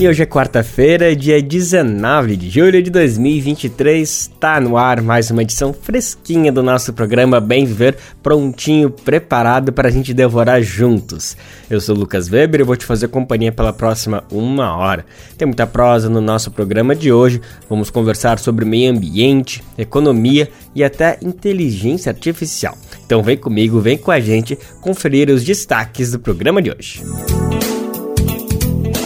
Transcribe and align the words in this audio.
E 0.00 0.06
hoje 0.06 0.22
é 0.22 0.26
quarta-feira, 0.26 1.16
dia 1.16 1.42
19 1.42 2.36
de 2.36 2.48
julho 2.48 2.80
de 2.80 2.88
2023. 2.88 4.08
Está 4.08 4.60
no 4.60 4.76
ar 4.76 5.02
mais 5.02 5.28
uma 5.28 5.42
edição 5.42 5.72
fresquinha 5.72 6.52
do 6.52 6.62
nosso 6.62 6.92
programa 6.92 7.40
Bem 7.40 7.66
Viver, 7.66 7.96
prontinho, 8.22 8.90
preparado 8.90 9.72
para 9.72 9.88
a 9.88 9.90
gente 9.90 10.14
devorar 10.14 10.62
juntos. 10.62 11.36
Eu 11.68 11.80
sou 11.80 11.96
Lucas 11.96 12.30
Weber 12.30 12.60
e 12.60 12.62
vou 12.62 12.76
te 12.76 12.86
fazer 12.86 13.08
companhia 13.08 13.50
pela 13.50 13.72
próxima 13.72 14.22
uma 14.30 14.76
hora. 14.76 15.04
Tem 15.36 15.46
muita 15.46 15.66
prosa 15.66 16.08
no 16.08 16.20
nosso 16.20 16.52
programa 16.52 16.94
de 16.94 17.10
hoje. 17.10 17.40
Vamos 17.68 17.90
conversar 17.90 18.38
sobre 18.38 18.64
meio 18.64 18.92
ambiente, 18.92 19.64
economia 19.76 20.48
e 20.76 20.84
até 20.84 21.18
inteligência 21.20 22.10
artificial. 22.10 22.78
Então 23.04 23.20
vem 23.20 23.36
comigo, 23.36 23.80
vem 23.80 23.98
com 23.98 24.12
a 24.12 24.20
gente 24.20 24.56
conferir 24.80 25.28
os 25.28 25.42
destaques 25.42 26.12
do 26.12 26.20
programa 26.20 26.62
de 26.62 26.70
hoje. 26.70 27.02
Música 27.04 27.67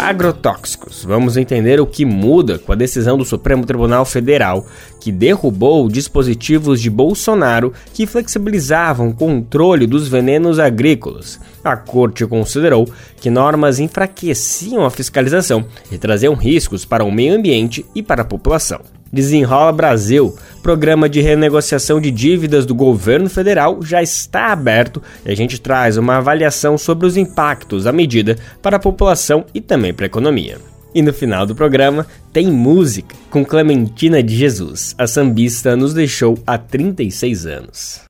agrotóxicos. 0.03 1.05
Vamos 1.05 1.37
entender 1.37 1.81
o 1.81 1.87
que 1.87 2.05
muda 2.05 2.59
com 2.59 2.73
a 2.73 2.75
decisão 2.75 3.17
do 3.17 3.25
Supremo 3.25 3.65
Tribunal 3.65 4.05
Federal, 4.05 4.67
que 5.01 5.13
derrubou 5.13 5.89
dispositivos 5.89 6.81
de 6.81 6.91
Bolsonaro 6.91 7.73
que 7.95 8.07
flexibilizavam 8.07 9.09
o 9.09 9.15
controle 9.15 9.87
dos 9.87 10.09
venenos 10.09 10.59
agrícolas. 10.59 11.39
A 11.63 11.77
corte 11.77 12.27
considerou 12.27 12.89
que 13.21 13.31
normas 13.31 13.79
enfraqueciam 13.79 14.85
a 14.85 14.91
fiscalização 14.91 15.65
e 15.91 15.97
traziam 15.97 16.35
riscos 16.35 16.85
para 16.85 17.05
o 17.05 17.13
meio 17.13 17.37
ambiente 17.37 17.87
e 17.95 18.03
para 18.03 18.23
a 18.23 18.27
população. 18.27 18.81
Desenrola 19.13 19.73
Brasil, 19.73 20.35
programa 20.63 21.07
de 21.07 21.21
renegociação 21.21 22.01
de 22.01 22.11
dívidas 22.11 22.65
do 22.65 22.75
governo 22.75 23.29
federal, 23.29 23.83
já 23.83 24.03
está 24.03 24.47
aberto 24.53 25.03
e 25.27 25.31
a 25.31 25.37
gente 25.37 25.61
traz 25.61 25.99
uma 25.99 26.17
avaliação 26.17 26.79
sobre 26.79 27.07
os 27.07 27.17
impactos 27.17 27.85
da 27.85 27.93
medida 27.93 28.39
para 28.63 28.77
a 28.77 28.81
população 28.81 29.45
e 29.53 29.61
também 29.61 29.93
para 29.93 30.07
a 30.07 30.09
economia. 30.09 30.57
E 30.95 31.03
no 31.03 31.13
final 31.13 31.45
do 31.45 31.55
programa 31.55 32.07
tem 32.33 32.47
música 32.47 33.15
com 33.31 33.45
Clementina 33.45 34.23
de 34.23 34.35
Jesus. 34.35 34.95
A 34.97 35.07
sambista 35.07 35.77
nos 35.77 35.93
deixou 35.93 36.39
há 36.47 36.57
36 36.57 37.47
anos. 37.47 38.01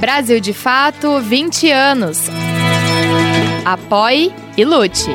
Brasil 0.00 0.40
de 0.40 0.52
Fato, 0.52 1.20
20 1.20 1.70
anos. 1.70 2.18
Apoie 3.64 4.32
e 4.56 4.64
lute. 4.64 5.10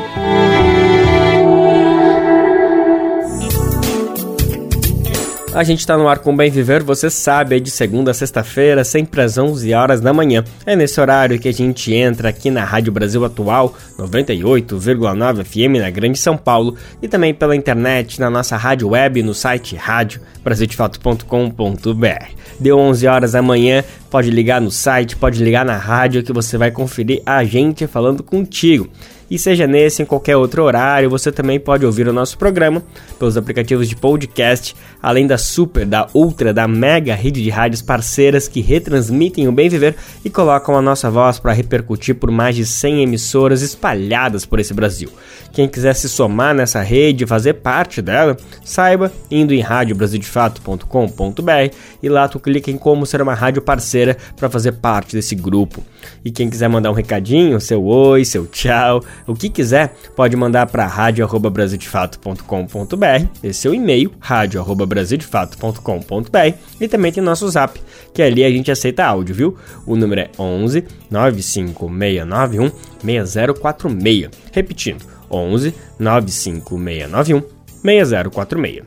A 5.55 5.63
gente 5.63 5.81
está 5.81 5.95
no 5.95 6.07
ar 6.07 6.17
com 6.17 6.35
Bem 6.35 6.49
Viver, 6.49 6.81
você 6.81 7.11
sabe, 7.11 7.57
é 7.57 7.59
de 7.59 7.69
segunda 7.69 8.09
a 8.09 8.13
sexta-feira, 8.13 8.83
sempre 8.83 9.21
às 9.21 9.37
11 9.37 9.71
horas 9.71 10.01
da 10.01 10.11
manhã. 10.11 10.43
É 10.65 10.75
nesse 10.75 10.99
horário 10.99 11.37
que 11.37 11.47
a 11.47 11.53
gente 11.53 11.93
entra 11.93 12.29
aqui 12.29 12.49
na 12.49 12.63
Rádio 12.63 12.91
Brasil 12.91 13.23
Atual, 13.23 13.75
98,9 13.95 15.43
FM 15.43 15.79
na 15.79 15.91
Grande 15.91 16.17
São 16.17 16.35
Paulo 16.35 16.75
e 17.03 17.07
também 17.07 17.35
pela 17.35 17.55
internet 17.55 18.19
na 18.19 18.31
nossa 18.31 18.57
rádio 18.57 18.89
web 18.89 19.21
no 19.21 19.35
site 19.35 19.75
radiobrasildefato.com.br. 19.75 22.25
Deu 22.59 22.79
11 22.79 23.05
horas 23.05 23.33
da 23.33 23.41
manhã, 23.43 23.83
pode 24.09 24.31
ligar 24.31 24.59
no 24.59 24.71
site, 24.71 25.15
pode 25.15 25.43
ligar 25.43 25.63
na 25.63 25.77
rádio 25.77 26.23
que 26.23 26.33
você 26.33 26.57
vai 26.57 26.71
conferir 26.71 27.21
a 27.27 27.43
gente 27.43 27.85
falando 27.85 28.23
contigo. 28.23 28.89
E 29.29 29.39
seja 29.39 29.65
nesse 29.65 30.01
em 30.01 30.05
qualquer 30.05 30.37
outro 30.37 30.63
horário, 30.63 31.09
você 31.09 31.31
também 31.31 31.59
pode 31.59 31.85
ouvir 31.85 32.07
o 32.07 32.13
nosso 32.13 32.37
programa 32.37 32.83
pelos 33.17 33.37
aplicativos 33.37 33.87
de 33.87 33.95
podcast, 33.95 34.75
além 35.01 35.25
da 35.25 35.37
super, 35.37 35.85
da 35.85 36.07
ultra, 36.13 36.53
da 36.53 36.67
mega 36.67 37.15
rede 37.15 37.41
de 37.41 37.49
rádios 37.49 37.81
parceiras 37.81 38.47
que 38.47 38.61
retransmitem 38.61 39.47
o 39.47 39.51
Bem 39.51 39.69
Viver 39.69 39.95
e 40.23 40.29
colocam 40.29 40.77
a 40.77 40.81
nossa 40.81 41.09
voz 41.09 41.39
para 41.39 41.53
repercutir 41.53 42.15
por 42.15 42.31
mais 42.31 42.55
de 42.55 42.65
100 42.65 43.03
emissoras 43.03 43.61
espalhadas 43.61 44.45
por 44.45 44.59
esse 44.59 44.73
Brasil. 44.73 45.09
Quem 45.51 45.67
quiser 45.67 45.93
se 45.93 46.09
somar 46.09 46.55
nessa 46.55 46.81
rede 46.81 47.23
e 47.23 47.27
fazer 47.27 47.53
parte 47.55 48.01
dela, 48.01 48.37
saiba 48.63 49.11
indo 49.29 49.53
em 49.53 49.59
radiobrasildefato.com.br 49.59 51.75
e 52.01 52.09
lá 52.09 52.27
tu 52.27 52.39
clica 52.39 52.71
em 52.71 52.77
como 52.77 53.05
ser 53.05 53.21
uma 53.21 53.35
rádio 53.35 53.61
parceira 53.61 54.17
para 54.35 54.49
fazer 54.49 54.71
parte 54.73 55.15
desse 55.15 55.35
grupo. 55.35 55.83
E 56.25 56.31
quem 56.31 56.49
quiser 56.49 56.67
mandar 56.67 56.89
um 56.89 56.95
recadinho, 56.95 57.61
seu 57.61 57.85
oi, 57.85 58.25
seu 58.25 58.47
tchau, 58.47 59.03
o 59.27 59.35
que 59.35 59.49
quiser, 59.49 59.93
pode 60.15 60.35
mandar 60.35 60.67
para 60.67 60.85
radio@brasildefato.com.br, 60.85 63.25
esse 63.43 63.67
é 63.67 63.69
o 63.69 63.73
e-mail 63.73 64.11
radio@brasildefato.com.br 64.19 66.53
e 66.79 66.87
também 66.87 67.11
tem 67.11 67.23
nosso 67.23 67.49
Zap, 67.49 67.81
que 68.13 68.21
ali 68.21 68.43
a 68.43 68.49
gente 68.49 68.71
aceita 68.71 69.03
áudio, 69.05 69.35
viu? 69.35 69.57
O 69.85 69.95
número 69.95 70.21
é 70.21 70.29
11 70.37 70.83
95691 71.09 72.71
6046. 73.03 74.29
Repetindo, 74.51 75.03
11 75.29 75.73
95691 75.99 77.43
6046. 77.83 78.83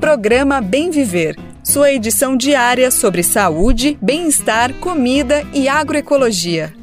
Programa 0.00 0.60
Bem 0.60 0.90
Viver. 0.90 1.36
Sua 1.64 1.92
edição 1.92 2.36
diária 2.36 2.90
sobre 2.90 3.22
saúde, 3.22 3.96
bem-estar, 4.02 4.74
comida 4.74 5.44
e 5.54 5.68
agroecologia. 5.68 6.74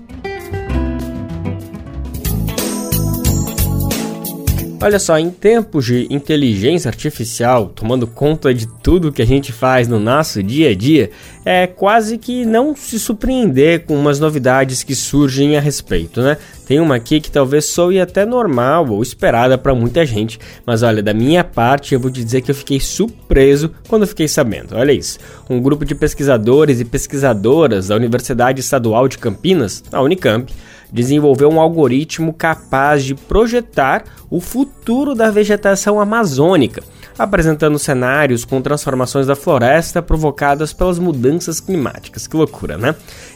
Olha 4.82 4.98
só, 4.98 5.20
em 5.20 5.30
tempos 5.30 5.86
de 5.86 6.08
inteligência 6.10 6.88
artificial 6.88 7.68
tomando 7.68 8.08
conta 8.08 8.54
de 8.54 8.66
tudo 8.66 9.12
que 9.12 9.22
a 9.22 9.26
gente 9.26 9.52
faz 9.52 9.90
no 9.90 10.00
nosso 10.00 10.42
dia 10.42 10.70
a 10.70 10.76
dia, 10.76 11.12
é 11.44 11.68
quase 11.68 12.18
que 12.18 12.46
não 12.46 12.74
se 12.74 12.98
surpreender 12.98 13.86
com 13.86 13.94
umas 13.94 14.22
novidades 14.22 14.82
que 14.82 14.96
surgem 14.96 15.58
a 15.58 15.60
respeito, 15.60 16.22
né? 16.22 16.38
Tem 16.66 16.80
uma 16.80 16.96
aqui 16.96 17.20
que 17.20 17.30
talvez 17.30 17.66
soe 17.66 18.00
até 18.00 18.26
normal 18.26 18.88
ou 18.90 19.04
esperada 19.04 19.58
para 19.58 19.76
muita 19.76 20.06
gente, 20.06 20.40
mas 20.66 20.82
olha, 20.82 21.04
da 21.04 21.14
minha 21.14 21.44
parte 21.44 21.94
eu 21.94 22.00
vou 22.00 22.10
te 22.10 22.24
dizer 22.24 22.42
que 22.42 22.50
eu 22.50 22.56
fiquei 22.56 22.80
surpreso 22.80 23.72
quando 23.90 24.08
fiquei 24.08 24.30
sabendo. 24.30 24.78
Olha 24.78 24.94
isso. 24.94 25.20
Um 25.50 25.62
grupo 25.62 25.84
de 25.84 25.94
pesquisadores 25.94 26.80
e 26.80 26.86
pesquisadoras 26.86 27.90
da 27.90 27.98
Universidade 27.98 28.62
Estadual 28.62 29.10
de 29.10 29.18
Campinas, 29.18 29.84
a 29.92 30.02
Unicamp, 30.02 30.54
desenvolveu 30.92 31.50
um 31.50 31.60
algoritmo 31.60 32.34
capaz 32.34 33.04
de 33.04 33.16
projetar 33.16 34.04
o 34.30 34.40
futuro 34.40 35.16
da 35.16 35.32
vegetação 35.32 36.00
amazônica, 36.00 36.84
apresentando 37.18 37.80
cenários 37.80 38.46
com 38.46 38.62
transformações 38.62 39.28
da 39.28 39.36
floresta 39.36 40.02
provocadas 40.02 40.74
pelas 40.74 41.00
mudanças 41.00 41.60
climáticas. 41.60 42.28
Que 42.28 42.38
loucura, 42.38 42.78
né? 42.78 42.96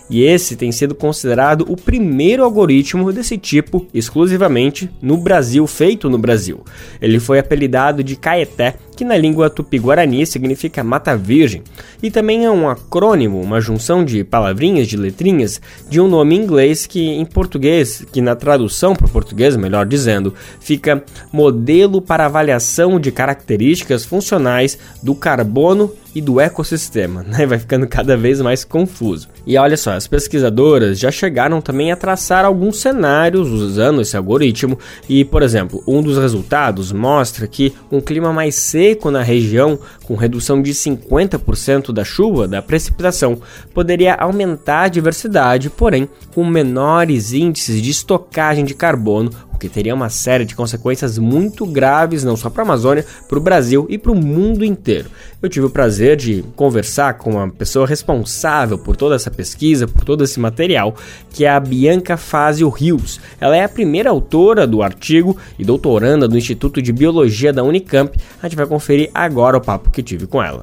E 0.09 0.24
esse 0.24 0.56
tem 0.56 0.72
sido 0.72 0.94
considerado 0.94 1.66
o 1.68 1.75
primeiro 1.75 2.44
algoritmo 2.44 3.12
desse 3.12 3.38
tipo 3.38 3.88
exclusivamente 3.94 4.90
no 5.02 5.18
Brasil, 5.18 5.66
feito 5.66 6.09
no 6.09 6.18
Brasil. 6.18 6.64
Ele 7.02 7.19
foi 7.19 7.40
apelidado 7.40 8.03
de 8.03 8.16
Caeté, 8.16 8.75
que 8.96 9.03
na 9.03 9.18
língua 9.18 9.50
tupi-guarani 9.50 10.25
significa 10.25 10.84
mata 10.84 11.18
virgem, 11.18 11.63
e 12.02 12.12
também 12.12 12.46
é 12.46 12.52
um 12.52 12.69
acrônimo, 12.69 13.42
uma 13.42 13.59
junção 13.59 14.06
de 14.06 14.24
palavrinhas, 14.24 14.88
de 14.88 14.97
letrinhas, 14.97 15.59
de 15.90 16.00
um 16.00 16.08
nome 16.08 16.36
inglês 16.36 16.86
que 16.86 17.02
em 17.02 17.25
português, 17.25 18.06
que 18.12 18.22
na 18.22 18.36
tradução 18.36 18.96
para 18.96 19.08
o 19.08 19.09
português, 19.09 19.56
melhor 19.56 19.86
dizendo, 19.86 20.34
fica 20.59 21.03
modelo 21.31 22.02
para 22.02 22.25
avaliação 22.25 23.00
de 23.00 23.12
características 23.12 24.06
funcionais 24.06 24.78
do 25.02 25.16
carbono 25.16 25.92
e 26.16 26.22
do 26.22 26.40
ecossistema, 26.40 27.24
né? 27.28 27.46
Vai 27.46 27.59
ficando 27.59 27.88
cada 27.88 28.16
vez 28.16 28.41
mais 28.41 28.63
confuso. 28.63 29.29
E 29.46 29.57
olha 29.57 29.78
só, 29.78 29.91
as 29.91 30.07
pesquisadoras 30.07 31.00
já 31.00 31.12
chegaram 31.12 31.62
também 31.62 31.92
a 31.92 31.95
traçar 31.95 32.45
alguns 32.45 32.80
cenários 32.80 33.50
usando 33.50 34.01
esse 34.01 34.15
algoritmo 34.15 34.77
e, 35.10 35.25
por 35.25 35.42
exemplo, 35.42 35.83
um 35.88 36.01
dos 36.01 36.18
resultados 36.18 36.92
mostra 36.92 37.48
que 37.48 37.74
um 37.92 38.00
clima 38.00 38.31
mais 38.31 38.56
seco 38.56 39.12
na 39.12 39.21
região, 39.21 39.77
com 40.06 40.15
redução 40.15 40.62
de 40.62 40.71
50% 40.71 41.92
da 41.92 42.04
chuva, 42.04 42.48
da 42.48 42.62
precipitação, 42.62 43.42
poderia 43.74 44.13
aumentar 44.15 44.83
a 44.83 44.88
diversidade, 44.88 45.69
porém 45.69 46.07
com 46.33 46.45
menores 46.45 47.33
índices 47.33 47.81
de 47.81 47.92
estocagem 47.92 48.65
de 48.65 48.74
carbono, 48.74 49.31
que 49.63 49.69
teria 49.69 49.95
uma 49.95 50.10
série 50.10 50.44
de 50.44 50.56
consequências 50.56 51.18
muito 51.18 51.65
graves, 51.65 52.21
não 52.21 52.36
só 52.36 52.50
para 52.50 52.63
a 52.63 52.65
Amazônia, 52.65 53.06
para 53.30 53.38
o 53.38 53.42
Brasil 53.42 53.88
e 53.89 53.98
para 53.98 54.12
o 54.12 54.15
mundo 54.15 54.65
inteiro. 54.65 55.10
Eu 55.42 55.48
tive 55.48 55.65
o 55.65 55.69
prazer 55.69 56.18
de 56.18 56.44
conversar 56.54 57.13
com 57.13 57.31
uma 57.31 57.50
pessoa 57.50 57.88
responsável 57.88 58.77
por 58.77 58.98
toda 58.98 59.15
essa 59.15 59.31
pesquisa, 59.31 59.88
por 59.88 60.04
todo 60.04 60.21
esse 60.21 60.38
material, 60.38 60.95
que 61.30 61.45
é 61.45 61.50
a 61.50 61.62
Bianca 61.62 62.18
Fazio 62.18 62.68
Rios. 62.68 63.21
Ela 63.39 63.56
é 63.56 63.63
a 63.63 63.69
primeira 63.69 64.10
autora 64.10 64.68
do 64.68 64.83
artigo 64.83 65.38
e 65.57 65.63
doutoranda 65.63 66.27
do 66.27 66.38
Instituto 66.38 66.81
de 66.81 66.92
Biologia 66.92 67.54
da 67.54 67.63
Unicamp. 67.63 68.13
A 68.42 68.48
gente 68.48 68.57
vai 68.57 68.65
conferir 68.65 69.10
agora 69.13 69.56
o 69.56 69.62
papo 69.62 69.92
que 69.92 70.04
tive 70.04 70.27
com 70.27 70.44
ela. 70.44 70.62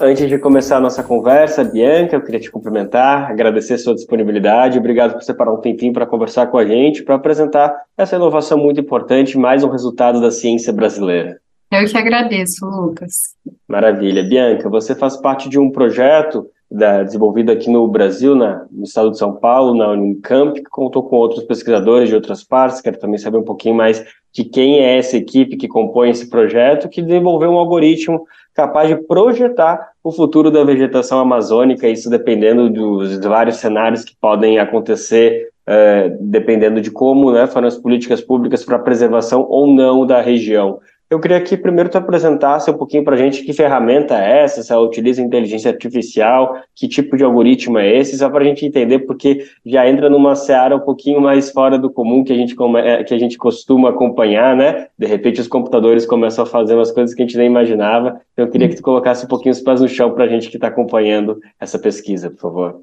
Antes 0.00 0.28
de 0.28 0.38
começar 0.38 0.76
a 0.76 0.80
nossa 0.80 1.02
conversa, 1.02 1.64
Bianca, 1.64 2.14
eu 2.14 2.22
queria 2.22 2.38
te 2.38 2.52
cumprimentar, 2.52 3.28
agradecer 3.28 3.74
a 3.74 3.78
sua 3.78 3.96
disponibilidade. 3.96 4.78
Obrigado 4.78 5.14
por 5.14 5.22
separar 5.24 5.52
um 5.52 5.60
tempinho 5.60 5.92
para 5.92 6.06
conversar 6.06 6.46
com 6.46 6.56
a 6.56 6.64
gente, 6.64 7.02
para 7.02 7.16
apresentar 7.16 7.74
essa 7.96 8.14
inovação 8.14 8.56
muito 8.56 8.80
importante, 8.80 9.36
mais 9.36 9.64
um 9.64 9.68
resultado 9.68 10.20
da 10.20 10.30
ciência 10.30 10.72
brasileira. 10.72 11.40
Eu 11.72 11.84
que 11.84 11.98
agradeço, 11.98 12.64
Lucas. 12.64 13.34
Maravilha. 13.66 14.22
Bianca, 14.22 14.68
você 14.68 14.94
faz 14.94 15.16
parte 15.16 15.48
de 15.48 15.58
um 15.58 15.68
projeto 15.68 16.46
da, 16.70 17.02
desenvolvido 17.02 17.50
aqui 17.50 17.68
no 17.68 17.88
Brasil, 17.88 18.36
na, 18.36 18.66
no 18.70 18.84
estado 18.84 19.10
de 19.10 19.18
São 19.18 19.34
Paulo, 19.34 19.76
na 19.76 19.90
Unicamp, 19.90 20.54
que 20.54 20.70
contou 20.70 21.02
com 21.02 21.16
outros 21.16 21.42
pesquisadores 21.42 22.08
de 22.08 22.14
outras 22.14 22.44
partes. 22.44 22.80
Quero 22.80 23.00
também 23.00 23.18
saber 23.18 23.38
um 23.38 23.44
pouquinho 23.44 23.74
mais 23.74 24.04
de 24.32 24.44
quem 24.44 24.78
é 24.78 24.96
essa 24.96 25.16
equipe 25.16 25.56
que 25.56 25.66
compõe 25.66 26.10
esse 26.10 26.30
projeto, 26.30 26.88
que 26.88 27.02
desenvolveu 27.02 27.50
um 27.50 27.58
algoritmo 27.58 28.24
capaz 28.58 28.88
de 28.88 28.96
projetar 28.96 29.92
o 30.02 30.10
futuro 30.10 30.50
da 30.50 30.64
vegetação 30.64 31.20
amazônica, 31.20 31.88
isso 31.88 32.10
dependendo 32.10 32.68
dos 32.68 33.16
vários 33.20 33.58
cenários 33.58 34.02
que 34.02 34.16
podem 34.20 34.58
acontecer, 34.58 35.50
uh, 35.62 36.16
dependendo 36.20 36.80
de 36.80 36.90
como 36.90 37.30
né, 37.30 37.46
foram 37.46 37.68
as 37.68 37.76
políticas 37.76 38.20
públicas 38.20 38.64
para 38.64 38.74
a 38.74 38.80
preservação 38.80 39.46
ou 39.48 39.72
não 39.72 40.04
da 40.04 40.20
região. 40.20 40.80
Eu 41.10 41.18
queria 41.18 41.40
que 41.40 41.56
primeiro 41.56 41.88
tu 41.88 41.96
apresentasse 41.96 42.70
um 42.70 42.76
pouquinho 42.76 43.02
para 43.02 43.14
a 43.14 43.18
gente 43.18 43.42
que 43.42 43.54
ferramenta 43.54 44.14
é 44.22 44.42
essa, 44.42 44.62
se 44.62 44.70
ela 44.70 44.82
utiliza 44.82 45.22
inteligência 45.22 45.70
artificial, 45.70 46.60
que 46.74 46.86
tipo 46.86 47.16
de 47.16 47.24
algoritmo 47.24 47.78
é 47.78 47.96
esse, 47.96 48.18
só 48.18 48.28
para 48.28 48.42
a 48.42 48.46
gente 48.46 48.66
entender, 48.66 48.98
porque 49.00 49.46
já 49.64 49.88
entra 49.88 50.10
numa 50.10 50.36
seara 50.36 50.76
um 50.76 50.80
pouquinho 50.80 51.18
mais 51.18 51.50
fora 51.50 51.78
do 51.78 51.88
comum 51.88 52.22
que 52.22 52.30
a 52.30 52.36
gente, 52.36 52.54
é, 52.84 53.02
que 53.04 53.14
a 53.14 53.18
gente 53.18 53.38
costuma 53.38 53.88
acompanhar, 53.88 54.54
né? 54.54 54.88
De 54.98 55.06
repente 55.06 55.40
os 55.40 55.48
computadores 55.48 56.04
começam 56.04 56.44
a 56.44 56.46
fazer 56.46 56.74
umas 56.74 56.92
coisas 56.92 57.14
que 57.14 57.22
a 57.22 57.26
gente 57.26 57.38
nem 57.38 57.46
imaginava. 57.46 58.20
Então 58.34 58.44
eu 58.44 58.50
queria 58.50 58.68
que 58.68 58.76
tu 58.76 58.82
colocasse 58.82 59.24
um 59.24 59.28
pouquinho 59.28 59.52
os 59.52 59.62
pés 59.62 59.80
no 59.80 59.88
chão 59.88 60.12
para 60.12 60.24
a 60.24 60.28
gente 60.28 60.50
que 60.50 60.58
está 60.58 60.68
acompanhando 60.68 61.40
essa 61.58 61.78
pesquisa, 61.78 62.28
por 62.28 62.40
favor. 62.40 62.80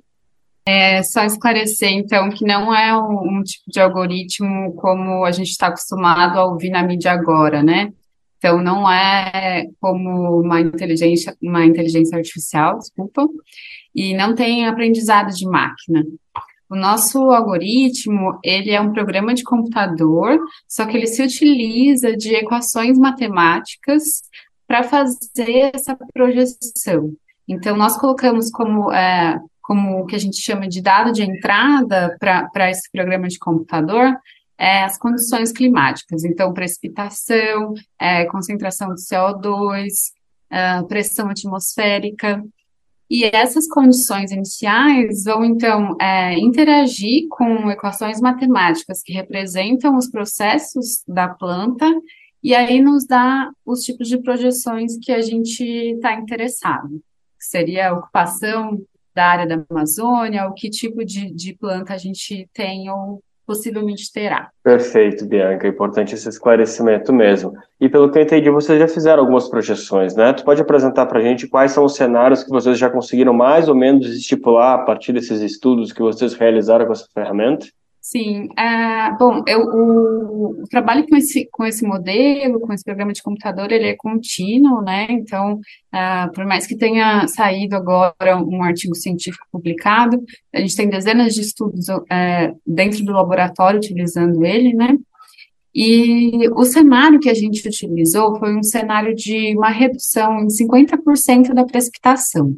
É 0.68 1.04
só 1.04 1.24
esclarecer, 1.24 1.92
então, 1.92 2.28
que 2.32 2.44
não 2.44 2.74
é 2.74 2.98
um, 2.98 3.38
um 3.38 3.44
tipo 3.44 3.66
de 3.68 3.80
algoritmo 3.80 4.74
como 4.74 5.24
a 5.24 5.30
gente 5.30 5.50
está 5.50 5.68
acostumado 5.68 6.40
a 6.40 6.46
ouvir 6.46 6.72
na 6.72 6.82
mídia 6.82 7.12
agora, 7.12 7.62
né? 7.62 7.92
Então, 8.38 8.62
não 8.62 8.90
é 8.90 9.66
como 9.80 10.42
uma 10.42 10.62
inteligência, 10.62 11.36
uma 11.42 11.66
inteligência 11.66 12.18
artificial, 12.18 12.78
desculpa, 12.78 13.28
e 13.94 14.14
não 14.14 14.36
tem 14.36 14.68
aprendizado 14.68 15.34
de 15.34 15.46
máquina. 15.46 16.06
O 16.70 16.76
nosso 16.76 17.20
algoritmo, 17.32 18.40
ele 18.44 18.72
é 18.72 18.82
um 18.82 18.92
programa 18.92 19.34
de 19.34 19.44
computador, 19.44 20.40
só 20.68 20.86
que 20.86 20.98
ele 20.98 21.08
se 21.08 21.24
utiliza 21.24 22.16
de 22.16 22.34
equações 22.36 22.98
matemáticas 22.98 24.04
para 24.68 24.84
fazer 24.84 25.72
essa 25.74 25.98
projeção. 26.14 27.14
Então, 27.48 27.78
nós 27.78 27.98
colocamos 27.98 28.50
como, 28.50 28.92
é, 28.92 29.40
como 29.62 30.00
o 30.00 30.06
que 30.06 30.16
a 30.16 30.20
gente 30.20 30.42
chama 30.42 30.68
de 30.68 30.82
dado 30.82 31.12
de 31.12 31.24
entrada 31.24 32.18
para 32.20 32.72
esse 32.72 32.92
programa 32.92 33.28
de 33.28 33.38
computador 33.38 34.16
é, 34.58 34.84
as 34.84 34.98
condições 34.98 35.52
climáticas, 35.52 36.24
então 36.24 36.54
precipitação, 36.54 37.74
é, 38.00 38.26
concentração 38.26 38.94
de 38.94 39.02
CO2, 39.02 39.88
é, 40.50 40.84
pressão 40.84 41.30
atmosférica. 41.30 42.44
E 43.10 43.24
essas 43.24 43.68
condições 43.68 44.32
iniciais 44.32 45.26
vão, 45.26 45.46
então, 45.46 45.96
é, 46.02 46.40
interagir 46.40 47.28
com 47.30 47.70
equações 47.70 48.20
matemáticas 48.20 49.04
que 49.04 49.14
representam 49.14 49.96
os 49.96 50.10
processos 50.10 51.04
da 51.08 51.28
planta, 51.28 51.86
e 52.42 52.56
aí 52.56 52.82
nos 52.82 53.06
dá 53.06 53.52
os 53.66 53.82
tipos 53.82 54.08
de 54.08 54.18
projeções 54.22 54.98
que 55.02 55.12
a 55.12 55.22
gente 55.22 55.64
está 55.64 56.14
interessado. 56.14 57.02
Seria 57.40 57.90
a 57.90 57.94
ocupação 57.94 58.82
da 59.14 59.26
área 59.28 59.48
da 59.48 59.66
Amazônia, 59.70 60.48
o 60.48 60.54
que 60.54 60.70
tipo 60.70 61.06
de, 61.06 61.32
de 61.32 61.54
planta 61.56 61.94
a 61.94 61.98
gente 61.98 62.50
tem 62.54 62.90
ou 62.90 63.24
possivelmente 63.46 64.12
terá. 64.12 64.50
Perfeito, 64.64 65.26
Bianca. 65.26 65.68
É 65.68 65.70
importante 65.70 66.16
esse 66.16 66.28
esclarecimento 66.28 67.14
mesmo. 67.14 67.54
E 67.80 67.88
pelo 67.88 68.10
que 68.12 68.18
eu 68.18 68.24
entendi, 68.24 68.50
vocês 68.50 68.80
já 68.80 68.88
fizeram 68.88 69.22
algumas 69.22 69.48
projeções, 69.48 70.16
né? 70.16 70.34
Tu 70.34 70.44
pode 70.44 70.62
apresentar 70.62 71.06
para 71.06 71.20
a 71.20 71.22
gente 71.22 71.48
quais 71.48 71.72
são 71.72 71.86
os 71.86 71.96
cenários 71.96 72.44
que 72.44 72.50
vocês 72.50 72.78
já 72.78 72.90
conseguiram 72.90 73.34
mais 73.34 73.70
ou 73.70 73.76
menos 73.76 74.08
estipular 74.08 74.76
a 74.76 74.84
partir 74.84 75.14
desses 75.14 75.42
estudos 75.42 75.94
que 75.94 76.02
vocês 76.02 76.34
realizaram 76.34 76.86
com 76.86 76.94
essa 76.94 77.08
ferramenta? 77.14 77.68
Sim, 78.08 78.50
uh, 78.52 79.18
bom, 79.18 79.44
eu, 79.48 79.62
o, 79.62 80.62
o, 80.62 80.68
trabalho 80.70 81.08
com 81.08 81.16
esse, 81.16 81.50
com 81.52 81.66
esse 81.66 81.84
modelo, 81.84 82.60
com 82.60 82.72
esse 82.72 82.84
programa 82.84 83.12
de 83.12 83.24
computador, 83.24 83.72
ele 83.72 83.88
é 83.88 83.96
contínuo, 83.96 84.80
né? 84.84 85.08
Então, 85.10 85.54
uh, 85.56 86.32
por 86.32 86.46
mais 86.46 86.68
que 86.68 86.78
tenha 86.78 87.28
saído 87.28 87.76
agora 87.76 88.38
um 88.38 88.62
artigo 88.62 88.94
científico 88.94 89.48
publicado, 89.52 90.24
a 90.54 90.60
gente 90.60 90.76
tem 90.76 90.88
dezenas 90.88 91.34
de 91.34 91.42
estudos 91.42 91.90
uh, 91.90 92.56
dentro 92.64 93.04
do 93.04 93.12
laboratório 93.12 93.80
utilizando 93.80 94.46
ele, 94.46 94.72
né? 94.76 94.96
E 95.74 96.48
o 96.50 96.64
cenário 96.64 97.20
que 97.20 97.30
a 97.30 97.34
gente 97.34 97.68
utilizou 97.68 98.38
foi 98.38 98.56
um 98.56 98.62
cenário 98.62 99.16
de 99.16 99.58
uma 99.58 99.72
redução 99.72 100.42
em 100.42 100.48
50% 100.48 101.56
da 101.56 101.66
precipitação 101.66 102.56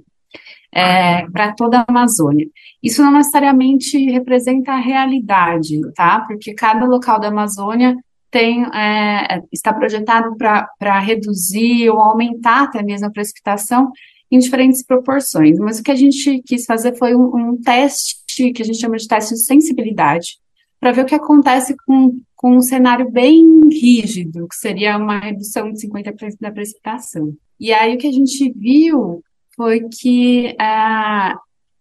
é, 0.74 1.26
para 1.30 1.54
toda 1.54 1.80
a 1.80 1.86
Amazônia. 1.88 2.48
Isso 2.84 3.02
não 3.02 3.14
necessariamente 3.14 3.98
representa 4.12 4.74
a 4.74 4.80
realidade, 4.80 5.80
tá? 5.94 6.22
Porque 6.22 6.54
cada 6.54 6.86
local 6.86 7.20
da 7.20 7.30
Amazônia 7.30 7.96
tem, 8.30 8.66
é, 8.76 9.42
está 9.52 9.74
projetado 9.74 10.36
para 10.38 11.00
reduzir 11.00 11.90
ou 11.90 12.00
aumentar 12.00 12.64
até 12.64 12.84
mesmo 12.84 13.08
a 13.08 13.12
precipitação 13.12 13.92
em 14.30 14.40
diferentes 14.40 14.86
proporções. 14.86 15.58
Mas 15.58 15.80
o 15.80 15.84
que 15.84 15.92
a 15.92 15.96
gente 15.96 16.42
quis 16.44 16.66
fazer 16.66 16.96
foi 16.98 17.16
um, 17.16 17.36
um 17.36 17.62
teste 17.62 18.52
que 18.52 18.62
a 18.62 18.66
gente 18.66 18.80
chama 18.80 18.98
de 18.98 19.08
teste 19.08 19.34
de 19.34 19.44
sensibilidade, 19.44 20.38
para 20.80 20.92
ver 20.92 21.02
o 21.02 21.06
que 21.06 21.16
acontece 21.16 21.76
com, 21.86 22.20
com 22.36 22.58
um 22.58 22.62
cenário 22.62 23.10
bem 23.10 23.68
rígido, 23.70 24.48
que 24.48 24.56
seria 24.56 24.98
uma 24.98 25.20
redução 25.20 25.72
de 25.72 25.88
50% 25.88 26.36
da 26.40 26.52
precipitação. 26.52 27.34
E 27.60 27.74
aí 27.74 27.96
o 27.96 27.98
que 27.98 28.08
a 28.08 28.12
gente 28.12 28.54
viu 28.56 29.24
foi 29.58 29.90
que 29.90 30.56
a, 30.60 31.36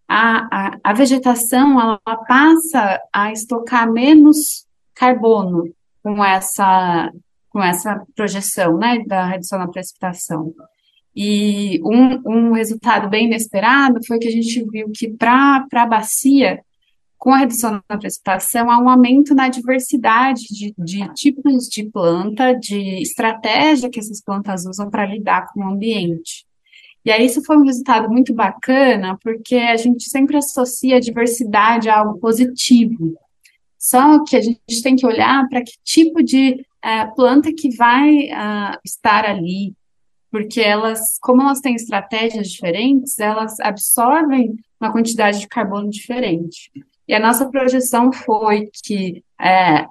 a, 0.08 0.78
a 0.82 0.92
vegetação 0.94 1.78
ela 1.78 2.00
passa 2.26 3.00
a 3.12 3.30
estocar 3.30 3.92
menos 3.92 4.66
carbono 4.94 5.70
com 6.02 6.24
essa, 6.24 7.12
com 7.50 7.62
essa 7.62 8.02
projeção 8.16 8.78
né, 8.78 9.04
da 9.06 9.26
redução 9.26 9.58
da 9.58 9.68
precipitação. 9.68 10.54
E 11.14 11.80
um, 11.84 12.48
um 12.48 12.52
resultado 12.52 13.08
bem 13.08 13.26
inesperado 13.26 14.00
foi 14.06 14.18
que 14.18 14.28
a 14.28 14.30
gente 14.30 14.64
viu 14.70 14.90
que 14.90 15.08
para 15.08 15.66
a 15.72 15.86
bacia, 15.86 16.62
com 17.18 17.32
a 17.32 17.38
redução 17.38 17.82
da 17.88 17.98
precipitação, 17.98 18.70
há 18.70 18.78
um 18.78 18.88
aumento 18.88 19.34
na 19.34 19.48
diversidade 19.48 20.42
de, 20.50 20.74
de 20.78 21.12
tipos 21.14 21.64
de 21.68 21.84
planta, 21.84 22.54
de 22.54 23.02
estratégia 23.02 23.90
que 23.90 23.98
essas 23.98 24.22
plantas 24.22 24.64
usam 24.64 24.88
para 24.88 25.06
lidar 25.06 25.46
com 25.52 25.60
o 25.60 25.68
ambiente. 25.68 26.45
E 27.06 27.10
aí 27.12 27.24
isso 27.24 27.40
foi 27.44 27.56
um 27.56 27.64
resultado 27.64 28.10
muito 28.10 28.34
bacana, 28.34 29.16
porque 29.22 29.54
a 29.54 29.76
gente 29.76 30.10
sempre 30.10 30.36
associa 30.36 30.96
a 30.96 31.00
diversidade 31.00 31.88
a 31.88 32.00
algo 32.00 32.18
positivo. 32.18 33.16
Só 33.78 34.24
que 34.24 34.36
a 34.36 34.40
gente 34.40 34.82
tem 34.82 34.96
que 34.96 35.06
olhar 35.06 35.48
para 35.48 35.62
que 35.62 35.74
tipo 35.84 36.20
de 36.20 36.66
uh, 36.84 37.14
planta 37.14 37.52
que 37.56 37.76
vai 37.76 38.10
uh, 38.10 38.76
estar 38.84 39.24
ali, 39.24 39.72
porque 40.32 40.60
elas, 40.60 41.16
como 41.20 41.42
elas 41.42 41.60
têm 41.60 41.76
estratégias 41.76 42.48
diferentes, 42.48 43.16
elas 43.20 43.60
absorvem 43.60 44.56
uma 44.80 44.90
quantidade 44.90 45.38
de 45.38 45.46
carbono 45.46 45.88
diferente. 45.88 46.72
E 47.06 47.14
a 47.14 47.20
nossa 47.20 47.48
projeção 47.48 48.12
foi 48.12 48.68
que 48.82 49.22
é, 49.40 49.86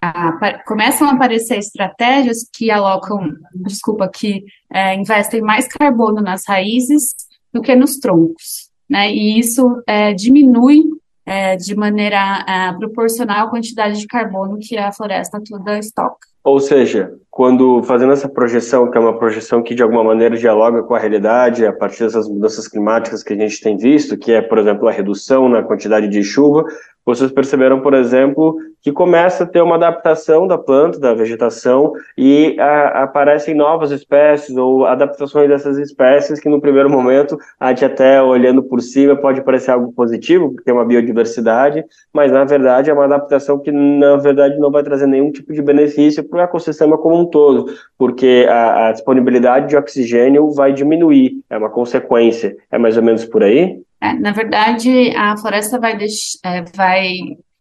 a, 0.00 0.62
começam 0.64 1.08
a 1.08 1.12
aparecer 1.12 1.58
estratégias 1.58 2.48
que 2.52 2.70
alocam, 2.70 3.20
desculpa, 3.54 4.08
que 4.08 4.44
é, 4.72 4.94
investem 4.94 5.42
mais 5.42 5.68
carbono 5.68 6.22
nas 6.22 6.42
raízes 6.46 7.14
do 7.52 7.60
que 7.60 7.74
nos 7.74 7.98
troncos, 7.98 8.70
né? 8.88 9.12
E 9.12 9.38
isso 9.38 9.82
é, 9.86 10.12
diminui 10.14 10.84
é, 11.26 11.56
de 11.56 11.74
maneira 11.74 12.44
é, 12.48 12.72
proporcional 12.78 13.46
à 13.46 13.50
quantidade 13.50 13.98
de 13.98 14.06
carbono 14.06 14.58
que 14.58 14.76
a 14.76 14.92
floresta 14.92 15.40
toda 15.44 15.78
estoca. 15.78 16.30
Ou 16.42 16.58
seja, 16.58 17.12
quando 17.30 17.82
fazendo 17.84 18.12
essa 18.12 18.28
projeção, 18.28 18.90
que 18.90 18.98
é 18.98 19.00
uma 19.00 19.16
projeção 19.16 19.62
que 19.62 19.74
de 19.74 19.82
alguma 19.82 20.02
maneira 20.02 20.36
dialoga 20.36 20.82
com 20.82 20.94
a 20.94 20.98
realidade, 20.98 21.64
a 21.64 21.72
partir 21.72 22.02
dessas 22.02 22.28
mudanças 22.28 22.66
climáticas 22.66 23.22
que 23.22 23.32
a 23.32 23.36
gente 23.36 23.60
tem 23.60 23.76
visto, 23.76 24.18
que 24.18 24.32
é, 24.32 24.42
por 24.42 24.58
exemplo, 24.58 24.88
a 24.88 24.92
redução 24.92 25.48
na 25.48 25.62
quantidade 25.62 26.08
de 26.08 26.24
chuva, 26.24 26.64
vocês 27.04 27.30
perceberam, 27.30 27.80
por 27.80 27.94
exemplo, 27.94 28.56
que 28.82 28.92
começa 28.92 29.44
a 29.44 29.46
ter 29.46 29.60
uma 29.60 29.74
adaptação 29.74 30.46
da 30.46 30.56
planta, 30.56 30.98
da 30.98 31.12
vegetação, 31.12 31.92
e 32.16 32.56
a, 32.58 33.02
aparecem 33.02 33.54
novas 33.54 33.90
espécies 33.90 34.56
ou 34.56 34.86
adaptações 34.86 35.48
dessas 35.48 35.76
espécies 35.78 36.40
que 36.40 36.48
no 36.48 36.60
primeiro 36.60 36.88
momento, 36.88 37.38
a 37.58 37.70
gente 37.70 37.84
até 37.84 38.22
olhando 38.22 38.62
por 38.62 38.80
cima 38.80 39.16
pode 39.16 39.42
parecer 39.42 39.70
algo 39.70 39.92
positivo, 39.92 40.52
porque 40.54 40.70
é 40.70 40.72
uma 40.72 40.84
biodiversidade, 40.84 41.84
mas 42.12 42.30
na 42.32 42.44
verdade 42.44 42.90
é 42.90 42.92
uma 42.92 43.04
adaptação 43.04 43.58
que 43.58 43.70
na 43.70 44.16
verdade 44.16 44.58
não 44.58 44.70
vai 44.70 44.82
trazer 44.82 45.06
nenhum 45.06 45.30
tipo 45.30 45.52
de 45.52 45.62
benefício 45.62 46.24
para 46.24 46.38
o 46.38 46.42
ecossistema 46.42 46.96
como 46.96 47.19
um 47.20 47.26
todo, 47.26 47.72
porque 47.96 48.46
a, 48.48 48.88
a 48.88 48.92
disponibilidade 48.92 49.68
de 49.68 49.76
oxigênio 49.76 50.50
vai 50.50 50.72
diminuir, 50.72 51.42
é 51.48 51.56
uma 51.56 51.70
consequência. 51.70 52.56
É 52.70 52.78
mais 52.78 52.96
ou 52.96 53.02
menos 53.02 53.24
por 53.24 53.42
aí? 53.42 53.82
É, 54.00 54.14
na 54.14 54.32
verdade, 54.32 55.14
a 55.14 55.36
floresta 55.36 55.78
vai, 55.78 55.96
é, 56.44 56.62
vai 56.74 57.12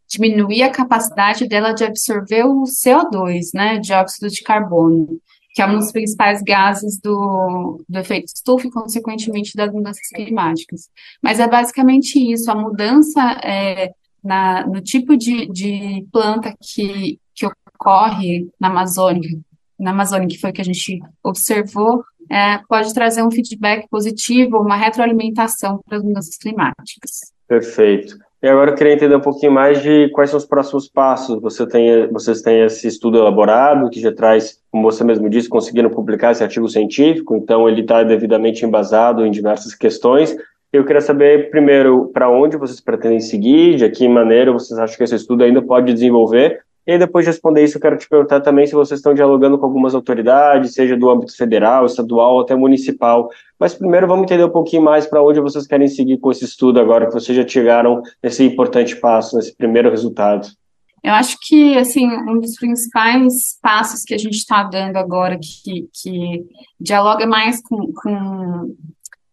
diminuir 0.07 0.63
a 0.63 0.71
capacidade 0.71 1.47
dela 1.47 1.73
de 1.73 1.83
absorver 1.83 2.43
o 2.45 2.63
CO2, 2.63 3.49
né, 3.53 3.77
dióxido 3.77 4.29
de 4.29 4.41
carbono, 4.41 5.19
que 5.53 5.61
é 5.61 5.67
um 5.67 5.77
dos 5.77 5.91
principais 5.91 6.41
gases 6.41 6.99
do, 7.01 7.83
do 7.87 7.99
efeito 7.99 8.27
estufa 8.33 8.67
e, 8.67 8.71
consequentemente, 8.71 9.55
das 9.55 9.71
mudanças 9.71 10.07
climáticas. 10.13 10.89
Mas 11.21 11.39
é 11.39 11.47
basicamente 11.47 12.17
isso, 12.17 12.49
a 12.49 12.55
mudança 12.55 13.21
é, 13.43 13.91
na, 14.23 14.65
no 14.65 14.81
tipo 14.81 15.17
de, 15.17 15.47
de 15.47 16.07
planta 16.11 16.55
que, 16.61 17.19
que 17.35 17.45
ocorre 17.45 18.47
na 18.59 18.69
Amazônia, 18.69 19.29
na 19.79 19.91
Amazônia, 19.91 20.27
que 20.27 20.39
foi 20.39 20.49
o 20.49 20.53
que 20.53 20.61
a 20.61 20.65
gente 20.65 20.99
observou, 21.23 22.03
é, 22.29 22.59
pode 22.67 22.93
trazer 22.93 23.23
um 23.23 23.31
feedback 23.31 23.87
positivo, 23.89 24.57
uma 24.57 24.75
retroalimentação 24.75 25.79
para 25.87 25.97
as 25.97 26.03
mudanças 26.03 26.37
climáticas. 26.37 27.33
Perfeito. 27.47 28.15
E 28.41 28.47
agora 28.47 28.71
eu 28.71 28.75
queria 28.75 28.93
entender 28.93 29.15
um 29.15 29.21
pouquinho 29.21 29.51
mais 29.51 29.81
de 29.81 30.09
quais 30.09 30.29
são 30.29 30.37
os 30.37 30.45
próximos 30.45 30.87
passos. 30.87 31.41
Você 31.41 31.67
tem, 31.67 32.07
vocês 32.07 32.41
têm 32.41 32.63
esse 32.63 32.87
estudo 32.87 33.17
elaborado, 33.17 33.89
que 33.89 33.99
já 33.99 34.13
traz, 34.13 34.59
como 34.71 34.89
você 34.89 35.03
mesmo 35.03 35.29
disse, 35.29 35.49
conseguiram 35.49 35.89
publicar 35.89 36.31
esse 36.31 36.43
artigo 36.43 36.69
científico, 36.69 37.35
então 37.35 37.67
ele 37.67 37.81
está 37.81 38.01
devidamente 38.01 38.65
embasado 38.65 39.25
em 39.25 39.31
diversas 39.31 39.75
questões. 39.75 40.37
Eu 40.71 40.85
queria 40.85 41.01
saber, 41.01 41.49
primeiro, 41.49 42.11
para 42.13 42.29
onde 42.29 42.55
vocês 42.55 42.79
pretendem 42.79 43.19
seguir, 43.19 43.75
de 43.75 43.89
que 43.89 44.07
maneira 44.07 44.53
vocês 44.53 44.79
acham 44.79 44.95
que 44.95 45.03
esse 45.03 45.15
estudo 45.15 45.43
ainda 45.43 45.61
pode 45.61 45.91
desenvolver, 45.91 46.61
e 46.95 46.97
depois 46.97 47.23
de 47.23 47.29
responder 47.29 47.63
isso, 47.63 47.77
eu 47.77 47.81
quero 47.81 47.97
te 47.97 48.09
perguntar 48.09 48.41
também 48.41 48.65
se 48.65 48.73
vocês 48.73 48.99
estão 48.99 49.13
dialogando 49.13 49.59
com 49.59 49.65
algumas 49.65 49.93
autoridades, 49.93 50.73
seja 50.73 50.97
do 50.97 51.07
âmbito 51.07 51.37
federal, 51.37 51.85
estadual 51.85 52.33
ou 52.33 52.41
até 52.41 52.55
municipal. 52.55 53.29
Mas 53.59 53.75
primeiro 53.75 54.07
vamos 54.07 54.23
entender 54.23 54.43
um 54.43 54.49
pouquinho 54.49 54.81
mais 54.81 55.05
para 55.05 55.21
onde 55.21 55.39
vocês 55.39 55.67
querem 55.67 55.87
seguir 55.87 56.17
com 56.17 56.31
esse 56.31 56.45
estudo 56.45 56.79
agora 56.79 57.05
que 57.05 57.13
vocês 57.13 57.37
já 57.37 57.47
chegaram 57.47 58.01
nesse 58.23 58.43
importante 58.43 58.95
passo, 58.95 59.35
nesse 59.35 59.55
primeiro 59.55 59.91
resultado. 59.91 60.47
Eu 61.03 61.13
acho 61.13 61.37
que, 61.41 61.77
assim, 61.77 62.07
um 62.07 62.39
dos 62.39 62.55
principais 62.55 63.57
passos 63.61 64.03
que 64.03 64.13
a 64.13 64.17
gente 64.17 64.35
está 64.35 64.63
dando 64.63 64.97
agora, 64.97 65.37
que, 65.37 65.87
que 65.93 66.43
dialoga 66.79 67.25
mais 67.27 67.61
com, 67.61 67.93
com 67.93 68.75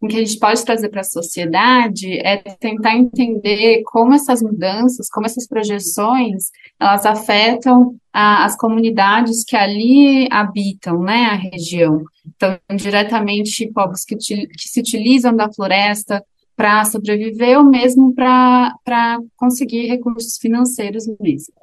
o 0.00 0.06
que 0.06 0.16
a 0.16 0.18
gente 0.18 0.38
pode 0.38 0.64
trazer 0.64 0.90
para 0.90 1.00
a 1.00 1.04
sociedade 1.04 2.18
é 2.18 2.36
tentar 2.36 2.96
entender 2.96 3.82
como 3.86 4.14
essas 4.14 4.42
mudanças, 4.42 5.08
como 5.08 5.26
essas 5.26 5.46
projeções, 5.46 6.50
elas 6.78 7.06
afetam 7.06 7.96
a, 8.12 8.44
as 8.44 8.56
comunidades 8.56 9.42
que 9.42 9.56
ali 9.56 10.28
habitam, 10.30 11.00
né, 11.00 11.26
a 11.26 11.34
região. 11.34 12.04
Então, 12.26 12.58
diretamente 12.76 13.70
povos 13.72 14.04
que, 14.04 14.16
que 14.16 14.68
se 14.68 14.80
utilizam 14.80 15.34
da 15.34 15.50
floresta 15.50 16.22
para 16.54 16.84
sobreviver 16.84 17.58
ou 17.58 17.64
mesmo 17.64 18.14
para 18.14 19.18
conseguir 19.36 19.86
recursos 19.86 20.36
financeiros 20.38 21.06
mesmo. 21.20 21.54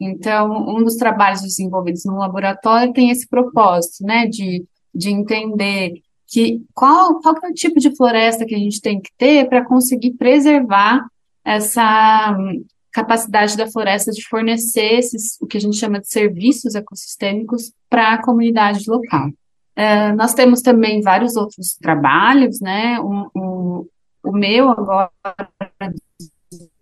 Então, 0.00 0.76
um 0.76 0.82
dos 0.84 0.96
trabalhos 0.96 1.40
desenvolvidos 1.40 2.04
no 2.04 2.18
laboratório 2.18 2.92
tem 2.92 3.10
esse 3.10 3.28
propósito, 3.28 4.04
né, 4.04 4.26
de, 4.26 4.64
de 4.94 5.10
entender 5.10 5.94
que 6.36 6.62
qual, 6.74 7.18
qual 7.22 7.34
é 7.44 7.48
o 7.48 7.54
tipo 7.54 7.80
de 7.80 7.96
floresta 7.96 8.44
que 8.44 8.54
a 8.54 8.58
gente 8.58 8.82
tem 8.82 9.00
que 9.00 9.08
ter 9.16 9.48
para 9.48 9.64
conseguir 9.64 10.12
preservar 10.18 11.08
essa 11.42 12.36
hum, 12.38 12.62
capacidade 12.92 13.56
da 13.56 13.66
floresta 13.66 14.12
de 14.12 14.22
fornecer 14.28 14.98
esses, 14.98 15.40
o 15.40 15.46
que 15.46 15.56
a 15.56 15.60
gente 15.60 15.78
chama 15.78 15.98
de 15.98 16.10
serviços 16.10 16.74
ecossistêmicos 16.74 17.72
para 17.88 18.12
a 18.12 18.22
comunidade 18.22 18.84
local. 18.86 19.30
É, 19.74 20.12
nós 20.12 20.34
temos 20.34 20.60
também 20.60 21.00
vários 21.00 21.36
outros 21.36 21.74
trabalhos, 21.80 22.60
né? 22.60 23.00
O, 23.00 23.30
o, 23.34 23.88
o 24.22 24.32
meu 24.32 24.68
agora 24.68 25.10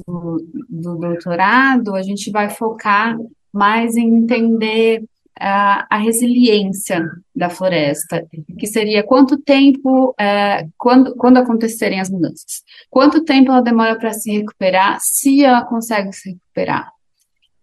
do, 0.04 0.44
do 0.68 0.96
doutorado, 0.96 1.94
a 1.94 2.02
gente 2.02 2.28
vai 2.32 2.50
focar 2.50 3.16
mais 3.52 3.96
em 3.96 4.16
entender 4.16 5.04
a, 5.38 5.86
a, 5.90 5.98
resiliência 5.98 7.02
da 7.34 7.50
floresta, 7.50 8.24
que 8.58 8.66
seria 8.66 9.02
quanto 9.02 9.36
tempo, 9.36 10.14
é, 10.18 10.66
quando, 10.78 11.14
quando 11.16 11.38
acontecerem 11.38 12.00
as 12.00 12.10
mudanças, 12.10 12.62
quanto 12.88 13.24
tempo 13.24 13.50
ela 13.50 13.60
demora 13.60 13.98
para 13.98 14.12
se 14.12 14.30
recuperar, 14.30 14.98
se 15.00 15.44
ela 15.44 15.64
consegue 15.64 16.12
se 16.12 16.30
recuperar. 16.30 16.94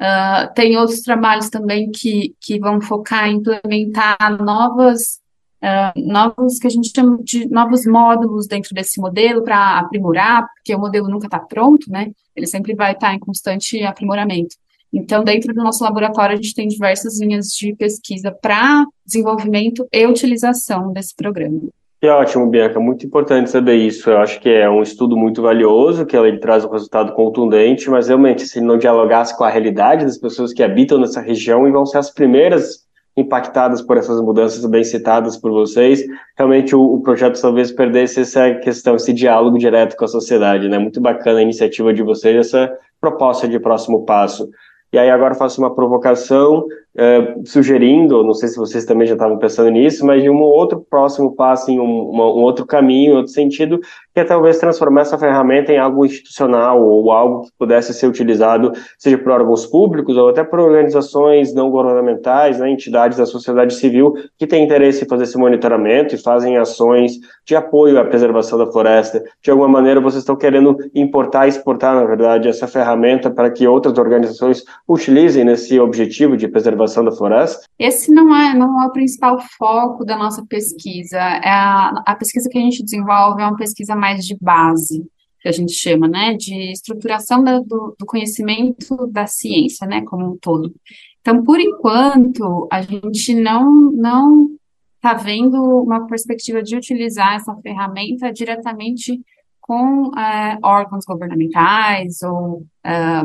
Uh, 0.02 0.52
tem 0.56 0.76
outros 0.78 1.02
trabalhos 1.02 1.48
também 1.50 1.92
que, 1.92 2.36
que 2.42 2.60
vão 2.60 2.82
focar 2.82 3.28
em 3.28 3.36
implementar 3.36 4.18
novas, 4.44 5.20
uh, 5.62 5.94
novos, 5.96 6.58
que 6.58 6.66
a 6.66 6.72
gente 6.72 6.92
chama 6.94 7.20
de 7.24 7.48
novos 7.48 7.86
módulos 7.86 8.48
dentro 8.48 8.74
desse 8.74 9.00
modelo 9.00 9.44
para 9.44 9.78
aprimorar, 9.78 10.48
porque 10.56 10.74
o 10.74 10.80
modelo 10.80 11.08
nunca 11.08 11.28
está 11.28 11.38
pronto, 11.38 11.88
né? 11.92 12.12
Ele 12.36 12.48
sempre 12.48 12.74
vai 12.74 12.94
estar 12.94 13.10
tá 13.10 13.14
em 13.14 13.20
constante 13.20 13.84
aprimoramento. 13.84 14.56
Então, 14.94 15.24
dentro 15.24 15.54
do 15.54 15.64
nosso 15.64 15.84
laboratório, 15.84 16.34
a 16.34 16.36
gente 16.36 16.54
tem 16.54 16.68
diversas 16.68 17.20
linhas 17.20 17.48
de 17.48 17.74
pesquisa 17.76 18.32
para 18.32 18.86
desenvolvimento 19.06 19.88
e 19.92 20.06
utilização 20.06 20.92
desse 20.92 21.16
programa. 21.16 21.62
Que 22.02 22.08
ótimo, 22.08 22.48
Bianca. 22.48 22.80
Muito 22.80 23.06
importante 23.06 23.52
saber 23.52 23.76
isso. 23.76 24.10
Eu 24.10 24.18
acho 24.18 24.40
que 24.40 24.50
é 24.50 24.68
um 24.68 24.82
estudo 24.82 25.16
muito 25.16 25.42
valioso, 25.42 26.04
que 26.04 26.18
ele 26.18 26.40
traz 26.40 26.66
um 26.66 26.72
resultado 26.72 27.14
contundente, 27.14 27.90
mas 27.92 28.08
realmente, 28.08 28.48
se 28.48 28.58
ele 28.58 28.66
não 28.66 28.78
dialogasse 28.78 29.38
com 29.38 29.44
a 29.44 29.50
realidade 29.50 30.04
das 30.04 30.18
pessoas 30.18 30.52
que 30.52 30.64
habitam 30.64 31.00
nessa 31.00 31.22
região 31.22 31.68
e 31.68 31.72
vão 31.72 31.86
ser 31.86 32.00
as 32.00 32.10
primeiras 32.10 32.88
impactadas 33.16 33.82
por 33.82 33.98
essas 33.98 34.20
mudanças 34.20 34.66
bem 34.66 34.84
citadas 34.84 35.38
por 35.38 35.52
vocês, 35.52 36.04
realmente 36.36 36.76
o, 36.76 36.82
o, 36.82 37.02
projeto 37.02 37.40
talvez 37.40 37.72
perdesse 37.72 38.22
essa 38.22 38.56
questão, 38.56 38.96
esse 38.96 39.14
diálogo 39.14 39.60
direto 39.60 39.96
com 39.96 40.06
a 40.06 40.08
sociedade, 40.08 40.68
né? 40.70 40.80
Muito 40.80 41.00
bacana 41.00 41.40
a 41.40 41.44
iniciativa 41.44 41.94
de 41.94 42.02
vocês, 42.02 42.36
essa 42.36 42.72
proposta 43.00 43.48
de 43.48 43.60
próximo 43.60 44.06
passo. 44.06 44.50
E 44.94 44.98
aí 44.98 45.10
agora 45.10 45.36
faço 45.36 45.62
uma 45.62 45.74
provocação 45.74 46.66
é, 46.96 47.36
sugerindo, 47.46 48.24
não 48.24 48.34
sei 48.34 48.50
se 48.50 48.58
vocês 48.58 48.84
também 48.84 49.08
já 49.08 49.14
estavam 49.14 49.38
pensando 49.38 49.70
nisso, 49.70 50.06
mas 50.06 50.22
de 50.22 50.30
um 50.30 50.42
outro 50.42 50.86
próximo 50.90 51.34
passo, 51.34 51.72
em 51.72 51.80
um, 51.80 52.10
uma, 52.10 52.26
um 52.26 52.42
outro 52.42 52.66
caminho, 52.66 53.16
outro 53.16 53.32
sentido, 53.32 53.80
que 54.14 54.20
é 54.20 54.24
talvez 54.24 54.60
transformar 54.60 55.02
essa 55.02 55.18
ferramenta 55.18 55.72
em 55.72 55.78
algo 55.78 56.06
institucional 56.06 56.84
ou 56.84 57.12
algo 57.12 57.44
que 57.44 57.52
pudesse 57.58 57.94
ser 57.94 58.08
utilizado, 58.08 58.72
seja 58.98 59.18
por 59.18 59.32
órgãos 59.32 59.66
públicos 59.66 60.18
ou 60.18 60.30
até 60.30 60.44
por 60.44 60.60
organizações 60.60 61.54
não 61.54 61.70
governamentais, 61.70 62.60
né, 62.60 62.70
entidades 62.70 63.18
da 63.18 63.26
sociedade 63.26 63.74
civil 63.74 64.14
que 64.38 64.48
têm 64.48 64.64
interesse 64.64 65.04
em 65.04 65.08
fazer 65.08 65.24
esse 65.24 65.38
monitoramento 65.38 66.14
e 66.14 66.18
fazem 66.18 66.58
ações 66.58 67.14
de 67.46 67.56
apoio 67.56 68.00
à 68.00 68.06
preservação 68.06 68.58
da 68.58 68.72
floresta. 68.72 69.24
De 69.42 69.50
alguma 69.50 69.70
maneira, 69.70 70.02
vocês 70.02 70.22
estão 70.22 70.36
querendo 70.36 70.78
importar 70.94 71.46
e 71.46 71.50
exportar, 71.50 71.96
na 71.96 72.06
verdade, 72.06 72.48
essa 72.48 72.68
ferramenta 72.68 73.30
para 73.30 73.50
que 73.50 73.68
outras 73.68 73.98
organizações 73.98 74.64
utilizem 74.88 75.46
nesse 75.46 75.80
objetivo 75.80 76.36
de 76.36 76.48
preservação 76.48 77.04
da 77.04 77.12
floresta? 77.12 77.66
Esse 77.80 78.14
não 78.14 78.36
é, 78.36 78.54
não 78.54 78.84
é 78.84 78.88
o 78.88 78.92
principal 78.92 79.38
foco 79.58 80.06
da 80.06 80.18
nossa 80.18 80.44
pesquisa. 80.48 81.18
É 81.18 81.50
a, 81.50 81.94
a 82.06 82.16
pesquisa 82.16 82.50
que 82.50 82.58
a 82.58 82.62
gente 82.62 82.84
desenvolve 82.84 83.42
é 83.42 83.46
uma 83.46 83.56
pesquisa 83.56 83.96
mais 84.02 84.26
de 84.26 84.36
base, 84.42 85.08
que 85.40 85.48
a 85.48 85.52
gente 85.52 85.74
chama, 85.74 86.08
né, 86.08 86.36
de 86.36 86.72
estruturação 86.72 87.44
da, 87.44 87.60
do, 87.60 87.96
do 87.98 88.06
conhecimento 88.06 89.08
da 89.08 89.28
ciência, 89.28 89.88
né, 89.88 90.02
como 90.02 90.34
um 90.34 90.38
todo. 90.38 90.74
Então, 91.22 91.44
por 91.44 91.60
enquanto, 91.60 92.68
a 92.72 92.82
gente 92.82 93.36
não 93.36 93.92
não 93.92 94.50
está 94.96 95.14
vendo 95.16 95.58
uma 95.82 96.06
perspectiva 96.06 96.62
de 96.62 96.76
utilizar 96.76 97.36
essa 97.36 97.56
ferramenta 97.56 98.32
diretamente 98.32 99.20
com 99.60 100.12
é, 100.18 100.60
órgãos 100.64 101.06
governamentais 101.06 102.22
ou 102.22 102.64
é, 102.84 103.24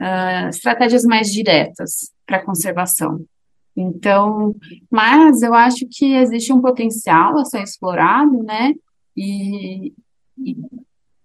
uh, 0.00 0.48
estratégias 0.48 1.04
mais 1.04 1.28
diretas 1.28 2.12
para 2.26 2.44
conservação. 2.44 3.24
Então, 3.76 4.54
mas 4.90 5.42
eu 5.42 5.52
acho 5.52 5.86
que 5.90 6.14
existe 6.14 6.52
um 6.52 6.62
potencial 6.62 7.38
a 7.38 7.44
ser 7.44 7.62
explorado, 7.62 8.42
né? 8.42 8.72
E, 9.16 9.92
e 10.38 10.56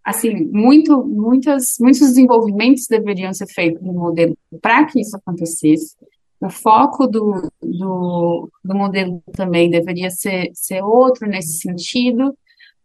assim, 0.03 0.45
muito, 0.45 1.03
muitas, 1.03 1.75
muitos 1.79 1.99
desenvolvimentos 1.99 2.87
deveriam 2.87 3.33
ser 3.33 3.47
feitos 3.47 3.81
no 3.81 3.93
modelo 3.93 4.37
para 4.61 4.85
que 4.85 4.99
isso 5.01 5.15
acontecesse. 5.15 5.95
O 6.39 6.49
foco 6.49 7.05
do, 7.05 7.51
do, 7.61 8.49
do 8.63 8.75
modelo 8.75 9.21
também 9.33 9.69
deveria 9.69 10.09
ser, 10.09 10.49
ser 10.53 10.81
outro 10.81 11.27
nesse 11.27 11.59
sentido, 11.59 12.35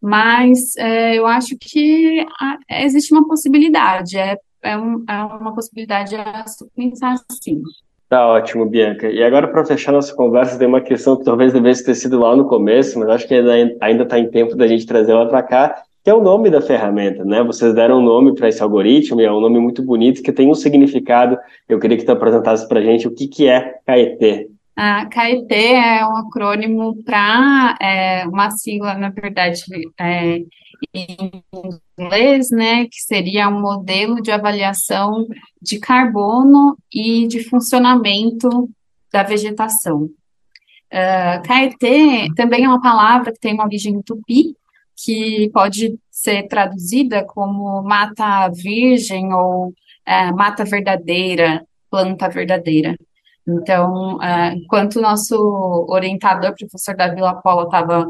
mas 0.00 0.76
é, 0.76 1.18
eu 1.18 1.26
acho 1.26 1.56
que 1.58 2.26
existe 2.68 3.14
uma 3.14 3.26
possibilidade, 3.26 4.18
é 4.18 4.36
é, 4.66 4.76
um, 4.76 5.04
é 5.08 5.24
uma 5.24 5.54
possibilidade 5.54 6.16
a 6.16 6.44
pensar 6.74 7.16
sim. 7.42 7.62
Tá 8.08 8.24
ótimo, 8.28 8.64
Bianca. 8.66 9.10
E 9.10 9.22
agora, 9.22 9.48
para 9.48 9.64
fechar 9.64 9.90
nossa 9.90 10.14
conversa, 10.14 10.56
tem 10.56 10.68
uma 10.68 10.80
questão 10.80 11.16
que 11.16 11.24
talvez 11.24 11.52
devesse 11.52 11.84
ter 11.84 11.94
sido 11.96 12.20
lá 12.20 12.36
no 12.36 12.46
começo, 12.46 12.98
mas 13.00 13.08
acho 13.08 13.26
que 13.26 13.34
ainda 13.34 14.04
está 14.04 14.18
em 14.18 14.30
tempo 14.30 14.54
da 14.54 14.66
gente 14.68 14.86
trazer 14.86 15.10
ela 15.10 15.28
para 15.28 15.42
cá, 15.42 15.82
que 16.04 16.10
é 16.10 16.14
o 16.14 16.22
nome 16.22 16.48
da 16.48 16.60
ferramenta, 16.60 17.24
né? 17.24 17.42
Vocês 17.42 17.74
deram 17.74 17.98
um 17.98 18.04
nome 18.04 18.32
para 18.32 18.48
esse 18.48 18.62
algoritmo 18.62 19.20
e 19.20 19.24
é 19.24 19.32
um 19.32 19.40
nome 19.40 19.58
muito 19.58 19.82
bonito 19.82 20.22
que 20.22 20.30
tem 20.30 20.48
um 20.48 20.54
significado. 20.54 21.36
Eu 21.68 21.80
queria 21.80 21.96
que 21.96 22.04
tu 22.04 22.12
apresentasse 22.12 22.68
para 22.68 22.78
a 22.78 22.82
gente 22.82 23.08
o 23.08 23.10
que, 23.10 23.26
que 23.26 23.48
é 23.48 23.74
KET. 23.84 24.50
A 24.76 25.06
KET 25.06 25.50
é 25.54 26.06
um 26.06 26.16
acrônimo 26.16 27.02
para 27.02 27.76
é, 27.80 28.26
uma 28.28 28.50
sigla, 28.50 28.94
na 28.94 29.08
verdade, 29.08 29.62
é, 29.98 30.42
em 30.92 31.42
inglês, 31.98 32.50
né, 32.50 32.84
que 32.84 33.00
seria 33.00 33.48
um 33.48 33.58
modelo 33.58 34.20
de 34.20 34.30
avaliação 34.30 35.26
de 35.62 35.78
carbono 35.78 36.76
e 36.92 37.26
de 37.26 37.42
funcionamento 37.48 38.68
da 39.10 39.22
vegetação. 39.22 40.10
Uh, 40.92 42.34
também 42.34 42.64
é 42.64 42.68
uma 42.68 42.80
palavra 42.80 43.32
que 43.32 43.40
tem 43.40 43.54
uma 43.54 43.64
origem 43.64 44.00
tupi, 44.02 44.54
que 44.94 45.50
pode 45.52 45.98
ser 46.10 46.46
traduzida 46.48 47.24
como 47.24 47.82
mata 47.82 48.48
virgem 48.48 49.32
ou 49.32 49.68
uh, 49.68 50.36
mata 50.36 50.64
verdadeira, 50.64 51.66
planta 51.90 52.28
verdadeira. 52.28 52.94
Então, 53.48 54.16
uh, 54.16 54.52
enquanto 54.56 54.96
o 54.96 55.02
nosso 55.02 55.36
orientador, 55.88 56.54
professor 56.54 56.96
Davi 56.96 57.20
Lapola, 57.20 57.64
estava 57.64 58.06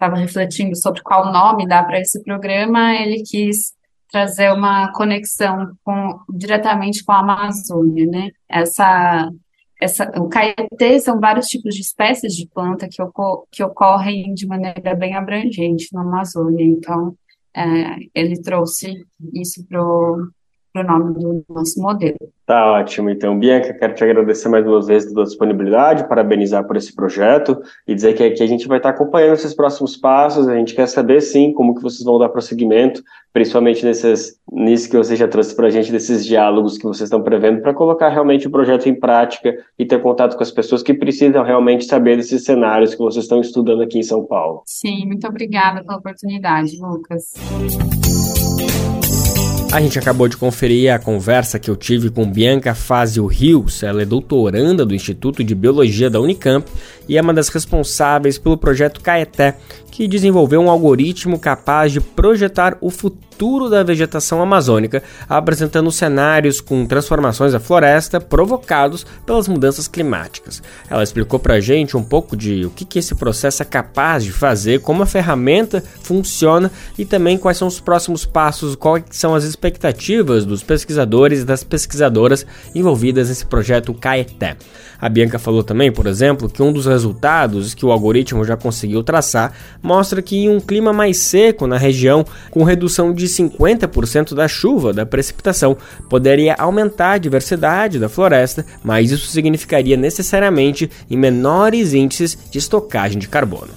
estava 0.00 0.16
refletindo 0.16 0.74
sobre 0.74 1.02
qual 1.02 1.30
nome 1.30 1.68
dá 1.68 1.84
para 1.84 2.00
esse 2.00 2.22
programa, 2.22 2.94
ele 2.94 3.22
quis 3.22 3.74
trazer 4.10 4.50
uma 4.50 4.90
conexão 4.92 5.72
com, 5.84 6.18
diretamente 6.30 7.04
com 7.04 7.12
a 7.12 7.20
Amazônia, 7.20 8.06
né? 8.06 8.30
Essa, 8.48 9.30
essa, 9.80 10.10
o 10.18 10.28
caetê 10.28 10.98
são 10.98 11.20
vários 11.20 11.46
tipos 11.46 11.74
de 11.74 11.82
espécies 11.82 12.32
de 12.34 12.48
planta 12.48 12.88
que, 12.90 13.00
ocor 13.02 13.44
que 13.52 13.62
ocorrem 13.62 14.32
de 14.32 14.46
maneira 14.46 14.94
bem 14.96 15.14
abrangente 15.14 15.88
na 15.92 16.00
Amazônia, 16.00 16.64
então 16.64 17.14
é, 17.54 17.96
ele 18.14 18.40
trouxe 18.40 19.04
isso 19.34 19.64
para 19.68 19.82
o 19.82 20.28
nome 20.74 21.14
do 21.14 21.44
nosso 21.48 21.80
modelo. 21.80 22.16
Tá 22.46 22.72
ótimo. 22.72 23.10
Então, 23.10 23.38
Bianca, 23.38 23.72
quero 23.72 23.94
te 23.94 24.02
agradecer 24.02 24.48
mais 24.48 24.66
uma 24.66 24.84
vez 24.84 25.06
pela 25.06 25.24
disponibilidade, 25.24 26.08
parabenizar 26.08 26.66
por 26.66 26.76
esse 26.76 26.94
projeto 26.94 27.60
e 27.86 27.94
dizer 27.94 28.14
que 28.14 28.24
aqui 28.24 28.42
a 28.42 28.46
gente 28.46 28.66
vai 28.66 28.78
estar 28.78 28.90
acompanhando 28.90 29.34
esses 29.34 29.54
próximos 29.54 29.96
passos. 29.96 30.48
A 30.48 30.56
gente 30.56 30.74
quer 30.74 30.86
saber, 30.86 31.20
sim, 31.20 31.52
como 31.52 31.74
que 31.74 31.82
vocês 31.82 32.02
vão 32.02 32.18
dar 32.18 32.28
prosseguimento, 32.28 33.02
principalmente 33.32 33.84
nesses, 33.84 34.36
nisso 34.50 34.90
que 34.90 34.96
você 34.96 35.14
já 35.14 35.28
trouxe 35.28 35.54
para 35.54 35.68
a 35.68 35.70
gente, 35.70 35.92
desses 35.92 36.26
diálogos 36.26 36.76
que 36.76 36.84
vocês 36.84 37.06
estão 37.06 37.22
prevendo, 37.22 37.62
para 37.62 37.72
colocar 37.72 38.08
realmente 38.08 38.48
o 38.48 38.50
projeto 38.50 38.88
em 38.88 38.98
prática 38.98 39.56
e 39.78 39.84
ter 39.84 40.02
contato 40.02 40.36
com 40.36 40.42
as 40.42 40.50
pessoas 40.50 40.82
que 40.82 40.92
precisam 40.92 41.44
realmente 41.44 41.84
saber 41.84 42.16
desses 42.16 42.44
cenários 42.44 42.94
que 42.94 43.02
vocês 43.02 43.24
estão 43.24 43.40
estudando 43.40 43.82
aqui 43.82 43.98
em 43.98 44.02
São 44.02 44.24
Paulo. 44.24 44.62
Sim, 44.66 45.06
muito 45.06 45.26
obrigada 45.26 45.84
pela 45.84 45.98
oportunidade, 45.98 46.76
Lucas. 46.80 47.32
A 49.72 49.80
gente 49.80 50.00
acabou 50.00 50.26
de 50.26 50.36
conferir 50.36 50.92
a 50.92 50.98
conversa 50.98 51.56
que 51.56 51.70
eu 51.70 51.76
tive 51.76 52.10
com 52.10 52.28
Bianca 52.28 52.74
Fazio 52.74 53.24
Rios. 53.26 53.84
Ela 53.84 54.02
é 54.02 54.04
doutoranda 54.04 54.84
do 54.84 54.92
Instituto 54.92 55.44
de 55.44 55.54
Biologia 55.54 56.10
da 56.10 56.20
Unicamp 56.20 56.66
e 57.10 57.18
é 57.18 57.20
uma 57.20 57.34
das 57.34 57.48
responsáveis 57.48 58.38
pelo 58.38 58.56
projeto 58.56 59.00
Caeté, 59.00 59.56
que 59.90 60.06
desenvolveu 60.06 60.60
um 60.60 60.70
algoritmo 60.70 61.40
capaz 61.40 61.90
de 61.90 62.00
projetar 62.00 62.78
o 62.80 62.88
futuro 62.88 63.68
da 63.68 63.82
vegetação 63.82 64.40
amazônica, 64.40 65.02
apresentando 65.28 65.90
cenários 65.90 66.60
com 66.60 66.86
transformações 66.86 67.52
da 67.52 67.58
floresta 67.58 68.20
provocados 68.20 69.04
pelas 69.26 69.48
mudanças 69.48 69.88
climáticas. 69.88 70.62
Ela 70.88 71.02
explicou 71.02 71.40
para 71.40 71.54
a 71.54 71.60
gente 71.60 71.96
um 71.96 72.02
pouco 72.02 72.36
de 72.36 72.64
o 72.64 72.70
que, 72.70 72.84
que 72.84 73.00
esse 73.00 73.16
processo 73.16 73.60
é 73.60 73.66
capaz 73.66 74.22
de 74.22 74.30
fazer, 74.30 74.80
como 74.80 75.02
a 75.02 75.06
ferramenta 75.06 75.82
funciona 76.02 76.70
e 76.96 77.04
também 77.04 77.36
quais 77.36 77.58
são 77.58 77.66
os 77.66 77.80
próximos 77.80 78.24
passos, 78.24 78.76
quais 78.76 79.04
são 79.10 79.34
as 79.34 79.42
expectativas 79.42 80.46
dos 80.46 80.62
pesquisadores 80.62 81.40
e 81.40 81.44
das 81.44 81.64
pesquisadoras 81.64 82.46
envolvidas 82.72 83.28
nesse 83.28 83.46
projeto 83.46 83.92
Caeté. 83.94 84.56
A 85.00 85.08
Bianca 85.08 85.38
falou 85.38 85.64
também, 85.64 85.90
por 85.90 86.06
exemplo, 86.06 86.48
que 86.48 86.62
um 86.62 86.70
dos 86.70 86.86
resultados 87.00 87.72
que 87.72 87.86
o 87.86 87.90
algoritmo 87.90 88.44
já 88.44 88.56
conseguiu 88.56 89.02
traçar 89.02 89.52
mostra 89.82 90.20
que 90.20 90.48
um 90.48 90.60
clima 90.60 90.92
mais 90.92 91.18
seco 91.18 91.66
na 91.66 91.78
região, 91.78 92.24
com 92.50 92.62
redução 92.62 93.12
de 93.14 93.26
50% 93.26 94.34
da 94.34 94.46
chuva, 94.46 94.92
da 94.92 95.06
precipitação, 95.06 95.76
poderia 96.08 96.54
aumentar 96.54 97.12
a 97.12 97.18
diversidade 97.18 97.98
da 97.98 98.08
floresta, 98.08 98.64
mas 98.84 99.10
isso 99.10 99.28
significaria 99.28 99.96
necessariamente 99.96 100.90
em 101.10 101.16
menores 101.16 101.94
índices 101.94 102.36
de 102.50 102.58
estocagem 102.58 103.18
de 103.18 103.28
carbono. 103.28 103.70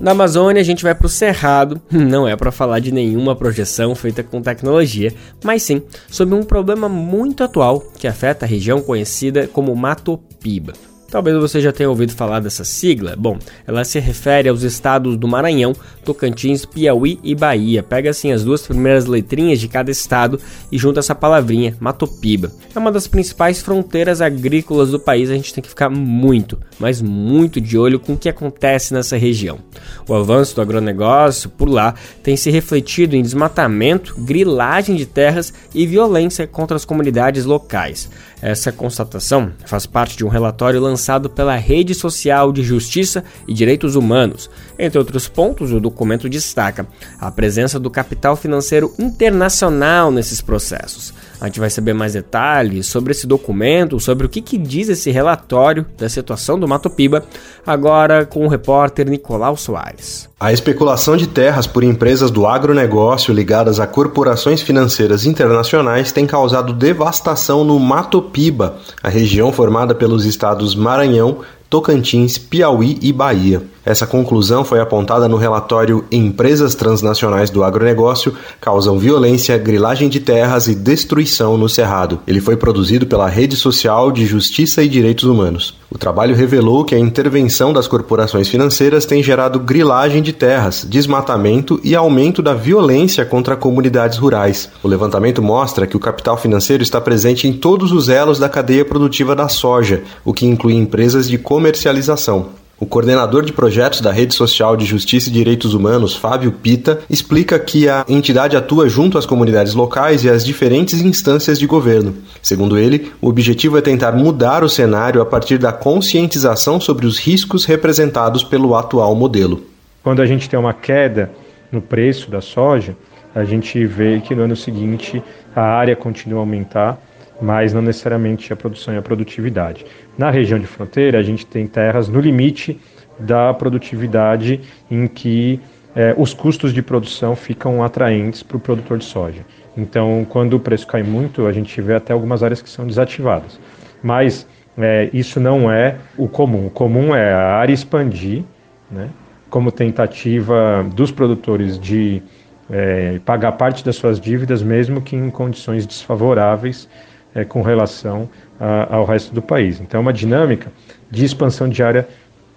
Na 0.00 0.12
Amazônia, 0.12 0.60
a 0.60 0.64
gente 0.64 0.84
vai 0.84 0.94
para 0.94 1.06
o 1.06 1.10
Cerrado, 1.10 1.82
não 1.90 2.26
é 2.26 2.36
para 2.36 2.52
falar 2.52 2.78
de 2.78 2.92
nenhuma 2.92 3.34
projeção 3.34 3.96
feita 3.96 4.22
com 4.22 4.40
tecnologia, 4.40 5.12
mas 5.42 5.64
sim 5.64 5.82
sobre 6.08 6.36
um 6.36 6.44
problema 6.44 6.88
muito 6.88 7.42
atual 7.42 7.80
que 7.98 8.06
afeta 8.06 8.46
a 8.46 8.48
região 8.48 8.80
conhecida 8.80 9.48
como 9.48 9.74
Mato 9.74 10.16
Piba. 10.40 10.72
Talvez 11.10 11.38
você 11.38 11.58
já 11.58 11.72
tenha 11.72 11.88
ouvido 11.88 12.12
falar 12.12 12.38
dessa 12.40 12.64
sigla. 12.64 13.16
Bom, 13.16 13.38
ela 13.66 13.82
se 13.82 13.98
refere 13.98 14.46
aos 14.46 14.62
estados 14.62 15.16
do 15.16 15.26
Maranhão, 15.26 15.74
Tocantins, 16.04 16.66
Piauí 16.66 17.18
e 17.24 17.34
Bahia. 17.34 17.82
Pega 17.82 18.10
assim 18.10 18.30
as 18.30 18.44
duas 18.44 18.60
primeiras 18.60 19.06
letrinhas 19.06 19.58
de 19.58 19.68
cada 19.68 19.90
estado 19.90 20.38
e 20.70 20.76
junta 20.76 21.00
essa 21.00 21.14
palavrinha, 21.14 21.74
Matopiba. 21.80 22.52
É 22.74 22.78
uma 22.78 22.92
das 22.92 23.06
principais 23.06 23.62
fronteiras 23.62 24.20
agrícolas 24.20 24.90
do 24.90 25.00
país. 25.00 25.30
A 25.30 25.34
gente 25.34 25.54
tem 25.54 25.62
que 25.62 25.70
ficar 25.70 25.88
muito, 25.88 26.58
mas 26.78 27.00
muito 27.00 27.58
de 27.58 27.78
olho 27.78 27.98
com 27.98 28.12
o 28.12 28.18
que 28.18 28.28
acontece 28.28 28.92
nessa 28.92 29.16
região. 29.16 29.58
O 30.06 30.14
avanço 30.14 30.54
do 30.54 30.60
agronegócio 30.60 31.48
por 31.48 31.70
lá 31.70 31.94
tem 32.22 32.36
se 32.36 32.50
refletido 32.50 33.16
em 33.16 33.22
desmatamento, 33.22 34.14
grilagem 34.18 34.94
de 34.94 35.06
terras 35.06 35.54
e 35.74 35.86
violência 35.86 36.46
contra 36.46 36.76
as 36.76 36.84
comunidades 36.84 37.46
locais. 37.46 38.10
Essa 38.40 38.70
constatação 38.70 39.52
faz 39.66 39.84
parte 39.84 40.16
de 40.16 40.24
um 40.24 40.28
relatório 40.28 40.80
lançado 40.80 41.28
pela 41.28 41.56
Rede 41.56 41.94
Social 41.94 42.52
de 42.52 42.62
Justiça 42.62 43.24
e 43.46 43.54
Direitos 43.54 43.96
Humanos. 43.96 44.48
Entre 44.78 44.98
outros 44.98 45.28
pontos, 45.28 45.72
o 45.72 45.80
documento 45.80 46.28
destaca 46.28 46.86
a 47.18 47.30
presença 47.30 47.80
do 47.80 47.90
capital 47.90 48.36
financeiro 48.36 48.94
internacional 48.98 50.10
nesses 50.10 50.40
processos. 50.40 51.12
A 51.40 51.46
gente 51.46 51.60
vai 51.60 51.70
saber 51.70 51.92
mais 51.92 52.14
detalhes 52.14 52.86
sobre 52.86 53.12
esse 53.12 53.26
documento, 53.26 54.00
sobre 54.00 54.26
o 54.26 54.28
que, 54.28 54.40
que 54.40 54.58
diz 54.58 54.88
esse 54.88 55.10
relatório 55.10 55.86
da 55.96 56.08
situação 56.08 56.58
do 56.58 56.66
Mato 56.66 56.90
Piba, 56.90 57.24
agora 57.66 58.26
com 58.26 58.44
o 58.44 58.48
repórter 58.48 59.08
Nicolau 59.08 59.56
Soares. 59.56 60.28
A 60.40 60.52
especulação 60.52 61.16
de 61.16 61.26
terras 61.26 61.66
por 61.66 61.84
empresas 61.84 62.30
do 62.30 62.46
agronegócio 62.46 63.34
ligadas 63.34 63.78
a 63.78 63.86
corporações 63.86 64.62
financeiras 64.62 65.26
internacionais 65.26 66.12
tem 66.12 66.26
causado 66.26 66.72
devastação 66.72 67.64
no 67.64 67.78
Mato 67.78 68.20
Piba, 68.20 68.76
a 69.02 69.08
região 69.08 69.52
formada 69.52 69.94
pelos 69.94 70.24
estados 70.24 70.74
Maranhão, 70.74 71.38
Tocantins, 71.70 72.38
Piauí 72.38 72.98
e 73.02 73.12
Bahia. 73.12 73.62
Essa 73.84 74.06
conclusão 74.06 74.64
foi 74.64 74.80
apontada 74.80 75.28
no 75.28 75.36
relatório 75.36 76.04
Empresas 76.10 76.74
Transnacionais 76.74 77.50
do 77.50 77.62
Agronegócio 77.62 78.34
causam 78.60 78.98
violência, 78.98 79.56
grilagem 79.58 80.08
de 80.08 80.18
terras 80.18 80.66
e 80.66 80.74
destruição 80.74 81.58
no 81.58 81.68
Cerrado. 81.68 82.20
Ele 82.26 82.40
foi 82.40 82.56
produzido 82.56 83.06
pela 83.06 83.28
Rede 83.28 83.54
Social 83.54 84.10
de 84.10 84.26
Justiça 84.26 84.82
e 84.82 84.88
Direitos 84.88 85.24
Humanos. 85.24 85.77
O 85.90 85.96
trabalho 85.96 86.34
revelou 86.34 86.84
que 86.84 86.94
a 86.94 86.98
intervenção 86.98 87.72
das 87.72 87.88
corporações 87.88 88.46
financeiras 88.46 89.06
tem 89.06 89.22
gerado 89.22 89.58
grilagem 89.58 90.22
de 90.22 90.34
terras, 90.34 90.84
desmatamento 90.86 91.80
e 91.82 91.96
aumento 91.96 92.42
da 92.42 92.52
violência 92.52 93.24
contra 93.24 93.56
comunidades 93.56 94.18
rurais. 94.18 94.68
O 94.82 94.88
levantamento 94.88 95.40
mostra 95.40 95.86
que 95.86 95.96
o 95.96 96.00
capital 96.00 96.36
financeiro 96.36 96.82
está 96.82 97.00
presente 97.00 97.48
em 97.48 97.54
todos 97.54 97.90
os 97.90 98.10
elos 98.10 98.38
da 98.38 98.50
cadeia 98.50 98.84
produtiva 98.84 99.34
da 99.34 99.48
soja, 99.48 100.02
o 100.26 100.34
que 100.34 100.44
inclui 100.44 100.74
empresas 100.74 101.26
de 101.26 101.38
comercialização. 101.38 102.57
O 102.80 102.86
coordenador 102.86 103.44
de 103.44 103.52
projetos 103.52 104.00
da 104.00 104.12
Rede 104.12 104.34
Social 104.34 104.76
de 104.76 104.84
Justiça 104.84 105.28
e 105.28 105.32
Direitos 105.32 105.74
Humanos, 105.74 106.14
Fábio 106.14 106.52
Pita, 106.52 107.00
explica 107.10 107.58
que 107.58 107.88
a 107.88 108.04
entidade 108.08 108.56
atua 108.56 108.88
junto 108.88 109.18
às 109.18 109.26
comunidades 109.26 109.74
locais 109.74 110.22
e 110.22 110.30
às 110.30 110.46
diferentes 110.46 111.00
instâncias 111.00 111.58
de 111.58 111.66
governo. 111.66 112.14
Segundo 112.40 112.78
ele, 112.78 113.10
o 113.20 113.28
objetivo 113.28 113.76
é 113.76 113.80
tentar 113.80 114.12
mudar 114.12 114.62
o 114.62 114.68
cenário 114.68 115.20
a 115.20 115.26
partir 115.26 115.58
da 115.58 115.72
conscientização 115.72 116.80
sobre 116.80 117.04
os 117.04 117.18
riscos 117.18 117.64
representados 117.64 118.44
pelo 118.44 118.76
atual 118.76 119.12
modelo. 119.16 119.60
Quando 120.04 120.22
a 120.22 120.26
gente 120.26 120.48
tem 120.48 120.56
uma 120.56 120.72
queda 120.72 121.32
no 121.72 121.82
preço 121.82 122.30
da 122.30 122.40
soja, 122.40 122.96
a 123.34 123.42
gente 123.42 123.84
vê 123.86 124.20
que 124.20 124.36
no 124.36 124.42
ano 124.42 124.54
seguinte 124.54 125.20
a 125.54 125.62
área 125.62 125.96
continua 125.96 126.38
a 126.38 126.42
aumentar 126.42 127.02
mas 127.40 127.72
não 127.72 127.80
necessariamente 127.80 128.52
a 128.52 128.56
produção 128.56 128.94
e 128.94 128.96
a 128.96 129.02
produtividade. 129.02 129.86
Na 130.18 130.30
região 130.30 130.58
de 130.58 130.66
fronteira, 130.66 131.16
a 131.18 131.22
gente 131.22 131.46
tem 131.46 131.64
terras 131.68 132.08
no 132.08 132.20
limite 132.20 132.80
da 133.20 133.54
produtividade 133.54 134.60
em 134.90 135.06
que 135.06 135.60
é, 135.94 136.12
os 136.18 136.34
custos 136.34 136.74
de 136.74 136.82
produção 136.82 137.36
ficam 137.36 137.84
atraentes 137.84 138.42
para 138.42 138.56
o 138.56 138.60
produtor 138.60 138.98
de 138.98 139.04
soja. 139.04 139.46
Então, 139.76 140.26
quando 140.28 140.54
o 140.54 140.60
preço 140.60 140.88
cai 140.88 141.04
muito, 141.04 141.46
a 141.46 141.52
gente 141.52 141.80
vê 141.80 141.94
até 141.94 142.12
algumas 142.12 142.42
áreas 142.42 142.60
que 142.60 142.68
são 142.68 142.84
desativadas. 142.84 143.60
Mas 144.02 144.44
é, 144.76 145.08
isso 145.12 145.38
não 145.38 145.70
é 145.70 145.96
o 146.16 146.28
comum. 146.28 146.66
O 146.66 146.70
comum 146.70 147.14
é 147.14 147.32
a 147.32 147.54
área 147.54 147.72
expandir, 147.72 148.42
né, 148.90 149.10
como 149.48 149.70
tentativa 149.70 150.84
dos 150.94 151.12
produtores 151.12 151.78
de 151.78 152.20
é, 152.68 153.20
pagar 153.24 153.52
parte 153.52 153.84
das 153.84 153.94
suas 153.94 154.20
dívidas, 154.20 154.62
mesmo 154.62 155.00
que 155.00 155.14
em 155.14 155.30
condições 155.30 155.86
desfavoráveis 155.86 156.88
é, 157.34 157.44
com 157.44 157.62
relação 157.62 158.28
a, 158.58 158.96
ao 158.96 159.04
resto 159.04 159.34
do 159.34 159.42
país. 159.42 159.80
Então, 159.80 159.98
é 159.98 160.00
uma 160.00 160.12
dinâmica 160.12 160.70
de 161.10 161.24
expansão 161.24 161.68
de 161.68 161.82
área 161.82 162.08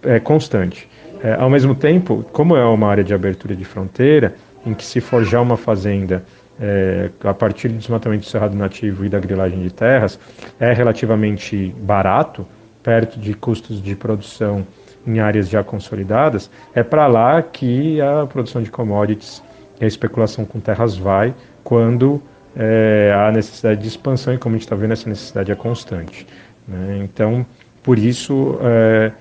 é, 0.04 0.20
constante. 0.20 0.90
É, 1.24 1.34
ao 1.34 1.50
mesmo 1.50 1.76
tempo, 1.76 2.26
como 2.32 2.56
é 2.56 2.66
uma 2.66 2.88
área 2.88 3.04
de 3.04 3.14
abertura 3.14 3.56
de 3.56 3.64
fronteira, 3.64 4.34
em 4.66 4.74
que 4.74 4.84
se 4.84 5.00
forjar 5.00 5.42
uma 5.42 5.58
fazenda 5.58 6.24
é, 6.60 7.10
a 7.24 7.34
partir 7.34 7.70
do 7.70 7.78
desmatamento 7.78 8.24
do 8.24 8.30
cerrado 8.30 8.56
nativo 8.56 9.06
e 9.06 9.10
da 9.10 9.20
grilagem 9.20 9.62
de 9.62 9.72
terras, 9.72 10.20
é 10.60 10.74
relativamente 10.74 11.74
barato, 11.80 12.46
perto 12.84 13.20
de 13.20 13.34
custos 13.34 13.82
de 13.82 13.96
produção 13.96 14.66
em 15.06 15.20
áreas 15.20 15.50
já 15.50 15.64
consolidadas, 15.64 16.50
é 16.76 16.84
para 16.84 17.08
lá 17.08 17.42
que 17.42 18.00
a 18.02 18.26
produção 18.28 18.62
de 18.62 18.70
commodities 18.70 19.42
e 19.80 19.86
a 19.86 19.88
especulação 19.88 20.46
com 20.46 20.60
terras 20.60 20.96
vai 20.96 21.34
quando 21.64 22.22
é, 22.56 23.14
há 23.16 23.32
necessidade 23.32 23.82
de 23.82 23.88
expansão 23.88 24.34
e 24.34 24.38
como 24.38 24.56
a 24.56 24.58
gente 24.58 24.66
está 24.66 24.76
vendo 24.76 24.92
essa 24.92 25.08
necessidade 25.08 25.52
é 25.52 25.56
constante. 25.56 26.28
Né? 26.68 27.02
Então, 27.04 27.46
por 27.84 27.98
isso 27.98 28.58
é, 28.62 29.12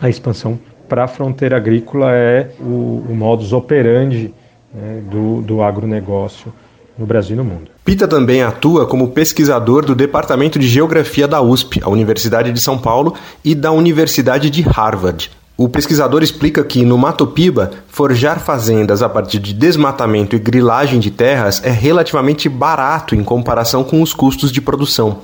a 0.00 0.08
expansão 0.08 0.58
para 0.88 1.04
a 1.04 1.08
fronteira 1.08 1.56
agrícola 1.56 2.12
é 2.12 2.50
o, 2.58 3.04
o 3.08 3.14
modus 3.14 3.52
operandi 3.52 4.34
né, 4.74 5.02
do, 5.10 5.40
do 5.42 5.62
agronegócio 5.62 6.52
no 6.98 7.06
Brasil 7.06 7.34
e 7.34 7.36
no 7.36 7.44
mundo. 7.44 7.70
Pita 7.84 8.06
também 8.06 8.42
atua 8.42 8.86
como 8.86 9.08
pesquisador 9.08 9.84
do 9.84 9.94
Departamento 9.94 10.58
de 10.58 10.68
Geografia 10.68 11.26
da 11.26 11.40
USP, 11.40 11.80
a 11.82 11.88
Universidade 11.88 12.52
de 12.52 12.60
São 12.60 12.76
Paulo, 12.76 13.14
e 13.44 13.54
da 13.54 13.72
Universidade 13.72 14.50
de 14.50 14.62
Harvard. 14.62 15.30
O 15.62 15.68
pesquisador 15.68 16.22
explica 16.22 16.64
que, 16.64 16.86
no 16.86 16.96
Mato 16.96 17.26
Piba, 17.26 17.70
forjar 17.86 18.40
fazendas 18.40 19.02
a 19.02 19.10
partir 19.10 19.38
de 19.38 19.52
desmatamento 19.52 20.34
e 20.34 20.38
grilagem 20.38 20.98
de 20.98 21.10
terras 21.10 21.60
é 21.62 21.68
relativamente 21.68 22.48
barato 22.48 23.14
em 23.14 23.22
comparação 23.22 23.84
com 23.84 24.00
os 24.00 24.14
custos 24.14 24.50
de 24.50 24.62
produção. 24.62 25.18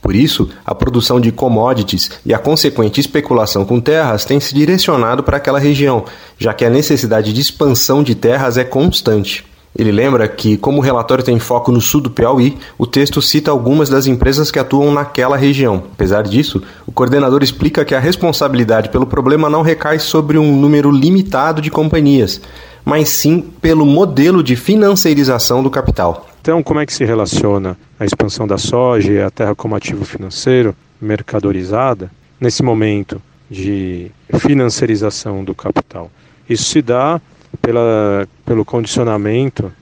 Por 0.00 0.14
isso, 0.14 0.48
a 0.64 0.76
produção 0.76 1.20
de 1.20 1.32
commodities 1.32 2.08
e 2.24 2.32
a 2.32 2.38
consequente 2.38 3.00
especulação 3.00 3.64
com 3.64 3.80
terras 3.80 4.24
tem 4.24 4.38
se 4.38 4.54
direcionado 4.54 5.24
para 5.24 5.38
aquela 5.38 5.58
região, 5.58 6.04
já 6.38 6.54
que 6.54 6.64
a 6.64 6.70
necessidade 6.70 7.32
de 7.32 7.40
expansão 7.40 8.00
de 8.00 8.14
terras 8.14 8.56
é 8.56 8.62
constante. 8.62 9.44
Ele 9.78 9.92
lembra 9.92 10.26
que, 10.26 10.56
como 10.56 10.78
o 10.78 10.80
relatório 10.80 11.24
tem 11.24 11.38
foco 11.38 11.70
no 11.70 11.80
sul 11.80 12.00
do 12.00 12.10
Piauí, 12.10 12.58
o 12.76 12.86
texto 12.86 13.22
cita 13.22 13.50
algumas 13.50 13.88
das 13.88 14.06
empresas 14.06 14.50
que 14.50 14.58
atuam 14.58 14.92
naquela 14.92 15.36
região. 15.36 15.84
Apesar 15.92 16.22
disso, 16.22 16.62
o 16.86 16.92
coordenador 16.92 17.42
explica 17.42 17.84
que 17.84 17.94
a 17.94 18.00
responsabilidade 18.00 18.88
pelo 18.88 19.06
problema 19.06 19.48
não 19.48 19.62
recai 19.62 19.98
sobre 19.98 20.36
um 20.36 20.56
número 20.56 20.90
limitado 20.90 21.62
de 21.62 21.70
companhias, 21.70 22.40
mas 22.84 23.08
sim 23.10 23.40
pelo 23.40 23.86
modelo 23.86 24.42
de 24.42 24.56
financiarização 24.56 25.62
do 25.62 25.70
capital. 25.70 26.26
Então, 26.42 26.62
como 26.62 26.80
é 26.80 26.86
que 26.86 26.92
se 26.92 27.04
relaciona 27.04 27.76
a 27.98 28.04
expansão 28.04 28.46
da 28.46 28.58
soja 28.58 29.12
e 29.12 29.22
a 29.22 29.30
terra 29.30 29.54
como 29.54 29.76
ativo 29.76 30.04
financeiro 30.04 30.74
mercadorizada 31.00 32.10
nesse 32.40 32.62
momento 32.62 33.22
de 33.48 34.10
financiarização 34.38 35.44
do 35.44 35.54
capital? 35.54 36.10
Isso 36.48 36.64
se 36.64 36.82
dá 36.82 37.20
pela, 37.60 38.28
pelo 38.44 38.64
condicionamento 38.64 39.72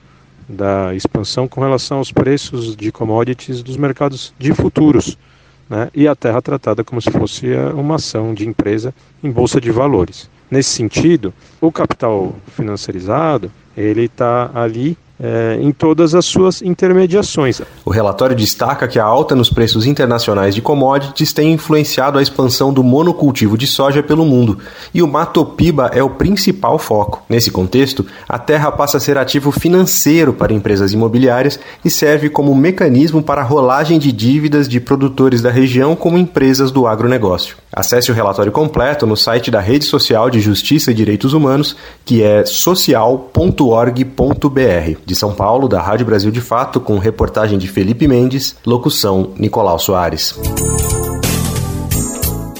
da 0.47 0.95
expansão 0.95 1.47
com 1.47 1.61
relação 1.61 1.99
aos 1.99 2.11
preços 2.11 2.75
de 2.75 2.91
commodities 2.91 3.61
dos 3.61 3.77
mercados 3.77 4.33
de 4.39 4.53
futuros. 4.53 5.17
Né? 5.69 5.89
E 5.93 6.07
a 6.07 6.15
terra 6.15 6.41
tratada 6.41 6.83
como 6.83 7.01
se 7.01 7.11
fosse 7.11 7.47
uma 7.75 7.95
ação 7.95 8.33
de 8.33 8.47
empresa 8.47 8.93
em 9.23 9.29
bolsa 9.29 9.61
de 9.61 9.71
valores. 9.71 10.29
Nesse 10.49 10.69
sentido, 10.69 11.31
o 11.61 11.71
capital 11.71 12.33
financiarizado 12.55 13.51
ele 13.77 14.05
está 14.05 14.49
ali 14.53 14.97
é, 15.19 15.59
em 15.61 15.71
todas 15.71 16.15
as 16.15 16.25
suas 16.25 16.61
intermediações. 16.61 17.61
O 17.83 17.89
relatório 17.89 18.35
destaca 18.35 18.87
que 18.87 18.99
a 18.99 19.03
alta 19.03 19.35
nos 19.35 19.49
preços 19.49 19.85
internacionais 19.85 20.55
de 20.55 20.61
commodities 20.61 21.33
tem 21.33 21.51
influenciado 21.51 22.17
a 22.17 22.21
expansão 22.21 22.71
do 22.71 22.83
monocultivo 22.83 23.57
de 23.57 23.67
soja 23.67 24.01
pelo 24.01 24.25
mundo, 24.25 24.59
e 24.93 25.01
o 25.01 25.07
Mato 25.07 25.45
Piba 25.45 25.91
é 25.93 26.01
o 26.01 26.09
principal 26.09 26.79
foco. 26.79 27.23
Nesse 27.27 27.51
contexto, 27.51 28.05
a 28.27 28.39
terra 28.39 28.71
passa 28.71 28.97
a 28.97 28.99
ser 28.99 29.17
ativo 29.17 29.51
financeiro 29.51 30.33
para 30.33 30.53
empresas 30.53 30.93
imobiliárias 30.93 31.59
e 31.83 31.89
serve 31.89 32.29
como 32.29 32.55
mecanismo 32.55 33.21
para 33.21 33.41
a 33.41 33.43
rolagem 33.43 33.99
de 33.99 34.11
dívidas 34.11 34.67
de 34.67 34.79
produtores 34.79 35.41
da 35.41 35.49
região 35.49 35.95
como 35.95 36.17
empresas 36.17 36.71
do 36.71 36.87
agronegócio. 36.87 37.57
Acesse 37.71 38.11
o 38.11 38.15
relatório 38.15 38.51
completo 38.51 39.05
no 39.05 39.15
site 39.15 39.51
da 39.51 39.59
Rede 39.59 39.85
Social 39.85 40.29
de 40.29 40.39
Justiça 40.39 40.91
e 40.91 40.93
Direitos 40.93 41.33
Humanos, 41.33 41.75
que 42.03 42.23
é 42.23 42.45
social.org.br. 42.45 43.39
De 45.09 45.15
São 45.15 45.33
Paulo, 45.33 45.67
da 45.67 45.81
Rádio 45.81 46.05
Brasil 46.05 46.29
de 46.29 46.39
Fato, 46.39 46.79
com 46.79 46.99
reportagem 46.99 47.57
de 47.57 47.67
Felipe 47.67 48.07
Mendes, 48.07 48.55
locução 48.63 49.33
Nicolau 49.39 49.79
Soares. 49.79 50.39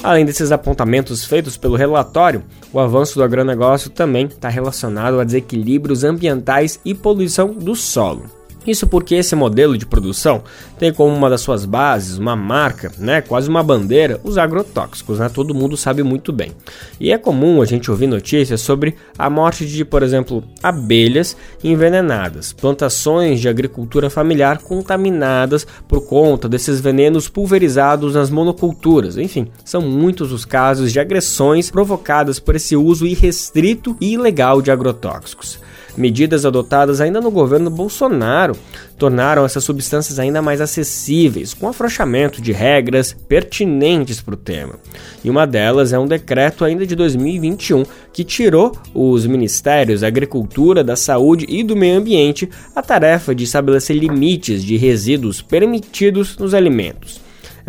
Além 0.02 0.24
desses 0.24 0.50
apontamentos 0.50 1.24
feitos 1.24 1.56
pelo 1.56 1.76
relatório, 1.76 2.42
o 2.72 2.80
avanço 2.80 3.14
do 3.14 3.22
agronegócio 3.22 3.88
também 3.88 4.26
está 4.26 4.48
relacionado 4.48 5.20
a 5.20 5.24
desequilíbrios 5.24 6.02
ambientais 6.02 6.80
e 6.84 6.92
poluição 6.92 7.54
do 7.54 7.76
solo. 7.76 8.39
Isso 8.66 8.86
porque 8.86 9.14
esse 9.14 9.34
modelo 9.34 9.76
de 9.76 9.86
produção 9.86 10.42
tem 10.78 10.92
como 10.92 11.14
uma 11.14 11.30
das 11.30 11.40
suas 11.40 11.64
bases, 11.64 12.18
uma 12.18 12.36
marca, 12.36 12.92
né, 12.98 13.20
quase 13.20 13.48
uma 13.48 13.62
bandeira, 13.62 14.20
os 14.22 14.36
agrotóxicos, 14.36 15.18
né? 15.18 15.28
Todo 15.28 15.54
mundo 15.54 15.76
sabe 15.76 16.02
muito 16.02 16.32
bem. 16.32 16.52
E 16.98 17.10
é 17.10 17.18
comum 17.18 17.62
a 17.62 17.64
gente 17.64 17.90
ouvir 17.90 18.06
notícias 18.06 18.60
sobre 18.60 18.94
a 19.18 19.30
morte 19.30 19.66
de, 19.66 19.84
por 19.84 20.02
exemplo, 20.02 20.44
abelhas 20.62 21.36
envenenadas, 21.64 22.52
plantações 22.52 23.40
de 23.40 23.48
agricultura 23.48 24.10
familiar 24.10 24.58
contaminadas 24.58 25.66
por 25.88 26.06
conta 26.06 26.48
desses 26.48 26.80
venenos 26.80 27.28
pulverizados 27.28 28.14
nas 28.14 28.30
monoculturas. 28.30 29.16
Enfim, 29.16 29.48
são 29.64 29.80
muitos 29.80 30.32
os 30.32 30.44
casos 30.44 30.92
de 30.92 31.00
agressões 31.00 31.70
provocadas 31.70 32.38
por 32.38 32.56
esse 32.56 32.76
uso 32.76 33.06
irrestrito 33.06 33.96
e 34.00 34.12
ilegal 34.14 34.60
de 34.60 34.70
agrotóxicos. 34.70 35.58
Medidas 36.00 36.46
adotadas 36.46 36.98
ainda 36.98 37.20
no 37.20 37.30
governo 37.30 37.68
Bolsonaro 37.68 38.56
tornaram 38.96 39.44
essas 39.44 39.62
substâncias 39.62 40.18
ainda 40.18 40.40
mais 40.40 40.58
acessíveis, 40.58 41.52
com 41.52 41.68
afrouxamento 41.68 42.40
de 42.40 42.52
regras 42.52 43.12
pertinentes 43.12 44.22
para 44.22 44.32
o 44.32 44.38
tema. 44.38 44.76
E 45.22 45.28
uma 45.28 45.46
delas 45.46 45.92
é 45.92 45.98
um 45.98 46.06
decreto 46.06 46.64
ainda 46.64 46.86
de 46.86 46.96
2021 46.96 47.84
que 48.14 48.24
tirou 48.24 48.72
os 48.94 49.26
ministérios 49.26 50.00
da 50.00 50.06
Agricultura, 50.06 50.82
da 50.82 50.96
Saúde 50.96 51.44
e 51.46 51.62
do 51.62 51.76
Meio 51.76 51.98
Ambiente 51.98 52.48
a 52.74 52.80
tarefa 52.80 53.34
de 53.34 53.44
estabelecer 53.44 53.94
limites 53.94 54.64
de 54.64 54.78
resíduos 54.78 55.42
permitidos 55.42 56.38
nos 56.38 56.54
alimentos. 56.54 57.20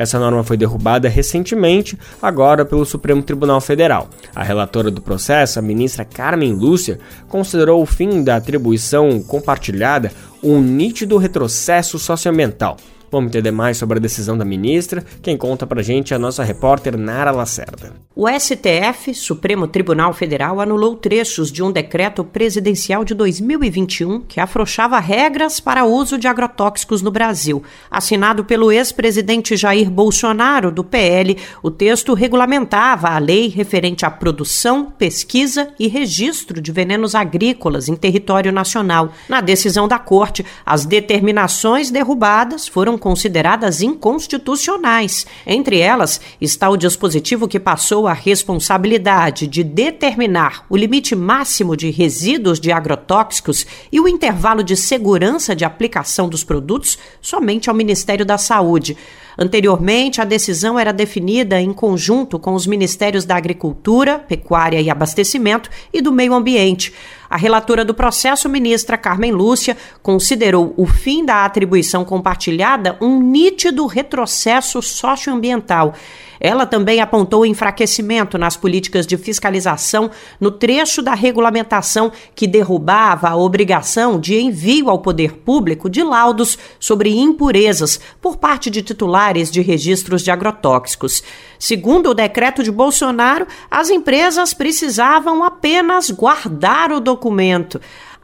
Essa 0.02 0.18
norma 0.18 0.44
foi 0.44 0.58
derrubada 0.58 1.08
recentemente, 1.08 1.96
agora 2.20 2.66
pelo 2.66 2.84
Supremo 2.84 3.22
Tribunal 3.22 3.62
Federal. 3.62 4.10
A 4.34 4.42
relatora 4.42 4.90
do 4.90 5.00
processo, 5.00 5.60
a 5.60 5.62
ministra 5.62 6.04
Carmen 6.04 6.54
Lúcia, 6.54 7.00
considerou 7.30 7.80
o 7.84 7.86
fim 7.86 8.24
da 8.24 8.38
atribuição 8.38 9.22
compartilhada 9.22 10.12
um 10.42 10.60
nítido 10.60 11.18
retrocesso 11.18 12.00
socioambiental. 12.00 12.78
Vamos 13.12 13.30
entender 13.30 13.52
mais 13.52 13.76
sobre 13.76 13.97
a 13.97 14.02
decisão 14.02 14.38
da 14.38 14.45
ministra. 14.45 15.04
Quem 15.21 15.36
conta 15.36 15.67
pra 15.67 15.84
gente 15.84 16.13
é 16.13 16.15
a 16.15 16.19
nossa 16.19 16.45
repórter 16.45 16.97
Nara 16.97 17.32
Lacerda. 17.32 17.91
O 18.15 18.26
STF, 18.30 19.13
Supremo 19.13 19.67
Tribunal 19.67 20.13
Federal, 20.13 20.62
anulou 20.62 20.95
trechos 20.95 21.52
de 21.52 21.62
um 21.62 21.71
decreto 21.71 22.24
presidencial 22.24 23.04
de 23.04 23.13
2021 23.13 24.21
que 24.21 24.39
afrouxava 24.39 24.97
regras 25.00 25.60
para 25.60 25.84
uso 25.84 26.17
de 26.17 26.26
agrotóxicos 26.26 27.02
no 27.02 27.12
Brasil. 27.12 27.62
Assinado 27.89 28.45
pelo 28.45 28.71
ex-presidente 28.71 29.58
Jair 29.58 29.89
Bolsonaro, 29.89 30.71
do 30.71 30.84
PL, 30.84 31.38
o 31.62 31.69
texto 31.69 32.13
regulamentava 32.13 33.10
a 33.10 33.17
lei 33.17 33.50
referente 33.50 34.06
à 34.06 34.12
produção, 34.12 34.86
pesquisa 34.86 35.69
e 35.78 35.89
registro 35.89 36.62
de 36.62 36.71
venenos 36.71 37.13
agrícolas 37.13 37.89
em 37.89 37.95
território 37.95 38.54
nacional. 38.54 39.12
Na 39.28 39.41
decisão 39.41 39.86
da 39.86 40.00
Corte, 40.00 40.45
as 40.65 40.86
determinações 40.86 41.91
derrubadas 41.91 42.69
foram 42.69 43.01
consideradas 43.02 43.82
inconstitucionais. 43.82 45.26
Entre 45.46 45.80
elas 45.80 46.22
está 46.40 46.70
o 46.70 46.78
dispositivo 46.78 47.48
que 47.48 47.60
passou 47.60 48.08
a 48.08 48.14
responsabilidade 48.14 49.48
de 49.48 49.64
determinar 49.64 50.66
o 50.70 50.78
limite 50.78 51.16
máximo 51.16 51.76
de 51.76 51.90
resíduos 51.90 52.60
de 52.60 52.72
agrotóxicos 52.72 53.66
e 53.92 54.00
o 54.00 54.08
intervalo 54.08 54.64
de 54.64 54.78
segurança 54.78 55.56
de 55.56 55.66
aplicação 55.66 56.30
dos 56.30 56.44
produtos 56.44 56.98
somente 57.20 57.70
ao 57.70 57.76
Ministério 57.76 58.26
da 58.26 58.38
Saúde. 58.38 58.96
Anteriormente, 59.38 60.22
a 60.22 60.26
decisão 60.26 60.78
era 60.78 60.92
definida 60.92 61.60
em 61.60 61.74
conjunto 61.74 62.38
com 62.38 62.54
os 62.54 62.68
Ministérios 62.68 63.26
da 63.26 63.36
Agricultura, 63.36 64.20
Pecuária 64.20 64.80
e 64.80 64.90
Abastecimento 64.90 65.70
e 65.92 66.02
do 66.02 66.12
Meio 66.12 66.34
Ambiente. 66.34 66.94
A 67.32 67.38
relatora 67.38 67.86
do 67.86 67.94
processo, 67.94 68.50
ministra 68.50 68.98
Carmen 68.98 69.32
Lúcia, 69.32 69.78
considerou 70.04 70.74
o 70.76 70.86
fim 70.86 71.24
da 71.24 71.46
atribuição 71.46 72.04
compartilhada 72.04 72.98
um 73.00 73.22
nítido 73.22 73.86
retrocesso 73.86 74.82
socioambiental 74.82 75.94
ela 76.41 76.65
também 76.65 76.99
apontou 76.99 77.45
enfraquecimento 77.45 78.36
nas 78.36 78.58
políticas 78.58 79.06
de 79.06 79.15
fiscalização 79.15 80.10
no 80.39 80.49
trecho 80.49 81.04
da 81.04 81.13
regulamentação 81.13 82.12
que 82.34 82.47
derrubava 82.47 83.30
a 83.30 83.36
obrigação 83.36 84.19
de 84.19 84.39
envio 84.39 84.89
ao 84.89 84.99
poder 84.99 85.34
público 85.34 85.88
de 85.88 86.01
laudos 86.01 86.58
sobre 86.80 87.15
impurezas 87.15 87.99
por 88.19 88.38
parte 88.38 88.71
de 88.71 88.82
titulares 88.82 89.51
de 89.51 89.62
registros 89.62 90.23
de 90.23 90.32
agrotóxicos. 90.32 91.21
Segundo 91.60 92.10
o 92.10 92.15
decreto 92.15 92.63
de 92.63 92.71
Bolsonaro, 92.71 93.45
as 93.69 93.91
empresas 93.91 94.51
precisavam 94.51 95.43
apenas 95.43 96.10
guardar 96.10 96.91
o 96.91 96.99
documento. 96.99 97.80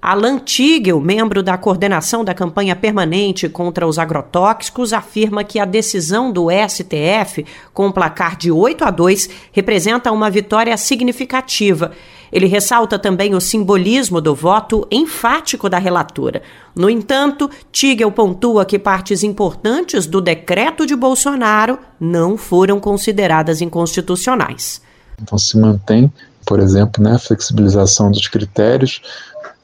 Alan 0.07 0.39
Tigel, 0.39 1.01
membro 1.01 1.43
da 1.43 1.57
coordenação 1.57 2.23
da 2.23 2.33
campanha 2.33 2.77
permanente 2.77 3.49
contra 3.49 3.85
os 3.85 3.99
agrotóxicos, 3.99 4.93
afirma 4.93 5.43
que 5.43 5.59
a 5.59 5.65
decisão 5.65 6.31
do 6.31 6.47
STF, 6.49 7.45
com 7.73 7.87
um 7.87 7.91
placar 7.91 8.37
de 8.37 8.49
8 8.49 8.85
a 8.85 8.89
2, 8.89 9.29
representa 9.51 10.09
uma 10.13 10.29
vitória 10.29 10.77
significativa. 10.77 11.91
Ele 12.31 12.45
ressalta 12.45 12.97
também 12.97 13.35
o 13.35 13.41
simbolismo 13.41 14.21
do 14.21 14.33
voto 14.33 14.87
enfático 14.89 15.67
da 15.67 15.77
relatora. 15.77 16.41
No 16.73 16.89
entanto, 16.89 17.49
Tigel 17.69 18.09
pontua 18.09 18.63
que 18.63 18.79
partes 18.79 19.23
importantes 19.23 20.07
do 20.07 20.21
decreto 20.21 20.85
de 20.85 20.95
Bolsonaro 20.95 21.77
não 21.99 22.37
foram 22.37 22.79
consideradas 22.79 23.59
inconstitucionais. 23.59 24.81
Então 25.21 25.37
se 25.37 25.57
mantém, 25.57 26.09
por 26.45 26.61
exemplo, 26.61 27.03
né, 27.03 27.15
a 27.15 27.19
flexibilização 27.19 28.09
dos 28.09 28.29
critérios 28.29 29.01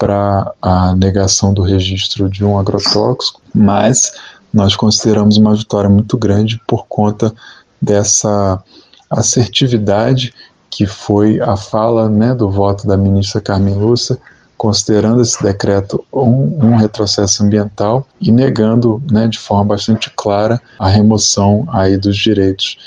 para 0.03 0.53
a 0.61 0.93
negação 0.97 1.53
do 1.53 1.61
registro 1.61 2.29
de 2.29 2.43
um 2.43 2.59
agrotóxico, 2.59 3.41
mas 3.55 4.11
nós 4.53 4.75
consideramos 4.75 5.37
uma 5.37 5.55
vitória 5.55 5.89
muito 5.89 6.17
grande 6.17 6.61
por 6.67 6.85
conta 6.87 7.33
dessa 7.81 8.61
assertividade 9.09 10.33
que 10.69 10.85
foi 10.85 11.39
a 11.39 11.55
fala 11.55 12.09
né, 12.09 12.35
do 12.35 12.49
voto 12.49 12.85
da 12.85 12.97
ministra 12.97 13.39
Carmen 13.39 13.75
Lúcia, 13.75 14.17
considerando 14.57 15.21
esse 15.21 15.41
decreto 15.41 16.03
um, 16.11 16.65
um 16.65 16.75
retrocesso 16.75 17.41
ambiental 17.41 18.05
e 18.19 18.29
negando 18.29 19.01
né, 19.09 19.29
de 19.29 19.39
forma 19.39 19.63
bastante 19.63 20.11
clara 20.13 20.61
a 20.77 20.89
remoção 20.89 21.65
aí 21.69 21.95
dos 21.95 22.17
direitos 22.17 22.77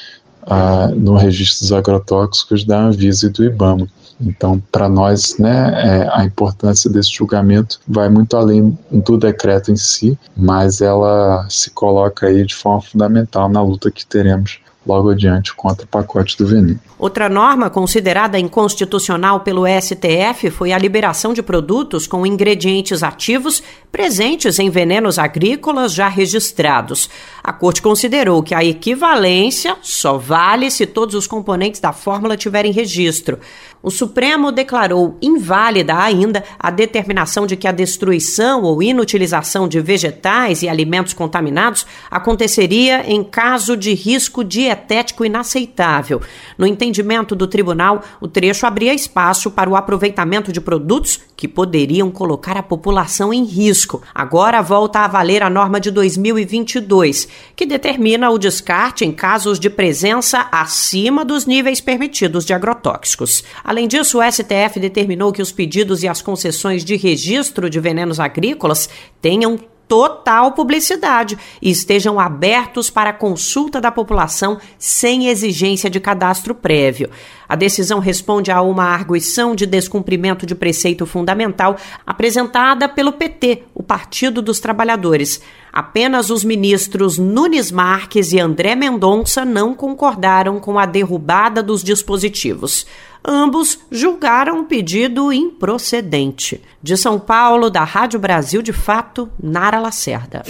uh, 0.43 0.95
no 0.95 1.17
registro 1.17 1.61
dos 1.63 1.73
agrotóxicos 1.73 2.63
da 2.63 2.79
Anvisa 2.79 3.27
e 3.27 3.31
do 3.31 3.43
IBAMA. 3.43 3.89
Então, 4.21 4.63
para 4.73 4.89
nós, 4.89 5.37
né, 5.39 5.73
é, 5.77 6.09
a 6.13 6.25
importância 6.25 6.91
desse 6.91 7.13
julgamento 7.13 7.81
vai 7.87 8.09
muito 8.09 8.37
além 8.37 8.77
do 8.91 9.19
decreto 9.19 9.71
em 9.71 9.77
si, 9.77 10.19
mas 10.37 10.81
ela 10.81 11.47
se 11.51 11.71
coloca 11.71 12.27
aí 12.27 12.45
de 12.45 12.55
forma 12.55 12.81
fundamental 12.81 13.49
na 13.49 13.63
luta 13.63 13.91
que 13.91 14.07
teremos 14.07 14.61
logo 14.87 15.11
adiante 15.11 15.53
contra 15.55 15.85
o 15.85 15.89
pacote 15.89 16.39
do 16.39 16.47
veneno. 16.47 16.79
Outra 16.99 17.29
norma 17.29 17.69
considerada 17.69 18.39
inconstitucional 18.39 19.41
pelo 19.41 19.65
STF 19.67 20.51
foi 20.51 20.73
a 20.73 20.79
liberação 20.79 21.35
de 21.35 21.43
produtos 21.43 22.07
com 22.07 22.25
ingredientes 22.25 23.03
ativos 23.03 23.63
presentes 23.91 24.59
em 24.59 24.71
venenos 24.71 25.19
agrícolas 25.19 25.93
já 25.93 26.09
registrados. 26.09 27.11
A 27.43 27.53
Corte 27.53 27.83
considerou 27.83 28.43
que 28.43 28.55
a 28.55 28.65
equivalência 28.65 29.77
só 29.83 30.17
vale 30.17 30.71
se 30.71 30.87
todos 30.87 31.15
os 31.15 31.27
componentes 31.27 31.81
da 31.81 31.93
fórmula 31.93 32.37
tiverem 32.37 32.73
registro. 32.73 33.39
O 33.83 33.91
Supremo 33.91 34.51
declarou 34.51 35.17
inválida 35.23 35.97
ainda 35.97 36.43
a 36.59 36.71
determinação 36.71 37.47
de 37.47 37.57
que 37.57 37.69
a 37.69 37.73
destruição 37.73 38.63
ou 38.63 38.83
inutilização 38.83 39.69
de 39.69 39.81
vegetais 39.81 40.63
e 40.63 40.69
alimentos 40.69 41.13
contaminados 41.13 41.87
aconteceria 42.11 43.09
em 43.09 43.23
caso 43.23 43.77
de 43.77 43.95
risco 43.95 44.43
dietético 44.43 44.76
inaceitável. 45.25 46.21
No 46.57 46.67
entendimento 46.67 47.35
do 47.35 47.47
tribunal, 47.47 48.03
o 48.21 48.29
trecho 48.29 48.67
abria 48.67 48.95
espaço 48.95 49.51
para 49.51 49.69
o 49.71 49.77
aproveitamento 49.77 50.53
de 50.53 50.61
produtos 50.61 51.21
que 51.37 51.47
poderiam 51.47 52.11
colocar 52.11 52.57
a 52.57 52.63
população 52.63 53.33
em 53.33 53.45
risco. 53.45 54.03
Agora 54.15 54.63
volta 54.63 55.01
a 55.01 55.09
valer 55.09 55.43
a 55.43 55.51
norma 55.51 55.79
de 55.79 55.91
2022, 55.91 57.29
que 57.55 57.67
determina 57.67 58.31
o 58.31 58.39
descarte 58.39 59.05
em 59.05 59.13
casos 59.13 59.61
de 59.61 59.69
presença 59.69 60.49
acima 60.51 61.25
dos 61.25 61.47
níveis 61.47 61.81
permitidos 61.81 62.45
de 62.45 62.55
agrotóxicos. 62.55 63.45
Além 63.63 63.87
disso, 63.87 64.19
o 64.19 64.23
STF 64.23 64.81
determinou 64.81 65.33
que 65.33 65.43
os 65.43 65.53
pedidos 65.53 66.03
e 66.03 66.09
as 66.09 66.23
concessões 66.23 66.85
de 66.85 66.97
registro 66.97 67.69
de 67.69 67.79
venenos 67.79 68.19
agrícolas 68.19 68.89
tenham 69.21 69.59
total 69.89 70.53
publicidade 70.53 71.39
e 71.61 71.71
estejam 71.71 72.19
abertos 72.19 72.91
para 72.91 73.13
consulta 73.13 73.81
da 73.81 73.91
população 73.91 74.59
sem 74.79 75.29
exigência 75.29 75.89
de 75.89 76.01
cadastro 76.01 76.55
prévio. 76.55 77.11
A 77.49 77.55
decisão 77.55 78.01
responde 78.01 78.51
a 78.51 78.61
uma 78.61 78.85
arguição 78.85 79.55
de 79.55 79.67
descumprimento 79.67 80.45
de 80.45 80.55
preceito 80.55 81.07
fundamental 81.07 81.77
apresentada 82.05 82.89
pelo 82.89 83.13
PT, 83.13 83.63
o 83.75 83.83
Partido 83.83 84.43
dos 84.43 84.59
Trabalhadores. 84.59 85.41
Apenas 85.73 86.31
os 86.31 86.43
ministros 86.43 87.19
Nunes 87.19 87.71
Marques 87.71 88.33
e 88.33 88.41
André 88.41 88.75
Mendonça 88.75 89.45
não 89.45 89.75
concordaram 89.75 90.59
com 90.59 90.79
a 90.79 90.87
derrubada 90.87 91.63
dos 91.63 91.85
dispositivos. 91.85 92.87
Ambos 93.27 93.81
julgaram 93.91 94.61
o 94.61 94.65
pedido 94.65 95.33
improcedente. 95.33 96.63
De 96.81 96.97
São 96.97 97.19
Paulo, 97.19 97.69
da 97.69 97.83
Rádio 97.83 98.21
Brasil 98.21 98.63
de 98.63 98.73
Fato, 98.73 99.29
Nara 99.43 99.81
Lacerda. 99.81 100.45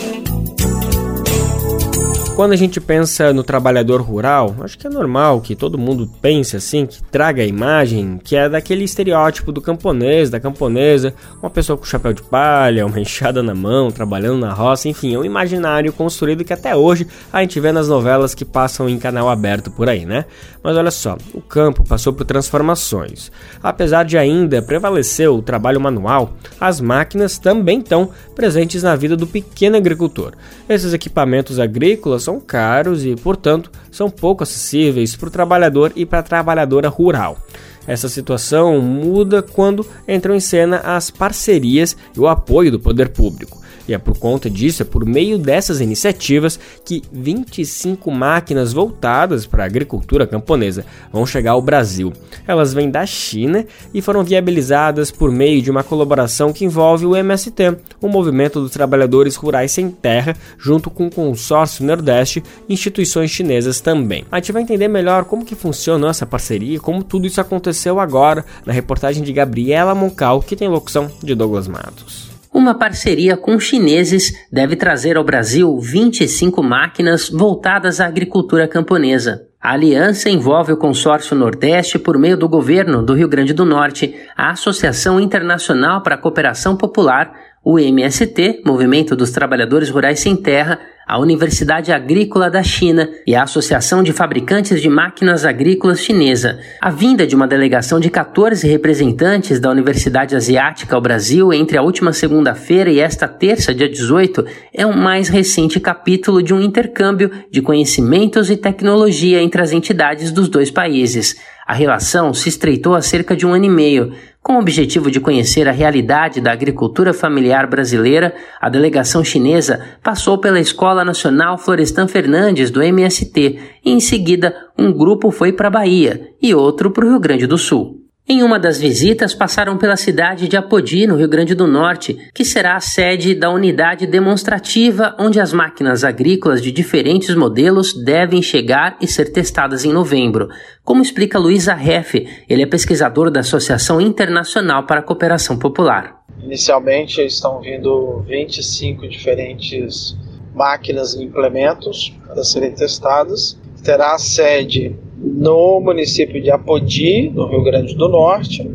Quando 2.36 2.52
a 2.52 2.56
gente 2.56 2.82
pensa 2.82 3.32
no 3.32 3.42
trabalhador 3.42 4.02
rural, 4.02 4.56
acho 4.60 4.76
que 4.76 4.86
é 4.86 4.90
normal 4.90 5.40
que 5.40 5.56
todo 5.56 5.78
mundo 5.78 6.06
pense 6.20 6.54
assim, 6.54 6.84
que 6.84 7.02
traga 7.04 7.42
a 7.42 7.46
imagem 7.46 8.20
que 8.22 8.36
é 8.36 8.46
daquele 8.46 8.84
estereótipo 8.84 9.50
do 9.50 9.62
camponês, 9.62 10.28
da 10.28 10.38
camponesa, 10.38 11.14
uma 11.40 11.48
pessoa 11.48 11.78
com 11.78 11.84
chapéu 11.86 12.12
de 12.12 12.22
palha, 12.22 12.84
uma 12.84 13.00
enxada 13.00 13.42
na 13.42 13.54
mão, 13.54 13.90
trabalhando 13.90 14.38
na 14.38 14.52
roça, 14.52 14.86
enfim, 14.86 15.14
é 15.14 15.18
um 15.18 15.24
imaginário 15.24 15.90
construído 15.94 16.44
que 16.44 16.52
até 16.52 16.76
hoje 16.76 17.06
a 17.32 17.40
gente 17.40 17.58
vê 17.58 17.72
nas 17.72 17.88
novelas 17.88 18.34
que 18.34 18.44
passam 18.44 18.86
em 18.86 18.98
canal 18.98 19.30
aberto 19.30 19.70
por 19.70 19.88
aí, 19.88 20.04
né? 20.04 20.26
Mas 20.62 20.76
olha 20.76 20.90
só, 20.90 21.16
o 21.32 21.40
campo 21.40 21.88
passou 21.88 22.12
por 22.12 22.26
transformações. 22.26 23.32
Apesar 23.62 24.04
de 24.04 24.18
ainda 24.18 24.60
prevalecer 24.60 25.30
o 25.30 25.40
trabalho 25.40 25.80
manual, 25.80 26.34
as 26.60 26.82
máquinas 26.82 27.38
também 27.38 27.78
estão 27.78 28.10
presentes 28.34 28.82
na 28.82 28.94
vida 28.94 29.16
do 29.16 29.26
pequeno 29.26 29.78
agricultor. 29.78 30.34
Esses 30.68 30.92
equipamentos 30.92 31.58
agrícolas 31.58 32.25
são 32.26 32.40
caros 32.40 33.04
e, 33.04 33.14
portanto, 33.14 33.70
são 33.88 34.10
pouco 34.10 34.42
acessíveis 34.42 35.14
para 35.14 35.28
o 35.28 35.30
trabalhador 35.30 35.92
e 35.94 36.04
para 36.04 36.18
a 36.18 36.24
trabalhadora 36.24 36.88
rural. 36.88 37.38
Essa 37.86 38.08
situação 38.08 38.80
muda 38.80 39.42
quando 39.42 39.86
entram 40.08 40.34
em 40.34 40.40
cena 40.40 40.78
as 40.78 41.10
parcerias 41.10 41.96
e 42.14 42.20
o 42.20 42.26
apoio 42.26 42.70
do 42.70 42.80
poder 42.80 43.10
público. 43.10 43.66
E 43.88 43.94
é 43.94 43.98
por 43.98 44.18
conta 44.18 44.50
disso, 44.50 44.82
é 44.82 44.84
por 44.84 45.04
meio 45.04 45.38
dessas 45.38 45.80
iniciativas 45.80 46.58
que 46.84 47.02
25 47.12 48.10
máquinas 48.10 48.72
voltadas 48.72 49.46
para 49.46 49.62
a 49.62 49.66
agricultura 49.66 50.26
camponesa 50.26 50.84
vão 51.12 51.24
chegar 51.24 51.52
ao 51.52 51.62
Brasil. 51.62 52.12
Elas 52.46 52.74
vêm 52.74 52.90
da 52.90 53.06
China 53.06 53.64
e 53.94 54.02
foram 54.02 54.24
viabilizadas 54.24 55.10
por 55.10 55.30
meio 55.30 55.62
de 55.62 55.70
uma 55.70 55.84
colaboração 55.84 56.52
que 56.52 56.64
envolve 56.64 57.06
o 57.06 57.14
MST, 57.14 57.76
o 58.00 58.08
Movimento 58.08 58.60
dos 58.60 58.72
Trabalhadores 58.72 59.36
Rurais 59.36 59.72
Sem 59.72 59.90
Terra, 59.90 60.36
junto 60.58 60.90
com 60.90 61.06
o 61.06 61.10
Consórcio 61.10 61.84
Nordeste 61.84 62.42
e 62.68 62.72
instituições 62.72 63.30
chinesas 63.30 63.80
também. 63.80 64.24
A 64.32 64.38
gente 64.38 64.52
vai 64.52 64.62
entender 64.62 64.88
melhor 64.88 65.24
como 65.24 65.44
que 65.44 65.54
funciona 65.54 66.08
essa 66.08 66.26
parceria, 66.26 66.80
como 66.80 67.04
tudo 67.04 67.26
isso 67.26 67.40
aconteceu 67.40 67.75
agora 68.00 68.44
na 68.64 68.72
reportagem 68.72 69.22
de 69.22 69.32
Gabriela 69.32 69.94
Moncal, 69.94 70.40
que 70.40 70.56
tem 70.56 70.68
locução 70.68 71.10
de 71.22 71.34
Douglas 71.34 71.68
Matos. 71.68 72.30
Uma 72.56 72.74
parceria 72.74 73.36
com 73.36 73.60
chineses 73.60 74.32
deve 74.50 74.76
trazer 74.76 75.18
ao 75.18 75.24
Brasil 75.24 75.78
25 75.78 76.62
máquinas 76.62 77.28
voltadas 77.28 78.00
à 78.00 78.06
agricultura 78.06 78.66
camponesa. 78.66 79.42
A 79.60 79.72
aliança 79.72 80.30
envolve 80.30 80.72
o 80.72 80.76
Consórcio 80.76 81.36
Nordeste 81.36 81.98
por 81.98 82.16
meio 82.18 82.36
do 82.36 82.48
governo 82.48 83.02
do 83.02 83.14
Rio 83.14 83.28
Grande 83.28 83.52
do 83.52 83.66
Norte, 83.66 84.14
a 84.34 84.52
Associação 84.52 85.20
Internacional 85.20 86.02
para 86.02 86.14
a 86.14 86.18
Cooperação 86.18 86.76
Popular, 86.76 87.34
o 87.68 87.80
MST, 87.80 88.62
Movimento 88.64 89.16
dos 89.16 89.32
Trabalhadores 89.32 89.90
Rurais 89.90 90.20
Sem 90.20 90.36
Terra, 90.36 90.78
a 91.04 91.18
Universidade 91.18 91.90
Agrícola 91.90 92.48
da 92.48 92.62
China 92.62 93.10
e 93.26 93.34
a 93.34 93.42
Associação 93.42 94.04
de 94.04 94.12
Fabricantes 94.12 94.80
de 94.80 94.88
Máquinas 94.88 95.44
Agrícolas 95.44 96.00
Chinesa. 96.00 96.60
A 96.80 96.90
vinda 96.90 97.26
de 97.26 97.34
uma 97.34 97.48
delegação 97.48 97.98
de 97.98 98.08
14 98.08 98.68
representantes 98.68 99.58
da 99.58 99.68
Universidade 99.68 100.36
Asiática 100.36 100.94
ao 100.94 101.02
Brasil 101.02 101.52
entre 101.52 101.76
a 101.76 101.82
última 101.82 102.12
segunda-feira 102.12 102.88
e 102.88 103.00
esta 103.00 103.26
terça, 103.26 103.74
dia 103.74 103.88
18, 103.88 104.46
é 104.72 104.86
o 104.86 104.96
mais 104.96 105.28
recente 105.28 105.80
capítulo 105.80 106.44
de 106.44 106.54
um 106.54 106.60
intercâmbio 106.60 107.32
de 107.50 107.60
conhecimentos 107.60 108.48
e 108.48 108.56
tecnologia 108.56 109.42
entre 109.42 109.60
as 109.60 109.72
entidades 109.72 110.30
dos 110.30 110.48
dois 110.48 110.70
países. 110.70 111.34
A 111.66 111.74
relação 111.74 112.32
se 112.32 112.48
estreitou 112.48 112.94
há 112.94 113.02
cerca 113.02 113.34
de 113.34 113.44
um 113.44 113.52
ano 113.52 113.64
e 113.64 113.68
meio, 113.68 114.12
Com 114.46 114.52
o 114.52 114.60
objetivo 114.60 115.10
de 115.10 115.18
conhecer 115.18 115.66
a 115.66 115.72
realidade 115.72 116.40
da 116.40 116.52
agricultura 116.52 117.12
familiar 117.12 117.66
brasileira, 117.66 118.32
a 118.60 118.68
delegação 118.68 119.24
chinesa 119.24 119.84
passou 120.04 120.38
pela 120.38 120.60
Escola 120.60 121.04
Nacional 121.04 121.58
Florestan 121.58 122.06
Fernandes 122.06 122.70
do 122.70 122.80
MST 122.80 123.58
e, 123.84 123.90
em 123.90 123.98
seguida, 123.98 124.54
um 124.78 124.92
grupo 124.92 125.32
foi 125.32 125.52
para 125.52 125.66
a 125.66 125.72
Bahia 125.72 126.30
e 126.40 126.54
outro 126.54 126.92
para 126.92 127.04
o 127.04 127.08
Rio 127.08 127.18
Grande 127.18 127.44
do 127.44 127.58
Sul. 127.58 128.05
Em 128.28 128.42
uma 128.42 128.58
das 128.58 128.80
visitas, 128.80 129.32
passaram 129.32 129.78
pela 129.78 129.96
cidade 129.96 130.48
de 130.48 130.56
Apodi, 130.56 131.06
no 131.06 131.14
Rio 131.14 131.28
Grande 131.28 131.54
do 131.54 131.64
Norte, 131.64 132.18
que 132.34 132.44
será 132.44 132.74
a 132.74 132.80
sede 132.80 133.36
da 133.36 133.52
unidade 133.52 134.04
demonstrativa 134.04 135.14
onde 135.16 135.38
as 135.38 135.52
máquinas 135.52 136.02
agrícolas 136.02 136.60
de 136.60 136.72
diferentes 136.72 137.36
modelos 137.36 137.94
devem 137.94 138.42
chegar 138.42 138.96
e 139.00 139.06
ser 139.06 139.26
testadas 139.26 139.84
em 139.84 139.92
novembro. 139.92 140.48
Como 140.82 141.02
explica 141.02 141.38
Luiz 141.38 141.68
Arrefe, 141.68 142.26
ele 142.48 142.64
é 142.64 142.66
pesquisador 142.66 143.30
da 143.30 143.40
Associação 143.40 144.00
Internacional 144.00 144.86
para 144.86 144.98
a 144.98 145.04
Cooperação 145.04 145.56
Popular. 145.56 146.20
Inicialmente 146.42 147.20
estão 147.20 147.60
vindo 147.60 148.24
25 148.26 149.06
diferentes 149.06 150.16
máquinas 150.52 151.14
e 151.14 151.22
implementos 151.22 152.12
para 152.26 152.42
serem 152.42 152.72
testadas. 152.72 153.56
Terá 153.84 154.18
sede 154.18 154.96
no 155.26 155.80
município 155.80 156.40
de 156.40 156.50
Apodi, 156.50 157.30
no 157.30 157.48
Rio 157.48 157.64
Grande 157.64 157.94
do 157.96 158.08
Norte, 158.08 158.70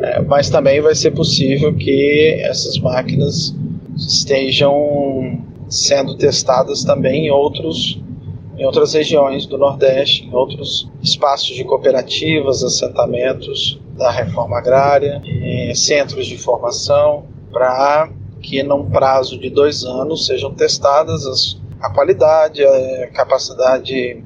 é, 0.00 0.22
mas 0.22 0.48
também 0.48 0.80
vai 0.80 0.94
ser 0.94 1.10
possível 1.10 1.74
que 1.74 2.40
essas 2.42 2.78
máquinas 2.78 3.54
estejam 3.96 5.38
sendo 5.68 6.16
testadas 6.16 6.82
também 6.82 7.26
em 7.26 7.30
outros 7.30 8.00
em 8.58 8.66
outras 8.66 8.92
regiões 8.92 9.46
do 9.46 9.56
Nordeste, 9.56 10.24
em 10.24 10.34
outros 10.34 10.88
espaços 11.02 11.56
de 11.56 11.64
cooperativas, 11.64 12.62
assentamentos 12.62 13.80
da 13.96 14.10
reforma 14.10 14.58
agrária, 14.58 15.22
centros 15.74 16.26
de 16.26 16.36
formação, 16.36 17.24
para 17.50 18.10
que 18.42 18.62
num 18.62 18.90
prazo 18.90 19.38
de 19.38 19.48
dois 19.48 19.84
anos 19.84 20.26
sejam 20.26 20.52
testadas 20.52 21.26
as, 21.26 21.60
a 21.80 21.90
qualidade, 21.90 22.62
a 22.64 23.08
capacidade 23.08 24.22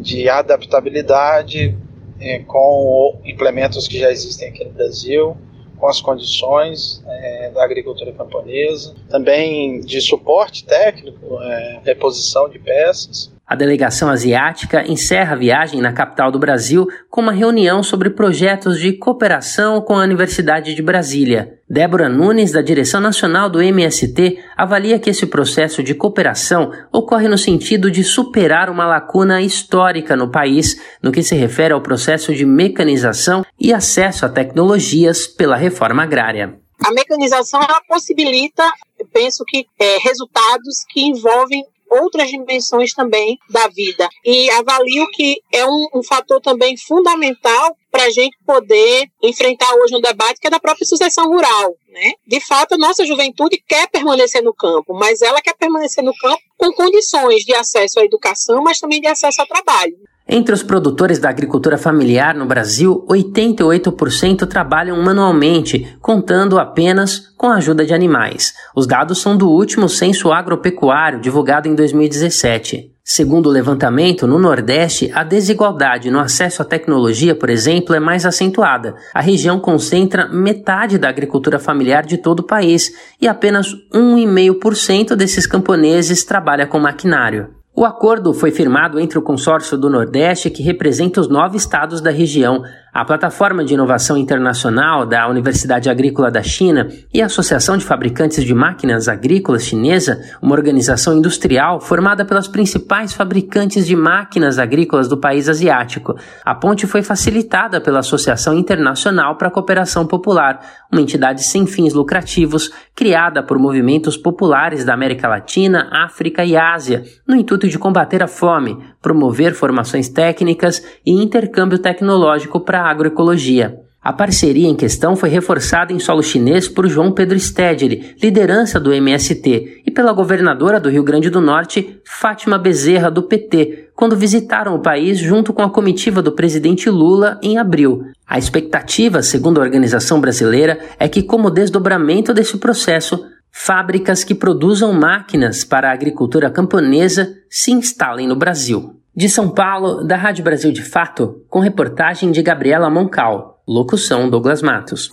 de 0.00 0.28
adaptabilidade 0.28 1.76
é, 2.20 2.40
com 2.40 3.20
implementos 3.24 3.86
que 3.86 3.98
já 3.98 4.10
existem 4.10 4.48
aqui 4.48 4.64
no 4.64 4.72
Brasil, 4.72 5.36
com 5.76 5.86
as 5.86 6.00
condições 6.00 7.02
é, 7.06 7.50
da 7.50 7.64
agricultura 7.64 8.12
camponesa, 8.12 8.94
também 9.08 9.80
de 9.80 10.00
suporte 10.00 10.64
técnico, 10.64 11.40
é, 11.40 11.80
reposição 11.84 12.48
de 12.48 12.58
peças. 12.58 13.32
A 13.48 13.56
delegação 13.56 14.10
asiática 14.10 14.84
encerra 14.86 15.32
a 15.32 15.38
viagem 15.38 15.80
na 15.80 15.90
capital 15.90 16.30
do 16.30 16.38
Brasil 16.38 16.86
com 17.08 17.22
uma 17.22 17.32
reunião 17.32 17.82
sobre 17.82 18.10
projetos 18.10 18.78
de 18.78 18.92
cooperação 18.92 19.80
com 19.80 19.94
a 19.94 20.02
Universidade 20.02 20.74
de 20.74 20.82
Brasília. 20.82 21.58
Débora 21.66 22.10
Nunes, 22.10 22.52
da 22.52 22.60
direção 22.60 23.00
nacional 23.00 23.48
do 23.48 23.62
MST, 23.62 24.38
avalia 24.54 24.98
que 24.98 25.08
esse 25.08 25.24
processo 25.24 25.82
de 25.82 25.94
cooperação 25.94 26.70
ocorre 26.92 27.26
no 27.26 27.38
sentido 27.38 27.90
de 27.90 28.04
superar 28.04 28.68
uma 28.68 28.86
lacuna 28.86 29.40
histórica 29.40 30.14
no 30.14 30.30
país 30.30 30.78
no 31.02 31.10
que 31.10 31.22
se 31.22 31.34
refere 31.34 31.72
ao 31.72 31.80
processo 31.80 32.34
de 32.34 32.44
mecanização 32.44 33.42
e 33.58 33.72
acesso 33.72 34.26
a 34.26 34.28
tecnologias 34.28 35.26
pela 35.26 35.56
reforma 35.56 36.02
agrária. 36.02 36.58
A 36.86 36.92
mecanização 36.92 37.62
ela 37.62 37.80
possibilita, 37.88 38.62
penso 39.10 39.42
que, 39.46 39.64
é, 39.80 39.98
resultados 40.00 40.84
que 40.90 41.00
envolvem 41.00 41.64
outras 41.90 42.28
dimensões 42.28 42.92
também 42.92 43.38
da 43.50 43.68
vida. 43.68 44.08
E 44.24 44.50
avalio 44.50 45.06
que 45.12 45.40
é 45.52 45.64
um, 45.66 45.88
um 45.94 46.02
fator 46.02 46.40
também 46.40 46.76
fundamental 46.76 47.76
para 47.90 48.04
a 48.04 48.10
gente 48.10 48.36
poder 48.46 49.06
enfrentar 49.22 49.72
hoje 49.74 49.96
um 49.96 50.00
debate 50.00 50.40
que 50.40 50.46
é 50.46 50.50
da 50.50 50.60
própria 50.60 50.86
sucessão 50.86 51.26
rural. 51.26 51.74
Né? 51.88 52.12
De 52.26 52.40
fato, 52.40 52.74
a 52.74 52.78
nossa 52.78 53.04
juventude 53.04 53.62
quer 53.66 53.88
permanecer 53.88 54.42
no 54.42 54.54
campo, 54.54 54.94
mas 54.94 55.22
ela 55.22 55.40
quer 55.40 55.54
permanecer 55.56 56.04
no 56.04 56.14
campo 56.14 56.42
com 56.56 56.72
condições 56.72 57.44
de 57.44 57.54
acesso 57.54 57.98
à 57.98 58.04
educação, 58.04 58.62
mas 58.62 58.78
também 58.78 59.00
de 59.00 59.08
acesso 59.08 59.40
ao 59.40 59.46
trabalho. 59.46 59.96
Entre 60.30 60.54
os 60.54 60.62
produtores 60.62 61.18
da 61.18 61.30
agricultura 61.30 61.78
familiar 61.78 62.34
no 62.34 62.44
Brasil, 62.44 63.02
88% 63.08 64.46
trabalham 64.46 65.02
manualmente, 65.02 65.96
contando 66.02 66.58
apenas 66.58 67.32
com 67.34 67.46
a 67.46 67.54
ajuda 67.54 67.86
de 67.86 67.94
animais. 67.94 68.52
Os 68.76 68.86
dados 68.86 69.22
são 69.22 69.34
do 69.34 69.48
último 69.48 69.88
censo 69.88 70.30
agropecuário, 70.30 71.18
divulgado 71.18 71.66
em 71.66 71.74
2017. 71.74 72.92
Segundo 73.02 73.46
o 73.46 73.50
levantamento, 73.50 74.26
no 74.26 74.38
Nordeste, 74.38 75.10
a 75.14 75.24
desigualdade 75.24 76.10
no 76.10 76.20
acesso 76.20 76.60
à 76.60 76.64
tecnologia, 76.66 77.34
por 77.34 77.48
exemplo, 77.48 77.94
é 77.94 77.98
mais 77.98 78.26
acentuada. 78.26 78.96
A 79.14 79.22
região 79.22 79.58
concentra 79.58 80.28
metade 80.28 80.98
da 80.98 81.08
agricultura 81.08 81.58
familiar 81.58 82.04
de 82.04 82.18
todo 82.18 82.40
o 82.40 82.46
país 82.46 82.92
e 83.18 83.26
apenas 83.26 83.74
1,5% 83.94 85.16
desses 85.16 85.46
camponeses 85.46 86.22
trabalha 86.22 86.66
com 86.66 86.78
maquinário. 86.78 87.57
O 87.78 87.84
acordo 87.84 88.34
foi 88.34 88.50
firmado 88.50 88.98
entre 88.98 89.20
o 89.20 89.22
Consórcio 89.22 89.78
do 89.78 89.88
Nordeste, 89.88 90.50
que 90.50 90.64
representa 90.64 91.20
os 91.20 91.28
nove 91.28 91.56
estados 91.56 92.00
da 92.00 92.10
região, 92.10 92.60
a 92.98 93.04
Plataforma 93.04 93.64
de 93.64 93.74
Inovação 93.74 94.16
Internacional 94.16 95.06
da 95.06 95.28
Universidade 95.28 95.88
Agrícola 95.88 96.32
da 96.32 96.42
China 96.42 96.88
e 97.14 97.22
a 97.22 97.26
Associação 97.26 97.76
de 97.76 97.84
Fabricantes 97.84 98.42
de 98.42 98.52
Máquinas 98.52 99.06
Agrícolas 99.06 99.62
Chinesa, 99.62 100.20
uma 100.42 100.56
organização 100.56 101.16
industrial 101.16 101.80
formada 101.80 102.24
pelas 102.24 102.48
principais 102.48 103.12
fabricantes 103.12 103.86
de 103.86 103.94
máquinas 103.94 104.58
agrícolas 104.58 105.06
do 105.06 105.16
país 105.16 105.48
asiático. 105.48 106.16
A 106.44 106.56
ponte 106.56 106.88
foi 106.88 107.04
facilitada 107.04 107.80
pela 107.80 108.00
Associação 108.00 108.58
Internacional 108.58 109.36
para 109.36 109.46
a 109.46 109.52
Cooperação 109.52 110.04
Popular, 110.04 110.58
uma 110.90 111.00
entidade 111.00 111.44
sem 111.44 111.68
fins 111.68 111.94
lucrativos 111.94 112.72
criada 112.96 113.44
por 113.44 113.60
movimentos 113.60 114.16
populares 114.16 114.84
da 114.84 114.92
América 114.92 115.28
Latina, 115.28 115.88
África 115.92 116.44
e 116.44 116.56
Ásia, 116.56 117.04
no 117.28 117.36
intuito 117.36 117.68
de 117.68 117.78
combater 117.78 118.24
a 118.24 118.26
fome, 118.26 118.76
promover 119.02 119.54
formações 119.54 120.08
técnicas 120.08 120.82
e 121.04 121.12
intercâmbio 121.12 121.78
tecnológico 121.78 122.60
para 122.60 122.82
a 122.82 122.90
agroecologia. 122.90 123.80
A 124.00 124.12
parceria 124.12 124.68
em 124.68 124.76
questão 124.76 125.16
foi 125.16 125.28
reforçada 125.28 125.92
em 125.92 125.98
solo 125.98 126.22
chinês 126.22 126.68
por 126.68 126.86
João 126.88 127.10
Pedro 127.12 127.38
Stedley, 127.38 128.14
liderança 128.22 128.78
do 128.78 128.92
MST, 128.92 129.82
e 129.84 129.90
pela 129.90 130.12
governadora 130.12 130.78
do 130.78 130.88
Rio 130.88 131.02
Grande 131.02 131.28
do 131.28 131.40
Norte, 131.40 132.00
Fátima 132.04 132.56
Bezerra, 132.56 133.10
do 133.10 133.24
PT, 133.24 133.88
quando 133.94 134.16
visitaram 134.16 134.76
o 134.76 134.80
país 134.80 135.18
junto 135.18 135.52
com 135.52 135.62
a 135.62 135.68
comitiva 135.68 136.22
do 136.22 136.32
presidente 136.32 136.88
Lula 136.88 137.38
em 137.42 137.58
abril. 137.58 138.04
A 138.26 138.38
expectativa, 138.38 139.20
segundo 139.20 139.58
a 139.58 139.64
organização 139.64 140.20
brasileira, 140.20 140.78
é 140.98 141.08
que, 141.08 141.22
como 141.22 141.50
desdobramento 141.50 142.32
desse 142.32 142.56
processo, 142.56 143.26
fábricas 143.50 144.24
que 144.24 144.34
produzam 144.34 144.92
máquinas 144.92 145.64
para 145.64 145.90
a 145.90 145.92
agricultura 145.92 146.50
camponesa 146.50 147.36
se 147.50 147.70
instalem 147.70 148.26
no 148.26 148.36
Brasil. 148.36 149.00
De 149.14 149.28
São 149.28 149.48
Paulo, 149.48 150.04
da 150.04 150.16
Rádio 150.16 150.44
Brasil 150.44 150.70
de 150.70 150.82
Fato, 150.82 151.42
com 151.48 151.58
reportagem 151.58 152.30
de 152.30 152.40
Gabriela 152.40 152.88
Moncal, 152.88 153.62
locução 153.66 154.30
Douglas 154.30 154.62
Matos. 154.62 155.10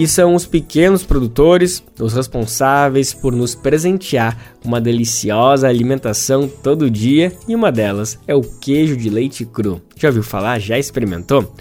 E 0.00 0.06
são 0.06 0.34
os 0.34 0.46
pequenos 0.46 1.02
produtores 1.02 1.84
os 1.98 2.14
responsáveis 2.14 3.12
por 3.12 3.34
nos 3.34 3.54
presentear 3.54 4.34
uma 4.64 4.80
deliciosa 4.80 5.68
alimentação 5.68 6.48
todo 6.48 6.90
dia 6.90 7.34
e 7.46 7.54
uma 7.54 7.70
delas 7.70 8.18
é 8.26 8.34
o 8.34 8.40
queijo 8.40 8.96
de 8.96 9.10
leite 9.10 9.44
cru. 9.44 9.78
Já 9.96 10.08
ouviu 10.08 10.22
falar? 10.22 10.58
Já 10.58 10.78
experimentou? 10.78 11.54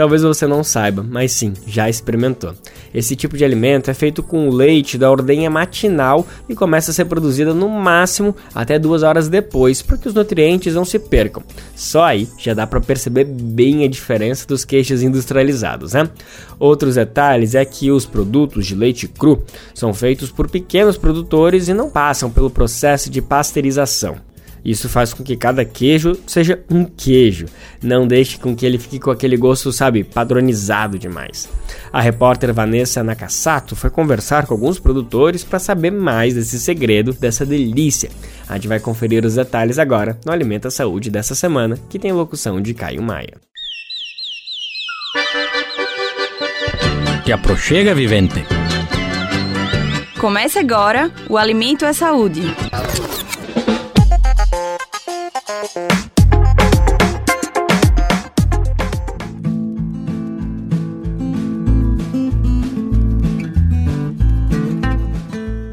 Talvez 0.00 0.22
você 0.22 0.46
não 0.46 0.64
saiba, 0.64 1.02
mas 1.06 1.30
sim, 1.30 1.52
já 1.66 1.86
experimentou. 1.86 2.54
Esse 2.94 3.14
tipo 3.14 3.36
de 3.36 3.44
alimento 3.44 3.90
é 3.90 3.92
feito 3.92 4.22
com 4.22 4.48
leite 4.48 4.96
da 4.96 5.10
ordenha 5.10 5.50
matinal 5.50 6.26
e 6.48 6.54
começa 6.54 6.90
a 6.90 6.94
ser 6.94 7.04
produzido 7.04 7.54
no 7.54 7.68
máximo 7.68 8.34
até 8.54 8.78
duas 8.78 9.02
horas 9.02 9.28
depois, 9.28 9.82
para 9.82 9.98
que 9.98 10.08
os 10.08 10.14
nutrientes 10.14 10.74
não 10.74 10.86
se 10.86 10.98
percam. 10.98 11.42
Só 11.76 12.04
aí 12.04 12.26
já 12.38 12.54
dá 12.54 12.66
para 12.66 12.80
perceber 12.80 13.24
bem 13.24 13.84
a 13.84 13.88
diferença 13.88 14.46
dos 14.46 14.64
queijos 14.64 15.02
industrializados, 15.02 15.92
né? 15.92 16.08
Outros 16.58 16.94
detalhes 16.94 17.54
é 17.54 17.62
que 17.62 17.90
os 17.90 18.06
produtos 18.06 18.64
de 18.64 18.74
leite 18.74 19.06
cru 19.06 19.44
são 19.74 19.92
feitos 19.92 20.30
por 20.30 20.48
pequenos 20.48 20.96
produtores 20.96 21.68
e 21.68 21.74
não 21.74 21.90
passam 21.90 22.30
pelo 22.30 22.48
processo 22.48 23.10
de 23.10 23.20
pasteurização. 23.20 24.29
Isso 24.64 24.88
faz 24.88 25.14
com 25.14 25.22
que 25.22 25.36
cada 25.36 25.64
queijo 25.64 26.18
seja 26.26 26.62
um 26.70 26.84
queijo. 26.84 27.46
Não 27.82 28.06
deixe 28.06 28.38
com 28.38 28.54
que 28.54 28.66
ele 28.66 28.78
fique 28.78 28.98
com 28.98 29.10
aquele 29.10 29.36
gosto, 29.36 29.72
sabe, 29.72 30.04
padronizado 30.04 30.98
demais. 30.98 31.48
A 31.92 32.00
repórter 32.00 32.52
Vanessa 32.52 33.02
Nakasato 33.02 33.74
foi 33.74 33.90
conversar 33.90 34.46
com 34.46 34.54
alguns 34.54 34.78
produtores 34.78 35.42
para 35.42 35.58
saber 35.58 35.90
mais 35.90 36.34
desse 36.34 36.58
segredo, 36.58 37.12
dessa 37.12 37.46
delícia. 37.46 38.10
A 38.48 38.54
gente 38.54 38.68
vai 38.68 38.80
conferir 38.80 39.24
os 39.24 39.34
detalhes 39.34 39.78
agora 39.78 40.18
no 40.24 40.32
Alimenta 40.32 40.70
Saúde 40.70 41.10
dessa 41.10 41.34
semana, 41.34 41.78
que 41.88 41.98
tem 41.98 42.12
locução 42.12 42.60
de 42.60 42.74
Caio 42.74 43.02
Maia. 43.02 43.34
Te 47.24 47.32
aproxega, 47.32 47.94
vivente. 47.94 48.44
Comece 50.18 50.58
agora 50.58 51.10
o 51.28 51.38
Alimento 51.38 51.84
é 51.84 51.92
Saúde. 51.92 52.42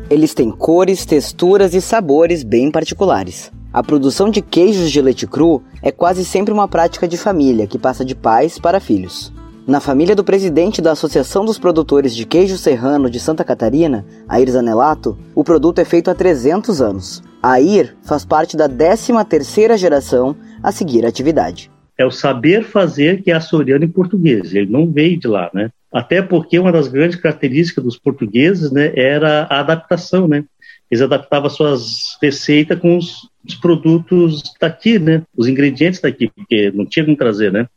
Eles 0.09 0.35
têm 0.35 0.51
cores, 0.51 1.03
texturas 1.03 1.73
e 1.73 1.81
sabores 1.81 2.43
bem 2.43 2.69
particulares. 2.69 3.51
A 3.73 3.81
produção 3.81 4.29
de 4.29 4.41
queijos 4.41 4.91
de 4.91 5.01
leite 5.01 5.25
cru 5.25 5.63
é 5.81 5.91
quase 5.91 6.23
sempre 6.23 6.53
uma 6.53 6.67
prática 6.67 7.07
de 7.07 7.17
família 7.17 7.65
que 7.65 7.79
passa 7.79 8.05
de 8.05 8.13
pais 8.13 8.59
para 8.59 8.79
filhos. 8.79 9.33
Na 9.65 9.79
família 9.79 10.15
do 10.15 10.23
presidente 10.23 10.79
da 10.79 10.91
Associação 10.91 11.43
dos 11.43 11.57
Produtores 11.57 12.15
de 12.15 12.25
Queijo 12.25 12.57
Serrano 12.57 13.09
de 13.09 13.19
Santa 13.19 13.43
Catarina, 13.43 14.05
Aires 14.29 14.55
Anelato, 14.55 15.17
o 15.33 15.43
produto 15.43 15.79
é 15.79 15.85
feito 15.85 16.11
há 16.11 16.15
300 16.15 16.81
anos 16.81 17.23
Air 17.53 17.95
faz 18.03 18.25
parte 18.25 18.57
da 18.57 18.67
13ª 18.67 19.77
geração 19.77 20.35
a 20.61 20.71
seguir 20.71 21.05
a 21.05 21.09
atividade. 21.09 21.71
É 21.97 22.05
o 22.05 22.11
saber 22.11 22.63
fazer 22.63 23.23
que 23.23 23.31
é 23.31 23.33
açoriano 23.33 23.83
em 23.83 23.89
português, 23.89 24.53
ele 24.53 24.71
não 24.71 24.91
veio 24.91 25.19
de 25.19 25.27
lá, 25.27 25.49
né? 25.53 25.71
Até 25.91 26.21
porque 26.21 26.59
uma 26.59 26.71
das 26.71 26.87
grandes 26.87 27.17
características 27.19 27.83
dos 27.83 27.97
portugueses 27.97 28.71
né, 28.71 28.91
era 28.95 29.47
a 29.49 29.59
adaptação, 29.61 30.27
né? 30.27 30.43
Eles 30.91 31.01
adaptavam 31.01 31.49
suas 31.49 32.17
receitas 32.21 32.79
com 32.79 32.97
os, 32.97 33.27
os, 33.45 33.55
produtos 33.55 34.43
daqui, 34.59 34.99
né? 34.99 35.23
Os 35.35 35.47
ingredientes 35.47 35.99
daqui, 35.99 36.29
porque 36.33 36.71
não 36.73 36.85
tinha 36.85 37.03
como 37.03 37.17
trazer, 37.17 37.51
né? 37.51 37.67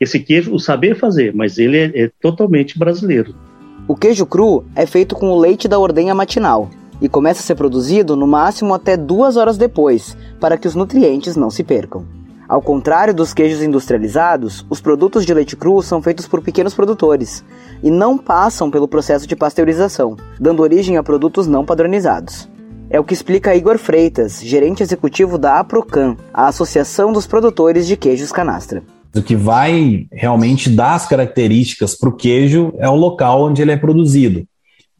Esse 0.00 0.20
queijo, 0.20 0.52
o 0.52 0.58
saber 0.58 0.96
fazer, 0.96 1.34
mas 1.34 1.58
ele 1.58 1.78
é, 1.78 2.02
é 2.02 2.10
totalmente 2.20 2.78
brasileiro. 2.78 3.34
O 3.88 3.96
queijo 3.96 4.26
cru 4.26 4.64
é 4.76 4.86
feito 4.86 5.14
com 5.14 5.30
o 5.30 5.38
leite 5.38 5.66
da 5.66 5.78
ordenha 5.78 6.14
matinal 6.14 6.70
e 7.00 7.08
começa 7.08 7.40
a 7.40 7.42
ser 7.42 7.54
produzido 7.54 8.14
no 8.14 8.26
máximo 8.26 8.74
até 8.74 8.96
duas 8.96 9.36
horas 9.36 9.56
depois, 9.56 10.16
para 10.38 10.56
que 10.56 10.68
os 10.68 10.74
nutrientes 10.74 11.36
não 11.36 11.50
se 11.50 11.64
percam. 11.64 12.04
Ao 12.48 12.60
contrário 12.60 13.14
dos 13.14 13.32
queijos 13.32 13.62
industrializados, 13.62 14.66
os 14.68 14.80
produtos 14.80 15.24
de 15.24 15.32
leite 15.32 15.56
cru 15.56 15.80
são 15.82 16.02
feitos 16.02 16.26
por 16.26 16.42
pequenos 16.42 16.74
produtores 16.74 17.44
e 17.80 17.90
não 17.90 18.18
passam 18.18 18.70
pelo 18.70 18.88
processo 18.88 19.26
de 19.26 19.36
pasteurização, 19.36 20.16
dando 20.38 20.60
origem 20.60 20.96
a 20.96 21.02
produtos 21.02 21.46
não 21.46 21.64
padronizados. 21.64 22.48
É 22.90 22.98
o 22.98 23.04
que 23.04 23.14
explica 23.14 23.54
Igor 23.54 23.78
Freitas, 23.78 24.42
gerente 24.42 24.82
executivo 24.82 25.38
da 25.38 25.60
Aprocan, 25.60 26.16
a 26.34 26.48
Associação 26.48 27.12
dos 27.12 27.24
Produtores 27.24 27.86
de 27.86 27.96
Queijos 27.96 28.32
Canastra. 28.32 28.82
O 29.14 29.22
que 29.22 29.36
vai 29.36 30.08
realmente 30.10 30.68
dar 30.68 30.94
as 30.94 31.06
características 31.06 31.96
para 31.96 32.08
o 32.08 32.16
queijo 32.16 32.72
é 32.78 32.88
o 32.88 32.96
local 32.96 33.44
onde 33.44 33.62
ele 33.62 33.70
é 33.70 33.76
produzido. 33.76 34.44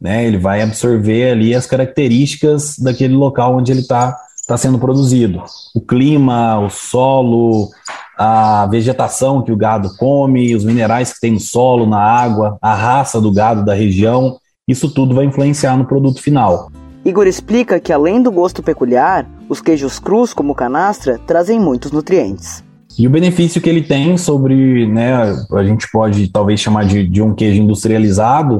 Né? 0.01 0.25
Ele 0.25 0.37
vai 0.37 0.61
absorver 0.63 1.31
ali 1.31 1.53
as 1.53 1.67
características 1.67 2.77
daquele 2.79 3.13
local 3.13 3.55
onde 3.55 3.71
ele 3.71 3.81
está 3.81 4.17
tá 4.47 4.57
sendo 4.57 4.79
produzido. 4.79 5.43
O 5.75 5.79
clima, 5.79 6.59
o 6.59 6.69
solo, 6.69 7.69
a 8.17 8.65
vegetação 8.65 9.43
que 9.43 9.51
o 9.51 9.57
gado 9.57 9.95
come, 9.97 10.55
os 10.55 10.65
minerais 10.65 11.13
que 11.13 11.19
tem 11.19 11.31
no 11.31 11.39
solo, 11.39 11.85
na 11.85 11.99
água, 11.99 12.57
a 12.61 12.73
raça 12.73 13.21
do 13.21 13.31
gado 13.31 13.63
da 13.63 13.75
região, 13.75 14.37
isso 14.67 14.89
tudo 14.89 15.13
vai 15.13 15.25
influenciar 15.25 15.77
no 15.77 15.85
produto 15.85 16.21
final. 16.21 16.71
Igor 17.05 17.27
explica 17.27 17.79
que 17.79 17.93
além 17.93 18.21
do 18.21 18.31
gosto 18.31 18.61
peculiar, 18.61 19.27
os 19.49 19.61
queijos 19.61 19.99
crus, 19.99 20.33
como 20.33 20.53
canastra, 20.53 21.19
trazem 21.25 21.59
muitos 21.59 21.91
nutrientes. 21.91 22.63
E 22.97 23.07
o 23.07 23.09
benefício 23.09 23.61
que 23.61 23.69
ele 23.69 23.81
tem 23.81 24.17
sobre, 24.17 24.85
né, 24.87 25.13
a 25.51 25.63
gente 25.63 25.89
pode 25.91 26.27
talvez 26.27 26.59
chamar 26.59 26.85
de, 26.85 27.07
de 27.07 27.21
um 27.21 27.33
queijo 27.33 27.61
industrializado, 27.61 28.59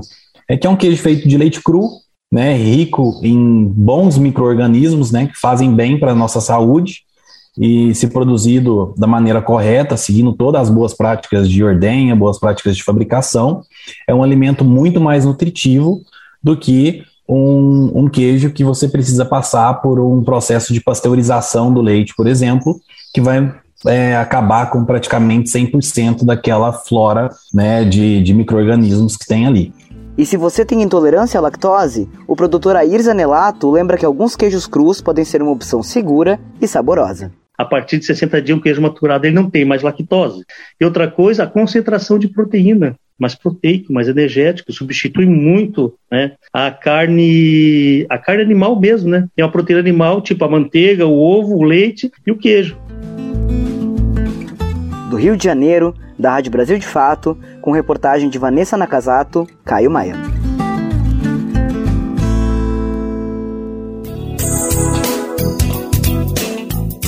é 0.52 0.58
que 0.58 0.68
é 0.68 0.70
um 0.70 0.76
queijo 0.76 1.02
feito 1.02 1.30
de 1.30 1.38
leite 1.38 1.64
cru, 1.64 1.88
né, 2.30 2.54
rico 2.54 3.22
em 3.24 3.66
bons 3.66 4.18
micro-organismos, 4.18 5.10
né, 5.10 5.28
que 5.28 5.40
fazem 5.40 5.74
bem 5.74 5.98
para 5.98 6.12
a 6.12 6.16
nossa 6.16 6.42
saúde, 6.42 7.04
e 7.58 7.96
se 7.96 8.08
produzido 8.08 8.94
da 8.98 9.08
maneira 9.08 9.42
correta, 9.42 9.96
seguindo 9.96 10.34
todas 10.34 10.64
as 10.64 10.70
boas 10.70 10.94
práticas 10.94 11.50
de 11.50 11.64
ordenha, 11.64 12.16
boas 12.16 12.38
práticas 12.38 12.76
de 12.76 12.84
fabricação, 12.84 13.62
é 14.06 14.14
um 14.14 14.24
alimento 14.24 14.66
muito 14.66 15.00
mais 15.00 15.24
nutritivo 15.24 16.02
do 16.44 16.58
que 16.58 17.04
um, 17.28 17.92
um, 17.96 18.10
queijo 18.10 18.52
que 18.52 18.64
você 18.64 18.90
precisa 18.90 19.24
passar 19.24 19.76
por 19.76 20.02
um 20.02 20.22
processo 20.22 20.74
de 20.74 20.82
pasteurização 20.82 21.74
do 21.74 21.82
leite, 21.82 22.14
por 22.16 22.28
exemplo, 22.28 22.78
que 23.14 23.22
vai 23.22 23.54
é, 23.86 24.18
acabar 24.18 24.70
com 24.70 24.84
praticamente 24.84 25.50
100% 25.50 26.26
daquela 26.26 26.74
flora 26.74 27.30
né, 27.54 27.86
de, 27.86 28.22
de 28.22 28.34
micro-organismos 28.34 29.16
que 29.16 29.26
tem 29.26 29.46
ali. 29.46 29.74
E 30.22 30.26
se 30.28 30.38
você 30.38 30.64
tem 30.64 30.84
intolerância 30.84 31.40
à 31.40 31.42
lactose, 31.42 32.08
o 32.28 32.36
produtor 32.36 32.76
Air 32.76 33.02
Zanelato 33.02 33.72
lembra 33.72 33.98
que 33.98 34.06
alguns 34.06 34.36
queijos 34.36 34.68
crus 34.68 35.02
podem 35.02 35.26
ser 35.26 35.42
uma 35.42 35.52
opção 35.52 35.82
segura 35.82 36.40
e 36.62 36.68
saborosa. 36.68 37.32
A 37.58 37.66
partir 37.66 37.98
de 37.98 38.06
60 38.06 38.40
dias, 38.40 38.56
um 38.56 38.62
queijo 38.62 38.84
maturado 38.84 39.26
ele 39.26 39.34
não 39.34 39.50
tem 39.50 39.66
mais 39.66 39.82
lactose. 39.82 40.46
E 40.80 40.86
outra 40.86 41.10
coisa, 41.10 41.42
a 41.42 41.48
concentração 41.48 42.20
de 42.20 42.28
proteína 42.28 42.96
mais 43.20 43.34
proteico, 43.34 43.92
mais 43.92 44.08
energético, 44.08 44.72
substitui 44.72 45.26
muito 45.26 45.96
né, 46.12 46.34
a 46.54 46.70
carne 46.70 48.06
a 48.08 48.20
carne 48.20 48.44
animal 48.44 48.80
mesmo, 48.80 49.10
né? 49.10 49.28
Tem 49.36 49.44
uma 49.44 49.52
proteína 49.52 49.80
animal, 49.80 50.22
tipo 50.22 50.46
a 50.46 50.48
manteiga, 50.48 51.08
o 51.08 51.20
ovo, 51.20 51.56
o 51.56 51.64
leite 51.64 52.12
e 52.28 52.32
o 52.32 52.38
queijo. 52.38 52.78
Do 55.12 55.18
Rio 55.18 55.36
de 55.36 55.44
Janeiro, 55.44 55.94
da 56.18 56.32
Rádio 56.32 56.50
Brasil 56.54 56.80
de 56.80 56.88
Fato, 56.88 57.38
com 57.62 57.74
reportagem 57.74 58.30
de 58.30 58.40
Vanessa 58.40 58.78
Nakazato, 58.78 59.46
Caio 59.66 59.92
Maia. 59.92 60.16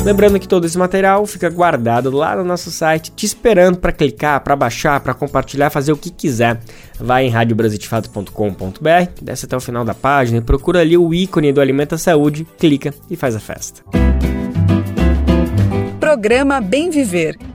Lembrando 0.03 0.37
que 0.37 0.49
todo 0.49 0.65
esse 0.65 0.77
material 0.77 1.25
fica 1.25 1.49
guardado 1.49 2.11
lá 2.11 2.35
no 2.35 2.43
nosso 2.43 2.69
site, 2.71 3.09
te 3.11 3.25
esperando 3.25 3.77
para 3.77 3.93
clicar, 3.93 4.41
para 4.41 4.57
baixar, 4.57 4.99
para 4.99 5.13
compartilhar, 5.13 5.69
fazer 5.69 5.93
o 5.93 5.97
que 5.97 6.09
quiser. 6.09 6.59
Vai 6.99 7.27
em 7.27 7.29
radiobrasildefato.com.br, 7.29 9.21
desce 9.21 9.45
até 9.45 9.55
o 9.55 9.61
final 9.61 9.85
da 9.85 9.93
página 9.93 10.39
e 10.39 10.41
procura 10.41 10.81
ali 10.81 10.97
o 10.97 11.13
ícone 11.13 11.53
do 11.53 11.61
Alimenta 11.61 11.97
Saúde, 11.97 12.45
clica 12.59 12.93
e 13.09 13.15
faz 13.15 13.33
a 13.33 13.39
festa. 13.39 13.81
Programa 16.01 16.59
Bem 16.59 16.89
Viver 16.89 17.52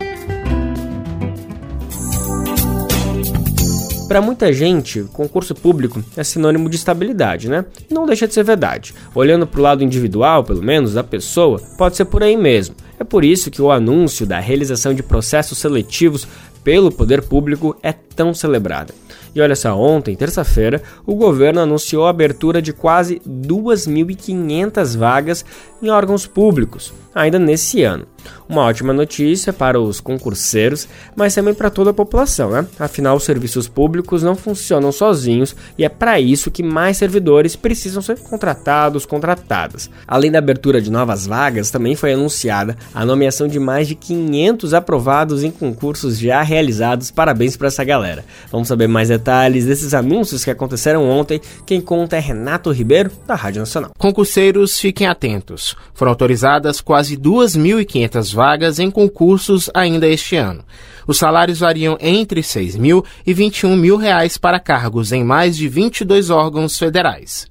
Para 4.09 4.23
muita 4.23 4.51
gente, 4.55 5.03
concurso 5.13 5.55
público 5.55 6.03
é 6.17 6.25
sinônimo 6.25 6.71
de 6.71 6.77
estabilidade, 6.77 7.47
né? 7.47 7.67
Não 7.91 8.07
deixa 8.07 8.27
de 8.27 8.33
ser 8.33 8.43
verdade. 8.43 8.95
Olhando 9.15 9.47
para 9.47 9.61
o 9.61 9.63
lado 9.63 9.85
individual, 9.85 10.43
pelo 10.43 10.63
menos, 10.63 10.95
da 10.95 11.05
pessoa, 11.05 11.61
pode 11.77 11.95
ser 11.95 12.07
por 12.07 12.23
aí 12.23 12.35
mesmo. 12.35 12.75
É 12.99 13.05
por 13.05 13.23
isso 13.23 13.51
que 13.51 13.61
o 13.61 13.71
anúncio 13.71 14.25
da 14.25 14.41
realização 14.41 14.95
de 14.95 15.03
processos 15.03 15.59
seletivos 15.59 16.27
pelo 16.65 16.91
poder 16.91 17.21
público 17.21 17.77
é 17.83 17.93
tão 17.93 18.33
celebrado. 18.33 18.95
E 19.35 19.43
olha 19.43 19.55
só, 19.55 19.79
ontem, 19.79 20.17
terça-feira, 20.17 20.83
o 21.05 21.15
governo 21.15 21.61
anunciou 21.61 22.07
a 22.07 22.11
abertura 22.11 22.63
de 22.63 22.73
quase 22.73 23.21
2.500 23.29 24.97
vagas 24.97 25.45
em 25.83 25.91
órgãos 25.91 26.27
públicos, 26.27 26.95
ainda 27.15 27.39
nesse 27.39 27.83
ano. 27.83 28.07
Uma 28.49 28.63
ótima 28.63 28.93
notícia 28.93 29.53
para 29.53 29.79
os 29.79 30.01
concurseiros, 30.01 30.89
mas 31.15 31.35
também 31.35 31.53
para 31.53 31.69
toda 31.69 31.91
a 31.91 31.95
população, 31.95 32.51
né? 32.51 32.67
Afinal, 32.79 33.17
os 33.17 33.25
serviços 33.25 33.69
públicos 33.69 34.23
não 34.23 34.35
funcionam 34.35 34.91
sozinhos 34.91 35.55
e 35.77 35.85
é 35.85 35.89
para 35.89 36.19
isso 36.19 36.51
que 36.51 36.63
mais 36.63 36.97
servidores 36.97 37.55
precisam 37.57 38.01
ser 38.01 38.19
contratados, 38.19 39.05
contratadas. 39.05 39.91
Além 40.07 40.31
da 40.31 40.39
abertura 40.39 40.81
de 40.81 40.91
novas 40.91 41.27
vagas, 41.27 41.71
também 41.71 41.95
foi 41.95 42.15
anunciada 42.15 42.77
a 42.95 43.05
nomeação 43.05 43.47
de 43.47 43.59
mais 43.59 43.87
de 43.87 43.95
500 43.95 44.73
aprovados 44.73 45.45
em 45.45 45.51
concursos 45.51 46.19
já 46.19 46.43
realizados. 46.43 47.11
Parabéns 47.11 47.57
para 47.57 47.69
essa 47.69 47.85
galera. 47.85 48.25
Vamos 48.51 48.69
saber 48.69 48.89
mais 48.89 49.09
detalhes 49.09 49.67
desses 49.67 49.93
anúncios 49.93 50.45
que 50.45 50.51
aconteceram 50.51 51.09
ontem. 51.09 51.41
Quem 51.67 51.81
conta 51.81 52.17
é 52.17 52.21
Renato 52.21 52.71
Ribeiro, 52.71 53.11
da 53.27 53.35
Rádio 53.35 53.61
Nacional. 53.61 53.91
Concurseiros, 53.99 54.79
fiquem 54.79 55.07
atentos. 55.07 55.77
Foram 55.93 56.13
autorizadas 56.13 56.81
quase 56.81 57.17
2.500 57.17 58.08
vagas 58.33 58.79
em 58.79 58.91
concursos 58.91 59.71
ainda 59.75 60.07
este 60.07 60.37
ano. 60.37 60.65
Os 61.07 61.19
salários 61.19 61.61
variam 61.61 61.97
entre 62.01 62.43
6 62.43 62.77
mil 62.77 63.05
e 63.27 63.33
21 63.33 63.77
mil 63.77 63.97
reais 63.97 64.37
para 64.37 64.61
cargos 64.61 65.13
em 65.13 65.25
mais 65.25 65.57
de 65.57 65.69
22 65.69 66.31
órgãos 66.31 66.79
federais. 66.79 67.47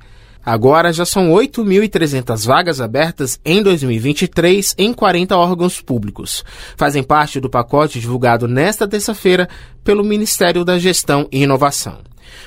Agora 0.46 0.94
já 0.94 1.06
são 1.06 1.32
8.300 1.32 2.46
vagas 2.46 2.80
abertas 2.80 3.38
em 3.44 3.62
2023 3.62 4.76
em 4.78 4.94
40 4.94 5.36
órgãos 5.36 5.82
públicos. 5.82 6.46
Fazem 6.78 7.04
parte 7.04 7.42
do 7.42 7.50
pacote 7.50 8.00
divulgado 8.00 8.48
nesta 8.48 8.88
terça-feira 8.88 9.50
pelo 9.84 10.06
Ministério 10.06 10.64
da 10.64 10.80
Gestão 10.80 11.28
e 11.34 11.44
Inovação. 11.44 11.98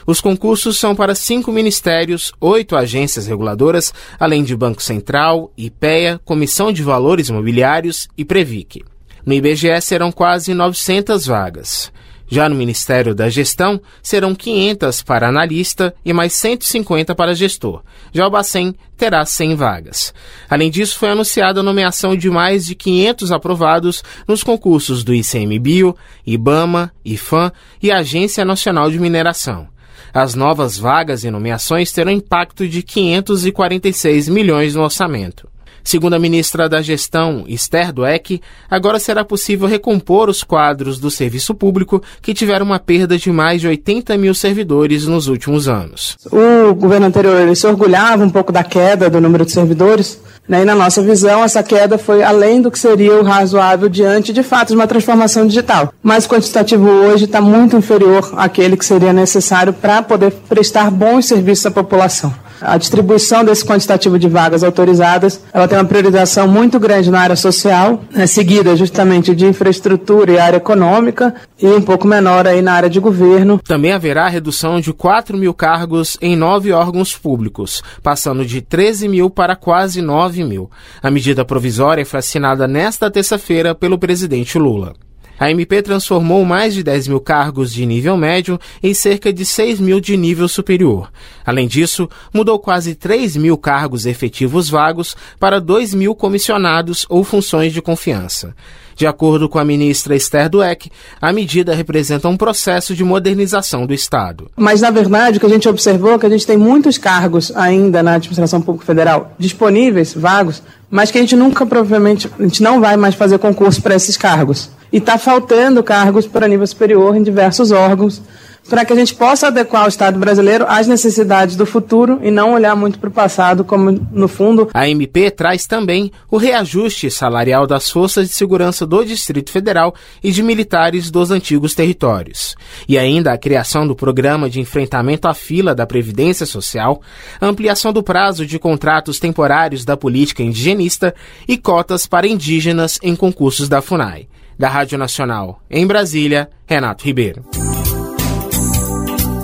Os 0.06 0.20
concursos 0.20 0.78
são 0.78 0.94
para 0.94 1.14
cinco 1.14 1.52
ministérios, 1.52 2.32
oito 2.40 2.76
agências 2.76 3.26
reguladoras, 3.26 3.92
além 4.18 4.42
de 4.42 4.56
Banco 4.56 4.82
Central, 4.82 5.52
IPEA, 5.56 6.20
Comissão 6.24 6.72
de 6.72 6.82
Valores 6.82 7.28
Imobiliários 7.28 8.08
e 8.16 8.24
Previc. 8.24 8.82
No 9.24 9.34
IBGE 9.34 9.80
serão 9.80 10.10
quase 10.10 10.54
900 10.54 11.26
vagas. 11.26 11.92
Já 12.30 12.48
no 12.48 12.54
Ministério 12.54 13.12
da 13.12 13.28
Gestão, 13.28 13.80
serão 14.00 14.34
500 14.36 15.02
para 15.02 15.28
analista 15.28 15.92
e 16.04 16.12
mais 16.12 16.32
150 16.34 17.12
para 17.14 17.34
gestor. 17.34 17.82
Já 18.12 18.26
o 18.26 18.30
Bacen 18.30 18.74
terá 18.96 19.24
100 19.26 19.56
vagas. 19.56 20.14
Além 20.48 20.70
disso, 20.70 20.96
foi 20.96 21.10
anunciada 21.10 21.58
a 21.58 21.62
nomeação 21.62 22.16
de 22.16 22.30
mais 22.30 22.64
de 22.64 22.76
500 22.76 23.32
aprovados 23.32 24.04
nos 24.28 24.44
concursos 24.44 25.02
do 25.02 25.12
ICMBio, 25.12 25.96
IBAMA, 26.24 26.92
IFAM 27.04 27.50
e 27.82 27.90
Agência 27.90 28.44
Nacional 28.44 28.90
de 28.90 29.00
Mineração. 29.00 29.66
As 30.14 30.34
novas 30.34 30.78
vagas 30.78 31.24
e 31.24 31.30
nomeações 31.30 31.92
terão 31.92 32.12
impacto 32.12 32.68
de 32.68 32.82
546 32.82 34.28
milhões 34.28 34.74
no 34.74 34.82
orçamento. 34.82 35.48
Segundo 35.82 36.14
a 36.14 36.18
ministra 36.18 36.68
da 36.68 36.82
Gestão, 36.82 37.44
Esther 37.46 37.92
Dweck, 37.92 38.40
agora 38.70 38.98
será 38.98 39.24
possível 39.24 39.66
recompor 39.66 40.28
os 40.28 40.42
quadros 40.42 40.98
do 40.98 41.10
serviço 41.10 41.54
público 41.54 42.02
que 42.20 42.34
tiveram 42.34 42.66
uma 42.66 42.78
perda 42.78 43.16
de 43.16 43.30
mais 43.30 43.60
de 43.60 43.68
80 43.68 44.16
mil 44.16 44.34
servidores 44.34 45.06
nos 45.06 45.26
últimos 45.26 45.68
anos. 45.68 46.16
O 46.30 46.74
governo 46.74 47.06
anterior 47.06 47.54
se 47.56 47.66
orgulhava 47.66 48.24
um 48.24 48.30
pouco 48.30 48.52
da 48.52 48.62
queda 48.62 49.10
do 49.10 49.20
número 49.20 49.44
de 49.44 49.52
servidores, 49.52 50.20
né, 50.48 50.62
e 50.62 50.64
na 50.64 50.74
nossa 50.74 51.00
visão, 51.00 51.44
essa 51.44 51.62
queda 51.62 51.96
foi 51.96 52.24
além 52.24 52.60
do 52.60 52.70
que 52.70 52.78
seria 52.78 53.14
o 53.20 53.22
razoável 53.22 53.88
diante, 53.88 54.32
de 54.32 54.42
fato, 54.42 54.68
de 54.68 54.74
uma 54.74 54.86
transformação 54.86 55.46
digital. 55.46 55.94
Mas 56.02 56.24
o 56.24 56.28
quantitativo 56.28 56.88
hoje 56.88 57.26
está 57.26 57.40
muito 57.40 57.76
inferior 57.76 58.32
àquele 58.36 58.76
que 58.76 58.84
seria 58.84 59.12
necessário 59.12 59.72
para 59.72 60.02
poder 60.02 60.32
prestar 60.48 60.90
bons 60.90 61.26
serviços 61.26 61.66
à 61.66 61.70
população. 61.70 62.34
A 62.60 62.76
distribuição 62.76 63.44
desse 63.44 63.64
quantitativo 63.64 64.18
de 64.18 64.28
vagas 64.28 64.62
autorizadas, 64.62 65.42
ela 65.52 65.66
tem 65.66 65.78
uma 65.78 65.84
priorização 65.84 66.46
muito 66.46 66.78
grande 66.78 67.10
na 67.10 67.20
área 67.20 67.36
social, 67.36 68.02
né, 68.12 68.26
seguida 68.26 68.76
justamente 68.76 69.34
de 69.34 69.46
infraestrutura 69.46 70.32
e 70.32 70.38
área 70.38 70.58
econômica, 70.58 71.34
e 71.60 71.66
um 71.66 71.80
pouco 71.80 72.06
menor 72.06 72.46
aí 72.46 72.62
na 72.62 72.72
área 72.72 72.90
de 72.90 73.00
governo. 73.00 73.58
Também 73.58 73.92
haverá 73.92 74.28
redução 74.28 74.80
de 74.80 74.92
4 74.92 75.36
mil 75.36 75.54
cargos 75.54 76.18
em 76.20 76.36
nove 76.36 76.72
órgãos 76.72 77.16
públicos, 77.16 77.82
passando 78.02 78.44
de 78.44 78.60
13 78.60 79.08
mil 79.08 79.30
para 79.30 79.56
quase 79.56 80.02
9 80.02 80.44
mil. 80.44 80.70
A 81.02 81.10
medida 81.10 81.44
provisória 81.44 82.04
foi 82.04 82.18
assinada 82.18 82.68
nesta 82.68 83.10
terça-feira 83.10 83.74
pelo 83.74 83.98
presidente 83.98 84.58
Lula. 84.58 84.94
A 85.40 85.50
MP 85.50 85.80
transformou 85.80 86.44
mais 86.44 86.74
de 86.74 86.82
10 86.82 87.08
mil 87.08 87.18
cargos 87.18 87.72
de 87.72 87.86
nível 87.86 88.14
médio 88.14 88.60
em 88.82 88.92
cerca 88.92 89.32
de 89.32 89.46
6 89.46 89.80
mil 89.80 89.98
de 89.98 90.14
nível 90.14 90.46
superior. 90.46 91.10
Além 91.46 91.66
disso, 91.66 92.10
mudou 92.30 92.58
quase 92.58 92.94
3 92.94 93.38
mil 93.38 93.56
cargos 93.56 94.04
efetivos 94.04 94.68
vagos 94.68 95.16
para 95.38 95.58
2 95.58 95.94
mil 95.94 96.14
comissionados 96.14 97.06
ou 97.08 97.24
funções 97.24 97.72
de 97.72 97.80
confiança. 97.80 98.54
De 99.00 99.06
acordo 99.06 99.48
com 99.48 99.58
a 99.58 99.64
ministra 99.64 100.14
Esther 100.14 100.50
Dweck, 100.50 100.90
a 101.22 101.32
medida 101.32 101.74
representa 101.74 102.28
um 102.28 102.36
processo 102.36 102.94
de 102.94 103.02
modernização 103.02 103.86
do 103.86 103.94
Estado. 103.94 104.50
Mas, 104.54 104.82
na 104.82 104.90
verdade, 104.90 105.38
o 105.38 105.40
que 105.40 105.46
a 105.46 105.48
gente 105.48 105.66
observou 105.66 106.12
é 106.12 106.18
que 106.18 106.26
a 106.26 106.28
gente 106.28 106.46
tem 106.46 106.58
muitos 106.58 106.98
cargos 106.98 107.50
ainda 107.56 108.02
na 108.02 108.16
administração 108.16 108.60
pública 108.60 108.84
federal 108.84 109.32
disponíveis, 109.38 110.12
vagos, 110.12 110.62
mas 110.90 111.10
que 111.10 111.16
a 111.16 111.20
gente 111.22 111.34
nunca, 111.34 111.64
provavelmente, 111.64 112.28
a 112.38 112.42
gente 112.42 112.62
não 112.62 112.78
vai 112.78 112.98
mais 112.98 113.14
fazer 113.14 113.38
concurso 113.38 113.80
para 113.80 113.94
esses 113.94 114.18
cargos. 114.18 114.68
E 114.92 114.98
está 114.98 115.16
faltando 115.16 115.82
cargos 115.82 116.26
para 116.26 116.46
nível 116.46 116.66
superior 116.66 117.16
em 117.16 117.22
diversos 117.22 117.70
órgãos, 117.70 118.20
para 118.68 118.84
que 118.84 118.92
a 118.92 118.96
gente 118.96 119.14
possa 119.14 119.48
adequar 119.48 119.84
o 119.84 119.88
Estado 119.88 120.18
brasileiro 120.18 120.64
às 120.68 120.86
necessidades 120.86 121.56
do 121.56 121.66
futuro 121.66 122.20
e 122.22 122.30
não 122.30 122.52
olhar 122.52 122.76
muito 122.76 122.98
para 122.98 123.08
o 123.08 123.12
passado, 123.12 123.64
como 123.64 123.90
no 123.90 124.28
fundo. 124.28 124.68
A 124.72 124.88
MP 124.88 125.30
traz 125.30 125.66
também 125.66 126.12
o 126.30 126.36
reajuste 126.36 127.10
salarial 127.10 127.66
das 127.66 127.90
forças 127.90 128.28
de 128.28 128.34
segurança 128.34 128.86
do 128.86 129.04
Distrito 129.04 129.50
Federal 129.50 129.94
e 130.22 130.30
de 130.30 130.42
militares 130.42 131.10
dos 131.10 131.30
antigos 131.30 131.74
territórios. 131.74 132.54
E 132.88 132.96
ainda 132.96 133.32
a 133.32 133.38
criação 133.38 133.86
do 133.86 133.96
programa 133.96 134.48
de 134.48 134.60
enfrentamento 134.60 135.26
à 135.26 135.34
fila 135.34 135.74
da 135.74 135.86
Previdência 135.86 136.46
Social, 136.46 137.00
ampliação 137.40 137.92
do 137.92 138.02
prazo 138.02 138.46
de 138.46 138.58
contratos 138.58 139.18
temporários 139.18 139.84
da 139.84 139.96
política 139.96 140.42
indigenista 140.42 141.14
e 141.48 141.56
cotas 141.56 142.06
para 142.06 142.28
indígenas 142.28 142.98
em 143.02 143.16
concursos 143.16 143.68
da 143.68 143.82
FUNAI. 143.82 144.28
Da 144.58 144.68
Rádio 144.68 144.98
Nacional, 144.98 145.62
em 145.70 145.86
Brasília, 145.86 146.50
Renato 146.66 147.02
Ribeiro 147.04 147.59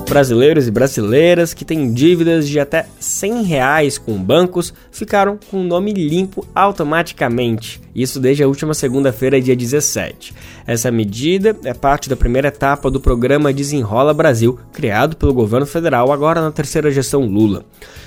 brasileiros 0.09 0.67
e 0.67 0.71
brasileiras 0.71 1.53
que 1.53 1.65
têm 1.65 1.93
dívidas 1.93 2.49
de 2.49 2.59
até 2.59 2.87
100 2.99 3.43
reais 3.43 3.99
com 3.99 4.17
bancos 4.17 4.73
ficaram 4.91 5.39
com 5.51 5.61
o 5.61 5.65
nome 5.65 5.93
limpo 5.93 6.47
automaticamente. 6.55 7.86
Isso 7.97 8.21
desde 8.21 8.43
a 8.43 8.47
última 8.47 8.75
segunda-feira, 8.75 9.41
dia 9.41 9.57
17. 9.57 10.35
Essa 10.67 10.91
medida 10.91 11.57
é 11.65 11.73
parte 11.73 12.11
da 12.11 12.15
primeira 12.15 12.49
etapa 12.49 12.91
do 12.91 13.01
programa 13.01 13.55
Desenrola 13.55 14.13
Brasil, 14.13 14.59
criado 14.71 15.17
pelo 15.17 15.33
governo 15.33 15.65
federal 15.65 16.13
agora 16.13 16.43
na 16.43 16.53
terceira 16.53 16.91
gestão 16.91 17.25
Lula. 17.25 17.65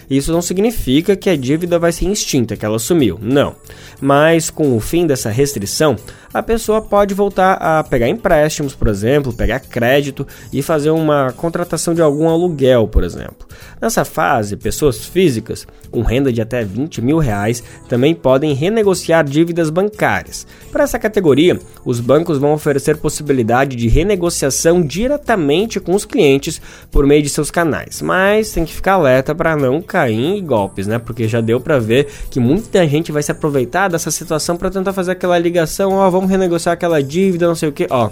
Isso 0.08 0.32
não 0.32 0.42
significa 0.42 1.16
que 1.16 1.30
a 1.30 1.36
dívida 1.36 1.80
vai 1.80 1.92
ser 1.92 2.08
extinta, 2.08 2.56
que 2.56 2.66
ela 2.66 2.80
sumiu, 2.80 3.20
não. 3.22 3.56
Mas 4.02 4.50
com 4.50 4.76
o 4.76 4.80
fim 4.80 5.06
dessa 5.06 5.30
restrição, 5.30 5.96
a 6.34 6.42
pessoa 6.42 6.82
pode 6.82 7.14
voltar 7.14 7.54
a 7.54 7.84
pegar 7.84 8.10
empréstimos, 8.10 8.74
por 8.74 8.88
exemplo, 8.88 9.34
pegar 9.34 9.60
crédito 9.60 10.26
e 10.52 10.64
fazer 10.64 10.90
uma 10.90 11.32
contratação 11.34 11.94
de 11.94 12.02
algum 12.02 12.28
aluguel, 12.28 12.88
por 12.88 13.04
exemplo. 13.04 13.48
Nessa 13.80 14.04
fase, 14.04 14.58
pessoas 14.58 15.06
físicas 15.06 15.68
com 15.92 16.02
renda 16.02 16.34
de 16.34 16.42
até 16.42 16.64
20 16.64 17.02
mil 17.02 17.18
reais 17.18 17.64
também 17.88 18.16
podem 18.16 18.54
renegociar 18.54 19.24
dívidas 19.24 19.70
bancárias. 19.80 20.46
Para 20.72 20.84
essa 20.84 21.00
categoria, 21.00 21.58
os 21.86 22.02
bancos 22.02 22.38
vão 22.38 22.54
oferecer 22.54 22.98
possibilidade 22.98 23.78
de 23.78 23.88
renegociação 23.88 24.82
diretamente 24.82 25.80
com 25.80 25.96
os 25.96 26.04
clientes 26.04 26.62
por 26.92 27.08
meio 27.08 27.24
de 27.24 27.30
seus 27.30 27.50
canais, 27.50 28.02
mas 28.02 28.52
tem 28.52 28.66
que 28.66 28.74
ficar 28.74 28.94
alerta 28.94 29.34
para 29.34 29.56
não 29.56 29.82
cair 29.82 30.20
em 30.20 30.46
golpes, 30.46 30.86
né? 30.86 31.00
Porque 31.00 31.28
já 31.28 31.40
deu 31.40 31.62
para 31.62 31.80
ver 31.80 32.08
que 32.30 32.40
muita 32.40 32.86
gente 32.88 33.12
vai 33.12 33.24
se 33.24 33.32
aproveitar 33.32 33.88
dessa 33.88 34.12
situação 34.12 34.58
para 34.58 34.70
tentar 34.70 34.92
fazer 34.92 35.12
aquela 35.12 35.40
ligação, 35.40 35.94
ó, 35.94 36.10
vamos 36.10 36.30
renegociar 36.30 36.74
aquela 36.74 37.02
dívida, 37.02 37.48
não 37.48 37.56
sei 37.56 37.70
o 37.70 37.72
que, 37.72 37.88
ó. 37.90 38.10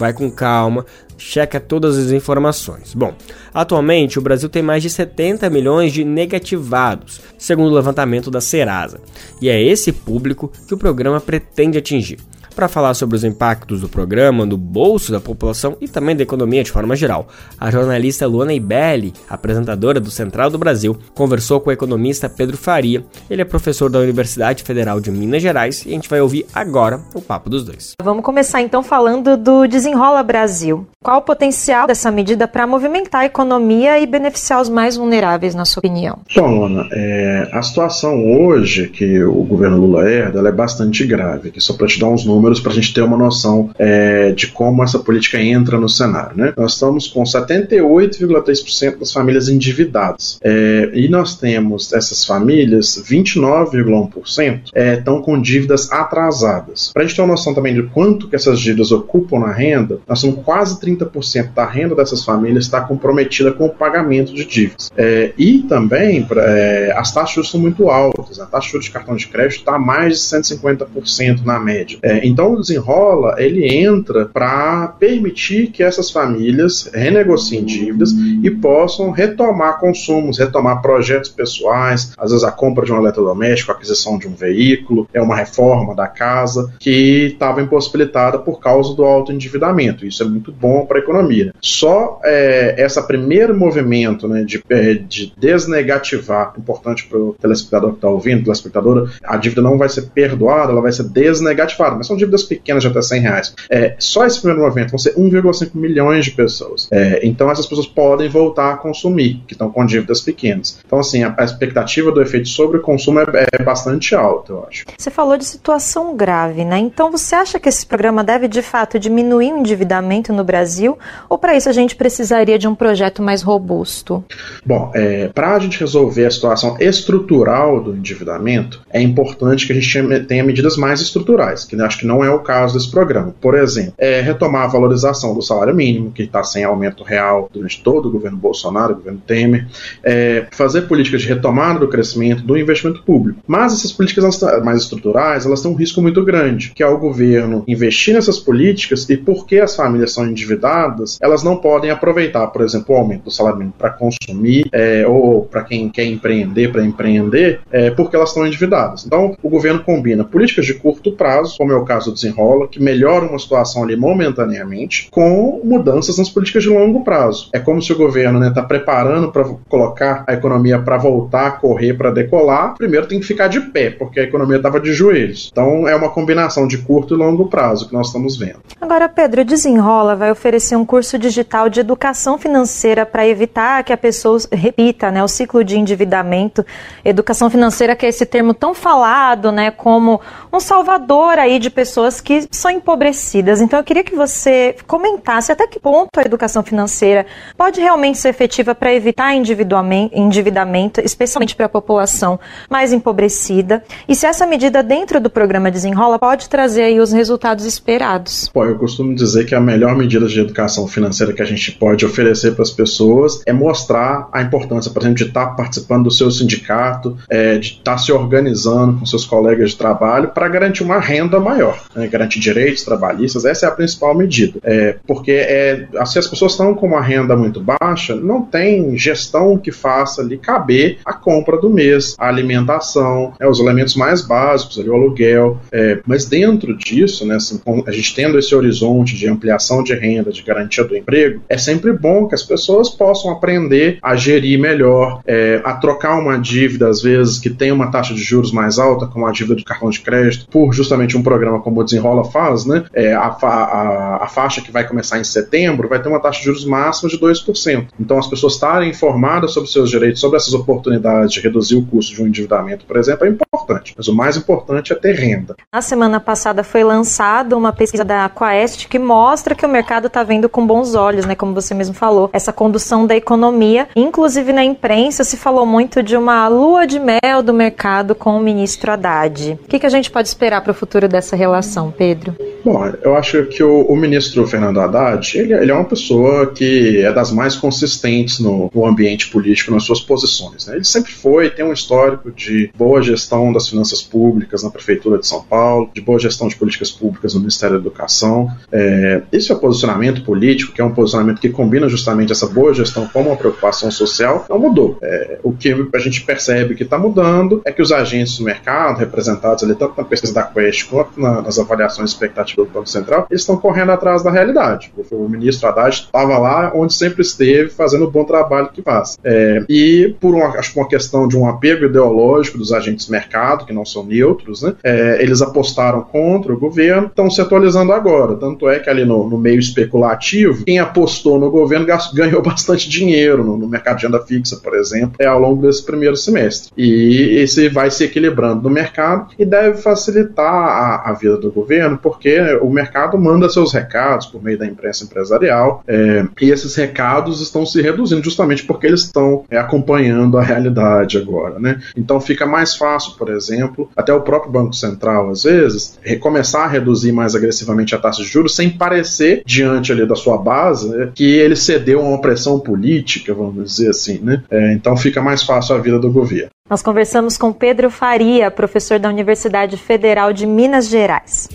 Vai 0.00 0.14
com 0.14 0.30
calma, 0.30 0.86
checa 1.18 1.60
todas 1.60 1.98
as 1.98 2.10
informações. 2.10 2.94
Bom, 2.94 3.14
atualmente 3.52 4.18
o 4.18 4.22
Brasil 4.22 4.48
tem 4.48 4.62
mais 4.62 4.82
de 4.82 4.88
70 4.88 5.50
milhões 5.50 5.92
de 5.92 6.04
negativados, 6.04 7.20
segundo 7.36 7.70
o 7.70 7.74
levantamento 7.74 8.30
da 8.30 8.40
Serasa, 8.40 8.98
e 9.42 9.50
é 9.50 9.62
esse 9.62 9.92
público 9.92 10.50
que 10.66 10.72
o 10.72 10.78
programa 10.78 11.20
pretende 11.20 11.76
atingir 11.76 12.18
para 12.54 12.68
falar 12.68 12.94
sobre 12.94 13.16
os 13.16 13.24
impactos 13.24 13.80
do 13.80 13.88
programa 13.88 14.46
no 14.46 14.56
bolso 14.56 15.12
da 15.12 15.20
população 15.20 15.76
e 15.80 15.88
também 15.88 16.16
da 16.16 16.22
economia 16.22 16.64
de 16.64 16.70
forma 16.70 16.96
geral. 16.96 17.28
A 17.58 17.70
jornalista 17.70 18.26
Luana 18.26 18.52
Ibelli, 18.52 19.12
apresentadora 19.28 20.00
do 20.00 20.10
Central 20.10 20.50
do 20.50 20.58
Brasil, 20.58 20.96
conversou 21.14 21.60
com 21.60 21.70
o 21.70 21.72
economista 21.72 22.28
Pedro 22.28 22.56
Faria. 22.56 23.04
Ele 23.28 23.42
é 23.42 23.44
professor 23.44 23.90
da 23.90 23.98
Universidade 23.98 24.62
Federal 24.62 25.00
de 25.00 25.10
Minas 25.10 25.42
Gerais 25.42 25.84
e 25.84 25.90
a 25.90 25.92
gente 25.92 26.08
vai 26.08 26.20
ouvir 26.20 26.46
agora 26.54 27.00
o 27.14 27.20
papo 27.20 27.48
dos 27.48 27.64
dois. 27.64 27.92
Vamos 28.02 28.24
começar 28.24 28.60
então 28.60 28.82
falando 28.82 29.36
do 29.36 29.66
Desenrola 29.66 30.22
Brasil. 30.22 30.86
Qual 31.02 31.18
o 31.18 31.22
potencial 31.22 31.86
dessa 31.86 32.10
medida 32.10 32.46
para 32.46 32.66
movimentar 32.66 33.22
a 33.22 33.26
economia 33.26 33.98
e 33.98 34.06
beneficiar 34.06 34.60
os 34.60 34.68
mais 34.68 34.96
vulneráveis, 34.96 35.54
na 35.54 35.64
sua 35.64 35.80
opinião? 35.80 36.18
Bom, 36.36 36.58
Luana, 36.58 36.86
é, 36.92 37.48
a 37.52 37.62
situação 37.62 38.22
hoje 38.30 38.88
que 38.88 39.22
o 39.22 39.42
governo 39.44 39.78
Lula 39.78 40.10
herda 40.10 40.46
é 40.46 40.52
bastante 40.52 41.06
grave. 41.06 41.48
Aqui 41.48 41.60
só 41.60 41.72
para 41.72 41.86
te 41.86 41.98
dar 41.98 42.08
uns 42.08 42.24
números 42.24 42.39
números 42.40 42.60
para 42.60 42.72
a 42.72 42.74
gente 42.74 42.94
ter 42.94 43.02
uma 43.02 43.16
noção 43.16 43.70
é, 43.78 44.32
de 44.32 44.48
como 44.48 44.82
essa 44.82 44.98
política 44.98 45.40
entra 45.40 45.78
no 45.78 45.88
cenário. 45.88 46.36
Né? 46.36 46.52
Nós 46.56 46.72
estamos 46.72 47.06
com 47.06 47.22
78,3% 47.22 48.98
das 48.98 49.12
famílias 49.12 49.48
endividadas 49.48 50.38
é, 50.42 50.90
e 50.94 51.08
nós 51.08 51.36
temos 51.36 51.92
essas 51.92 52.24
famílias, 52.24 53.02
29,1% 53.06 54.70
é, 54.74 54.94
estão 54.94 55.20
com 55.20 55.40
dívidas 55.40 55.92
atrasadas. 55.92 56.90
Para 56.92 57.02
a 57.02 57.06
gente 57.06 57.16
ter 57.16 57.22
uma 57.22 57.32
noção 57.32 57.54
também 57.54 57.74
de 57.74 57.82
quanto 57.84 58.28
que 58.28 58.36
essas 58.36 58.58
dívidas 58.58 58.90
ocupam 58.90 59.40
na 59.40 59.52
renda, 59.52 59.98
nós 60.08 60.20
temos 60.20 60.42
quase 60.42 60.80
30% 60.80 61.52
da 61.52 61.66
renda 61.66 61.94
dessas 61.94 62.24
famílias 62.24 62.64
está 62.64 62.80
comprometida 62.80 63.52
com 63.52 63.66
o 63.66 63.70
pagamento 63.70 64.34
de 64.34 64.44
dívidas. 64.44 64.90
É, 64.96 65.32
e 65.36 65.58
também 65.62 66.22
pra, 66.22 66.42
é, 66.42 66.92
as 66.96 67.12
taxas 67.12 67.50
são 67.50 67.60
muito 67.60 67.90
altas. 67.90 68.40
A 68.40 68.46
taxa 68.46 68.78
de 68.78 68.90
cartão 68.90 69.16
de 69.16 69.26
crédito 69.26 69.60
está 69.60 69.78
mais 69.78 70.14
de 70.14 70.24
150% 70.38 71.44
na 71.44 71.58
média. 71.58 71.98
É, 72.02 72.26
então 72.30 72.54
o 72.54 72.60
desenrola 72.60 73.36
ele 73.38 73.66
entra 73.74 74.26
para 74.26 74.88
permitir 74.88 75.68
que 75.68 75.82
essas 75.82 76.10
famílias 76.10 76.90
renegociem 76.92 77.64
dívidas 77.64 78.10
e 78.42 78.50
possam 78.50 79.10
retomar 79.10 79.78
consumos, 79.78 80.38
retomar 80.38 80.82
projetos 80.82 81.30
pessoais, 81.30 82.12
às 82.16 82.30
vezes 82.30 82.44
a 82.44 82.52
compra 82.52 82.84
de 82.84 82.92
um 82.92 82.98
eletrodoméstico, 82.98 83.72
a 83.72 83.74
aquisição 83.74 84.18
de 84.18 84.28
um 84.28 84.34
veículo, 84.34 85.08
é 85.12 85.20
uma 85.20 85.36
reforma 85.36 85.94
da 85.94 86.06
casa 86.06 86.72
que 86.78 87.30
estava 87.32 87.62
impossibilitada 87.62 88.38
por 88.38 88.60
causa 88.60 88.94
do 88.94 89.04
alto 89.04 89.32
endividamento. 89.32 90.06
Isso 90.06 90.22
é 90.22 90.26
muito 90.26 90.52
bom 90.52 90.86
para 90.86 90.98
a 90.98 91.00
economia. 91.00 91.52
Só 91.60 92.20
é, 92.24 92.74
essa 92.78 93.02
primeiro 93.02 93.56
movimento 93.56 94.28
né, 94.28 94.44
de, 94.44 94.62
é, 94.68 94.94
de 94.94 95.32
desnegativar, 95.36 96.54
importante 96.58 97.06
para 97.06 97.18
o 97.18 97.34
telespectador 97.40 97.90
que 97.90 97.96
está 97.96 98.08
ouvindo, 98.08 98.44
telespectadora, 98.44 99.10
a 99.22 99.36
dívida 99.36 99.62
não 99.62 99.78
vai 99.78 99.88
ser 99.88 100.02
perdoada, 100.10 100.72
ela 100.72 100.80
vai 100.80 100.92
ser 100.92 101.04
desnegativada, 101.04 101.96
mas 101.96 102.06
são 102.06 102.16
dívidas 102.20 102.42
pequenas 102.42 102.82
de 102.82 102.88
até 102.88 103.02
100 103.02 103.20
reais. 103.20 103.54
É, 103.70 103.94
só 103.98 104.26
esse 104.26 104.38
primeiro 104.38 104.62
movimento 104.62 104.90
vão 104.90 104.98
ser 104.98 105.14
1,5 105.14 105.70
milhões 105.74 106.26
de 106.26 106.32
pessoas. 106.32 106.88
É, 106.90 107.20
então 107.26 107.50
essas 107.50 107.66
pessoas 107.66 107.86
podem 107.86 108.28
voltar 108.28 108.72
a 108.72 108.76
consumir, 108.76 109.42
que 109.46 109.54
estão 109.54 109.70
com 109.70 109.84
dívidas 109.84 110.20
pequenas. 110.20 110.78
Então, 110.84 110.98
assim, 110.98 111.22
a, 111.22 111.34
a 111.36 111.44
expectativa 111.44 112.12
do 112.12 112.22
efeito 112.22 112.48
sobre 112.48 112.78
o 112.78 112.80
consumo 112.80 113.20
é, 113.20 113.46
é 113.52 113.62
bastante 113.62 114.14
alta, 114.14 114.52
eu 114.52 114.64
acho. 114.68 114.84
Você 114.96 115.10
falou 115.10 115.36
de 115.36 115.44
situação 115.44 116.16
grave, 116.16 116.64
né? 116.64 116.78
Então 116.78 117.10
você 117.10 117.34
acha 117.34 117.58
que 117.58 117.68
esse 117.68 117.84
programa 117.86 118.22
deve 118.22 118.48
de 118.48 118.62
fato 118.62 118.98
diminuir 118.98 119.52
o 119.52 119.58
endividamento 119.58 120.32
no 120.32 120.44
Brasil? 120.44 120.98
Ou 121.28 121.38
para 121.38 121.56
isso 121.56 121.68
a 121.68 121.72
gente 121.72 121.96
precisaria 121.96 122.58
de 122.58 122.68
um 122.68 122.74
projeto 122.74 123.22
mais 123.22 123.42
robusto? 123.42 124.22
Bom, 124.64 124.90
é, 124.94 125.28
para 125.28 125.54
a 125.54 125.58
gente 125.58 125.80
resolver 125.80 126.26
a 126.26 126.30
situação 126.30 126.76
estrutural 126.78 127.82
do 127.82 127.94
endividamento, 127.94 128.82
é 128.90 129.00
importante 129.00 129.66
que 129.66 129.72
a 129.72 129.80
gente 129.80 130.26
tenha 130.26 130.44
medidas 130.44 130.76
mais 130.76 131.00
estruturais, 131.00 131.64
que 131.64 131.80
acho 131.80 131.98
que 131.98 132.06
não 132.10 132.24
é 132.24 132.30
o 132.30 132.40
caso 132.40 132.74
desse 132.74 132.90
programa. 132.90 133.32
Por 133.40 133.54
exemplo, 133.54 133.94
é, 133.96 134.20
retomar 134.20 134.64
a 134.64 134.66
valorização 134.66 135.32
do 135.32 135.40
salário 135.40 135.74
mínimo, 135.74 136.10
que 136.10 136.24
está 136.24 136.42
sem 136.42 136.64
aumento 136.64 137.04
real 137.04 137.48
durante 137.52 137.80
todo 137.82 138.08
o 138.08 138.10
governo 138.10 138.36
Bolsonaro, 138.36 138.94
o 138.94 138.96
governo 138.96 139.22
Temer, 139.24 139.66
é, 140.02 140.46
fazer 140.50 140.82
políticas 140.82 141.22
de 141.22 141.28
retomada 141.28 141.78
do 141.78 141.88
crescimento, 141.88 142.42
do 142.42 142.58
investimento 142.58 143.02
público. 143.04 143.40
Mas 143.46 143.72
essas 143.72 143.92
políticas 143.92 144.40
mais 144.64 144.82
estruturais, 144.82 145.46
elas 145.46 145.62
têm 145.62 145.70
um 145.70 145.76
risco 145.76 146.02
muito 146.02 146.24
grande, 146.24 146.72
que 146.74 146.82
é 146.82 146.86
o 146.86 146.98
governo 146.98 147.62
investir 147.68 148.14
nessas 148.14 148.38
políticas 148.38 149.08
e 149.08 149.16
porque 149.16 149.58
as 149.58 149.76
famílias 149.76 150.12
são 150.12 150.26
endividadas, 150.26 151.18
elas 151.22 151.44
não 151.44 151.56
podem 151.56 151.90
aproveitar, 151.90 152.48
por 152.48 152.62
exemplo, 152.62 152.94
o 152.94 152.98
aumento 152.98 153.24
do 153.24 153.30
salário 153.30 153.58
mínimo 153.58 153.74
para 153.78 153.90
consumir 153.90 154.68
é, 154.72 155.06
ou 155.06 155.44
para 155.44 155.62
quem 155.62 155.88
quer 155.88 156.04
empreender, 156.04 156.72
para 156.72 156.84
empreender, 156.84 157.60
é, 157.70 157.90
porque 157.90 158.16
elas 158.16 158.30
estão 158.30 158.44
endividadas. 158.46 159.06
Então, 159.06 159.36
o 159.40 159.48
governo 159.48 159.84
combina 159.84 160.24
políticas 160.24 160.66
de 160.66 160.74
curto 160.74 161.12
prazo, 161.12 161.56
como 161.56 161.72
é 161.72 161.76
o 161.76 161.84
caso 161.84 161.99
do 162.04 162.12
Desenrola, 162.12 162.68
que 162.68 162.80
melhora 162.80 163.26
uma 163.26 163.38
situação 163.38 163.82
ali 163.82 163.96
momentaneamente, 163.96 165.08
com 165.10 165.60
mudanças 165.64 166.18
nas 166.18 166.28
políticas 166.28 166.62
de 166.62 166.68
longo 166.68 167.04
prazo. 167.04 167.48
É 167.52 167.58
como 167.58 167.82
se 167.82 167.92
o 167.92 167.96
governo 167.96 168.38
está 168.38 168.48
né, 168.48 168.54
tá 168.54 168.62
preparando 168.62 169.30
para 169.30 169.44
colocar 169.68 170.24
a 170.26 170.32
economia 170.32 170.78
para 170.78 170.96
voltar 170.96 171.46
a 171.46 171.50
correr, 171.50 171.94
para 171.94 172.10
decolar, 172.10 172.74
primeiro 172.76 173.06
tem 173.06 173.20
que 173.20 173.26
ficar 173.26 173.48
de 173.48 173.60
pé, 173.60 173.90
porque 173.90 174.20
a 174.20 174.22
economia 174.24 174.56
estava 174.56 174.80
de 174.80 174.92
joelhos. 174.92 175.48
Então, 175.52 175.86
é 175.88 175.94
uma 175.94 176.10
combinação 176.10 176.66
de 176.66 176.78
curto 176.78 177.14
e 177.14 177.16
longo 177.16 177.48
prazo 177.48 177.88
que 177.88 177.92
nós 177.92 178.06
estamos 178.08 178.36
vendo. 178.36 178.60
Agora, 178.80 179.08
Pedro, 179.08 179.44
Desenrola 179.44 180.16
vai 180.16 180.30
oferecer 180.30 180.76
um 180.76 180.84
curso 180.84 181.18
digital 181.18 181.68
de 181.68 181.80
educação 181.80 182.38
financeira 182.38 183.04
para 183.04 183.26
evitar 183.26 183.84
que 183.84 183.92
a 183.92 183.96
pessoa 183.96 184.38
repita 184.50 185.10
né, 185.10 185.22
o 185.22 185.28
ciclo 185.28 185.62
de 185.62 185.78
endividamento. 185.78 186.64
Educação 187.04 187.50
financeira, 187.50 187.94
que 187.94 188.06
é 188.06 188.08
esse 188.08 188.24
termo 188.24 188.54
tão 188.54 188.74
falado 188.74 189.52
né, 189.52 189.70
como 189.70 190.20
um 190.52 190.60
salvador 190.60 191.38
aí 191.38 191.58
de 191.58 191.70
pessoas 191.70 191.89
que 192.20 192.46
são 192.50 192.70
empobrecidas. 192.70 193.60
Então, 193.60 193.78
eu 193.78 193.84
queria 193.84 194.04
que 194.04 194.14
você 194.14 194.76
comentasse 194.86 195.52
até 195.52 195.66
que 195.66 195.78
ponto 195.78 196.18
a 196.18 196.22
educação 196.22 196.62
financeira 196.62 197.26
pode 197.56 197.80
realmente 197.80 198.18
ser 198.18 198.28
efetiva 198.28 198.74
para 198.74 198.92
evitar 198.94 199.34
endividamento, 199.34 201.00
especialmente 201.00 201.56
para 201.56 201.66
a 201.66 201.68
população 201.68 202.38
mais 202.68 202.92
empobrecida, 202.92 203.82
e 204.08 204.14
se 204.14 204.26
essa 204.26 204.46
medida 204.46 204.82
dentro 204.82 205.20
do 205.20 205.30
programa 205.30 205.70
Desenrola 205.70 206.18
pode 206.18 206.48
trazer 206.48 206.82
aí 206.82 207.00
os 207.00 207.12
resultados 207.12 207.64
esperados. 207.64 208.48
Pô, 208.52 208.64
eu 208.64 208.78
costumo 208.78 209.14
dizer 209.14 209.46
que 209.46 209.54
a 209.54 209.60
melhor 209.60 209.96
medida 209.96 210.26
de 210.26 210.40
educação 210.40 210.86
financeira 210.86 211.32
que 211.32 211.42
a 211.42 211.46
gente 211.46 211.72
pode 211.72 212.04
oferecer 212.04 212.52
para 212.52 212.62
as 212.62 212.70
pessoas 212.70 213.42
é 213.46 213.52
mostrar 213.52 214.28
a 214.32 214.42
importância, 214.42 214.90
por 214.90 215.02
exemplo, 215.02 215.18
de 215.18 215.24
estar 215.24 215.46
tá 215.46 215.54
participando 215.54 216.04
do 216.04 216.10
seu 216.10 216.30
sindicato, 216.30 217.16
é, 217.28 217.58
de 217.58 217.68
estar 217.68 217.92
tá 217.92 217.98
se 217.98 218.12
organizando 218.12 218.98
com 218.98 219.06
seus 219.06 219.24
colegas 219.24 219.70
de 219.70 219.76
trabalho 219.76 220.28
para 220.28 220.48
garantir 220.48 220.82
uma 220.82 220.98
renda 220.98 221.40
maior, 221.40 221.79
né, 221.94 222.06
garantir 222.06 222.40
direitos 222.40 222.84
trabalhistas. 222.84 223.44
Essa 223.44 223.66
é 223.66 223.68
a 223.68 223.72
principal 223.72 224.14
medida, 224.16 224.58
é, 224.62 224.96
porque 225.06 225.32
é, 225.32 225.86
se 226.06 226.18
as 226.18 226.26
pessoas 226.26 226.52
estão 226.52 226.74
com 226.74 226.86
uma 226.86 227.00
renda 227.00 227.36
muito 227.36 227.60
baixa, 227.60 228.14
não 228.14 228.42
tem 228.42 228.96
gestão 228.96 229.56
que 229.56 229.72
faça 229.72 230.22
ali 230.22 230.38
caber 230.38 230.98
a 231.04 231.12
compra 231.12 231.58
do 231.58 231.70
mês, 231.70 232.14
a 232.18 232.28
alimentação, 232.28 233.32
é, 233.40 233.46
os 233.46 233.60
elementos 233.60 233.94
mais 233.94 234.22
básicos, 234.22 234.78
ali, 234.78 234.88
o 234.88 234.94
aluguel. 234.94 235.58
É, 235.72 236.00
mas 236.06 236.24
dentro 236.24 236.76
disso, 236.76 237.26
né, 237.26 237.36
assim, 237.36 237.60
a 237.86 237.90
gente 237.90 238.14
tendo 238.14 238.38
esse 238.38 238.54
horizonte 238.54 239.16
de 239.16 239.28
ampliação 239.28 239.82
de 239.82 239.94
renda, 239.94 240.32
de 240.32 240.42
garantia 240.42 240.84
do 240.84 240.96
emprego, 240.96 241.40
é 241.48 241.58
sempre 241.58 241.92
bom 241.92 242.26
que 242.26 242.34
as 242.34 242.42
pessoas 242.42 242.88
possam 242.88 243.30
aprender 243.30 243.98
a 244.02 244.14
gerir 244.16 244.58
melhor, 244.58 245.20
é, 245.26 245.60
a 245.64 245.74
trocar 245.74 246.18
uma 246.18 246.38
dívida, 246.38 246.88
às 246.88 247.02
vezes, 247.02 247.38
que 247.38 247.50
tem 247.50 247.72
uma 247.72 247.90
taxa 247.90 248.14
de 248.14 248.22
juros 248.22 248.52
mais 248.52 248.78
alta, 248.78 249.06
como 249.06 249.26
a 249.26 249.32
dívida 249.32 249.56
de 249.56 249.64
cartão 249.64 249.90
de 249.90 250.00
crédito, 250.00 250.46
por 250.48 250.72
justamente 250.72 251.16
um 251.16 251.22
programa 251.22 251.60
como 251.60 251.69
o 251.78 251.84
Desenrola 251.84 252.24
faz, 252.24 252.64
né? 252.64 252.84
É, 252.92 253.14
a, 253.14 253.36
a, 253.42 254.24
a 254.24 254.26
faixa 254.28 254.60
que 254.60 254.70
vai 254.70 254.86
começar 254.86 255.18
em 255.18 255.24
setembro 255.24 255.88
vai 255.88 256.00
ter 256.00 256.08
uma 256.08 256.20
taxa 256.20 256.40
de 256.40 256.46
juros 256.46 256.64
máxima 256.64 257.08
de 257.08 257.18
2%. 257.18 257.88
Então, 257.98 258.18
as 258.18 258.26
pessoas 258.26 258.54
estarem 258.54 258.90
informadas 258.90 259.52
sobre 259.52 259.70
seus 259.70 259.90
direitos, 259.90 260.20
sobre 260.20 260.36
essas 260.36 260.54
oportunidades 260.54 261.32
de 261.32 261.40
reduzir 261.40 261.76
o 261.76 261.86
custo 261.86 262.14
de 262.14 262.22
um 262.22 262.26
endividamento, 262.26 262.84
por 262.84 262.96
exemplo, 262.96 263.26
é 263.26 263.30
importante. 263.30 263.94
Mas 263.96 264.08
o 264.08 264.14
mais 264.14 264.36
importante 264.36 264.92
é 264.92 264.96
ter 264.96 265.14
renda. 265.14 265.54
Na 265.72 265.82
semana 265.82 266.20
passada 266.20 266.64
foi 266.64 266.82
lançada 266.82 267.56
uma 267.56 267.72
pesquisa 267.72 268.04
da 268.04 268.28
Quaest 268.28 268.88
que 268.88 268.98
mostra 268.98 269.54
que 269.54 269.64
o 269.64 269.68
mercado 269.68 270.06
está 270.06 270.22
vendo 270.22 270.48
com 270.48 270.66
bons 270.66 270.94
olhos, 270.94 271.26
né? 271.26 271.34
Como 271.34 271.54
você 271.54 271.74
mesmo 271.74 271.94
falou, 271.94 272.30
essa 272.32 272.52
condução 272.52 273.06
da 273.06 273.16
economia. 273.16 273.88
Inclusive 273.94 274.52
na 274.52 274.64
imprensa 274.64 275.24
se 275.24 275.36
falou 275.36 275.66
muito 275.66 276.02
de 276.02 276.16
uma 276.16 276.48
lua 276.48 276.86
de 276.86 276.98
mel 276.98 277.42
do 277.42 277.52
mercado 277.52 278.14
com 278.14 278.36
o 278.36 278.40
ministro 278.40 278.92
Haddad. 278.92 279.58
O 279.64 279.68
que, 279.68 279.78
que 279.78 279.86
a 279.86 279.90
gente 279.90 280.10
pode 280.10 280.28
esperar 280.28 280.60
para 280.60 280.72
o 280.72 280.74
futuro 280.74 281.08
dessa 281.08 281.36
relação, 281.36 281.49
Pedro? 281.90 282.49
Bom, 282.64 282.92
eu 283.02 283.16
acho 283.16 283.44
que 283.46 283.62
o, 283.62 283.82
o 283.82 283.96
ministro 283.96 284.46
Fernando 284.46 284.80
Haddad, 284.80 285.38
ele, 285.38 285.54
ele, 285.54 285.70
é 285.70 285.74
uma 285.74 285.84
pessoa 285.84 286.46
que 286.52 286.98
é 286.98 287.12
das 287.12 287.32
mais 287.32 287.56
consistentes 287.56 288.38
no, 288.40 288.70
no 288.74 288.86
ambiente 288.86 289.28
político, 289.28 289.72
nas 289.72 289.84
suas 289.84 290.00
posições. 290.00 290.66
Né? 290.66 290.76
Ele 290.76 290.84
sempre 290.84 291.12
foi, 291.12 291.50
tem 291.50 291.64
um 291.64 291.72
histórico 291.72 292.30
de 292.30 292.70
boa 292.76 293.02
gestão 293.02 293.52
das 293.52 293.68
finanças 293.68 294.02
públicas 294.02 294.62
na 294.62 294.70
Prefeitura 294.70 295.18
de 295.18 295.26
São 295.26 295.42
Paulo, 295.42 295.90
de 295.94 296.00
boa 296.00 296.18
gestão 296.18 296.48
de 296.48 296.56
políticas 296.56 296.90
públicas 296.90 297.34
no 297.34 297.40
Ministério 297.40 297.76
da 297.76 297.80
Educação. 297.80 298.50
É, 298.70 299.22
esse 299.32 299.50
é 299.50 299.54
o 299.54 299.58
posicionamento 299.58 300.22
político, 300.22 300.72
que 300.72 300.80
é 300.80 300.84
um 300.84 300.92
posicionamento 300.92 301.40
que 301.40 301.48
combina 301.48 301.88
justamente 301.88 302.32
essa 302.32 302.46
boa 302.46 302.74
gestão 302.74 303.08
com 303.08 303.22
uma 303.22 303.36
preocupação 303.36 303.90
social, 303.90 304.44
não 304.48 304.58
mudou. 304.58 304.98
É, 305.02 305.38
o 305.42 305.52
que 305.52 305.74
a 305.94 305.98
gente 305.98 306.22
percebe 306.22 306.74
que 306.74 306.82
está 306.82 306.98
mudando 306.98 307.62
é 307.64 307.72
que 307.72 307.80
os 307.80 307.92
agentes 307.92 308.38
do 308.38 308.44
mercado, 308.44 308.98
representados 308.98 309.64
ali 309.64 309.74
tanto 309.74 309.94
na 309.96 310.04
pesquisa 310.04 310.34
da 310.34 310.42
Quest 310.42 310.88
quanto 310.88 311.20
na, 311.20 311.40
nas 311.42 311.58
avaliações 311.58 312.10
expectativas 312.10 312.49
do 312.56 312.64
Banco 312.64 312.88
Central, 312.88 313.26
eles 313.30 313.42
estão 313.42 313.56
correndo 313.56 313.92
atrás 313.92 314.22
da 314.22 314.30
realidade. 314.30 314.92
O 315.10 315.28
ministro 315.28 315.68
Haddad 315.68 315.94
estava 315.94 316.38
lá 316.38 316.72
onde 316.74 316.92
sempre 316.94 317.22
esteve, 317.22 317.70
fazendo 317.70 318.04
o 318.04 318.10
bom 318.10 318.24
trabalho 318.24 318.70
que 318.72 318.82
faz. 318.82 319.18
É, 319.22 319.64
e 319.68 320.14
por 320.20 320.34
uma, 320.34 320.48
acho 320.58 320.72
que 320.72 320.78
uma 320.78 320.88
questão 320.88 321.26
de 321.28 321.36
um 321.36 321.48
apego 321.48 321.86
ideológico 321.86 322.58
dos 322.58 322.72
agentes 322.72 323.06
do 323.06 323.12
mercado, 323.12 323.64
que 323.64 323.72
não 323.72 323.84
são 323.84 324.04
neutros, 324.04 324.62
né, 324.62 324.74
é, 324.82 325.22
eles 325.22 325.42
apostaram 325.42 326.02
contra 326.02 326.52
o 326.52 326.58
governo, 326.58 327.06
estão 327.06 327.30
se 327.30 327.40
atualizando 327.40 327.92
agora. 327.92 328.36
Tanto 328.36 328.68
é 328.68 328.78
que 328.78 328.90
ali 328.90 329.04
no, 329.04 329.28
no 329.28 329.38
meio 329.38 329.58
especulativo, 329.58 330.64
quem 330.64 330.78
apostou 330.78 331.38
no 331.38 331.50
governo 331.50 331.86
ganhou 332.14 332.42
bastante 332.42 332.88
dinheiro 332.88 333.44
no, 333.44 333.56
no, 333.56 333.68
mercado 333.68 333.98
de 333.98 334.06
renda 334.06 334.20
fixa, 334.20 334.56
por 334.56 334.74
exemplo, 334.74 335.14
é, 335.18 335.26
ao 335.26 335.38
longo 335.38 335.62
desse 335.62 335.84
primeiro 335.84 336.16
semestre. 336.16 336.72
E 336.76 337.38
esse 337.38 337.68
vai 337.68 337.90
se 337.90 338.04
equilibrando 338.04 338.62
no 338.62 338.70
mercado 338.70 339.28
e 339.38 339.44
deve 339.44 339.78
facilitar 339.78 340.44
a, 340.44 341.10
a 341.10 341.12
vida 341.12 341.36
do 341.36 341.50
governo, 341.50 341.98
porque 342.00 342.39
o 342.60 342.70
mercado 342.70 343.18
manda 343.18 343.48
seus 343.48 343.72
recados 343.72 344.26
por 344.26 344.42
meio 344.42 344.58
da 344.58 344.66
imprensa 344.66 345.04
empresarial 345.04 345.82
é, 345.86 346.24
e 346.40 346.50
esses 346.50 346.74
recados 346.74 347.40
estão 347.40 347.64
se 347.66 347.80
reduzindo 347.80 348.22
justamente 348.22 348.64
porque 348.64 348.86
eles 348.86 349.02
estão 349.02 349.44
é, 349.50 349.58
acompanhando 349.58 350.38
a 350.38 350.42
realidade 350.42 351.18
agora, 351.18 351.58
né? 351.58 351.80
Então 351.96 352.20
fica 352.20 352.46
mais 352.46 352.74
fácil, 352.74 353.14
por 353.16 353.30
exemplo, 353.30 353.90
até 353.96 354.12
o 354.12 354.20
próprio 354.20 354.52
Banco 354.52 354.74
Central 354.74 355.30
às 355.30 355.44
vezes 355.44 355.98
começar 356.20 356.64
a 356.64 356.68
reduzir 356.68 357.12
mais 357.12 357.34
agressivamente 357.34 357.94
a 357.94 357.98
taxa 357.98 358.22
de 358.22 358.28
juros 358.28 358.54
sem 358.54 358.70
parecer 358.70 359.42
diante 359.44 359.90
ali 359.90 360.06
da 360.06 360.14
sua 360.14 360.36
base 360.36 360.88
né, 360.88 361.10
que 361.14 361.24
ele 361.24 361.56
cedeu 361.56 362.00
a 362.00 362.08
uma 362.08 362.20
pressão 362.20 362.58
política, 362.60 363.34
vamos 363.34 363.64
dizer 363.64 363.90
assim, 363.90 364.18
né? 364.20 364.42
É, 364.50 364.72
então 364.72 364.96
fica 364.96 365.20
mais 365.20 365.42
fácil 365.42 365.74
a 365.74 365.78
vida 365.78 365.98
do 365.98 366.10
governo. 366.10 366.50
Nós 366.68 366.82
conversamos 366.82 367.36
com 367.36 367.52
Pedro 367.52 367.90
Faria, 367.90 368.48
professor 368.50 368.98
da 368.98 369.08
Universidade 369.08 369.76
Federal 369.76 370.32
de 370.32 370.46
Minas 370.46 370.88
Gerais. 370.88 371.48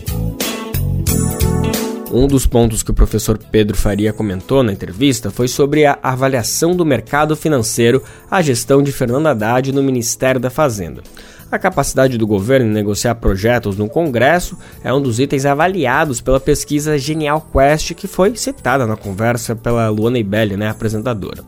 Um 2.18 2.26
dos 2.26 2.46
pontos 2.46 2.82
que 2.82 2.90
o 2.90 2.94
professor 2.94 3.36
Pedro 3.36 3.76
Faria 3.76 4.10
comentou 4.10 4.62
na 4.62 4.72
entrevista 4.72 5.30
foi 5.30 5.46
sobre 5.46 5.84
a 5.84 5.98
avaliação 6.02 6.74
do 6.74 6.82
mercado 6.82 7.36
financeiro 7.36 8.02
à 8.30 8.40
gestão 8.40 8.82
de 8.82 8.90
Fernando 8.90 9.26
Haddad 9.26 9.70
no 9.70 9.82
Ministério 9.82 10.40
da 10.40 10.48
Fazenda. 10.48 11.02
A 11.50 11.60
capacidade 11.60 12.18
do 12.18 12.26
governo 12.26 12.66
em 12.66 12.72
negociar 12.72 13.14
projetos 13.14 13.76
no 13.76 13.88
Congresso 13.88 14.58
é 14.82 14.92
um 14.92 15.00
dos 15.00 15.20
itens 15.20 15.46
avaliados 15.46 16.20
pela 16.20 16.40
pesquisa 16.40 16.98
Genial 16.98 17.46
Quest, 17.52 17.94
que 17.94 18.08
foi 18.08 18.34
citada 18.34 18.84
na 18.84 18.96
conversa 18.96 19.54
pela 19.54 19.88
Luana 19.88 20.18
Ibelli, 20.18 20.56
né, 20.56 20.68
apresentadora. 20.68 21.44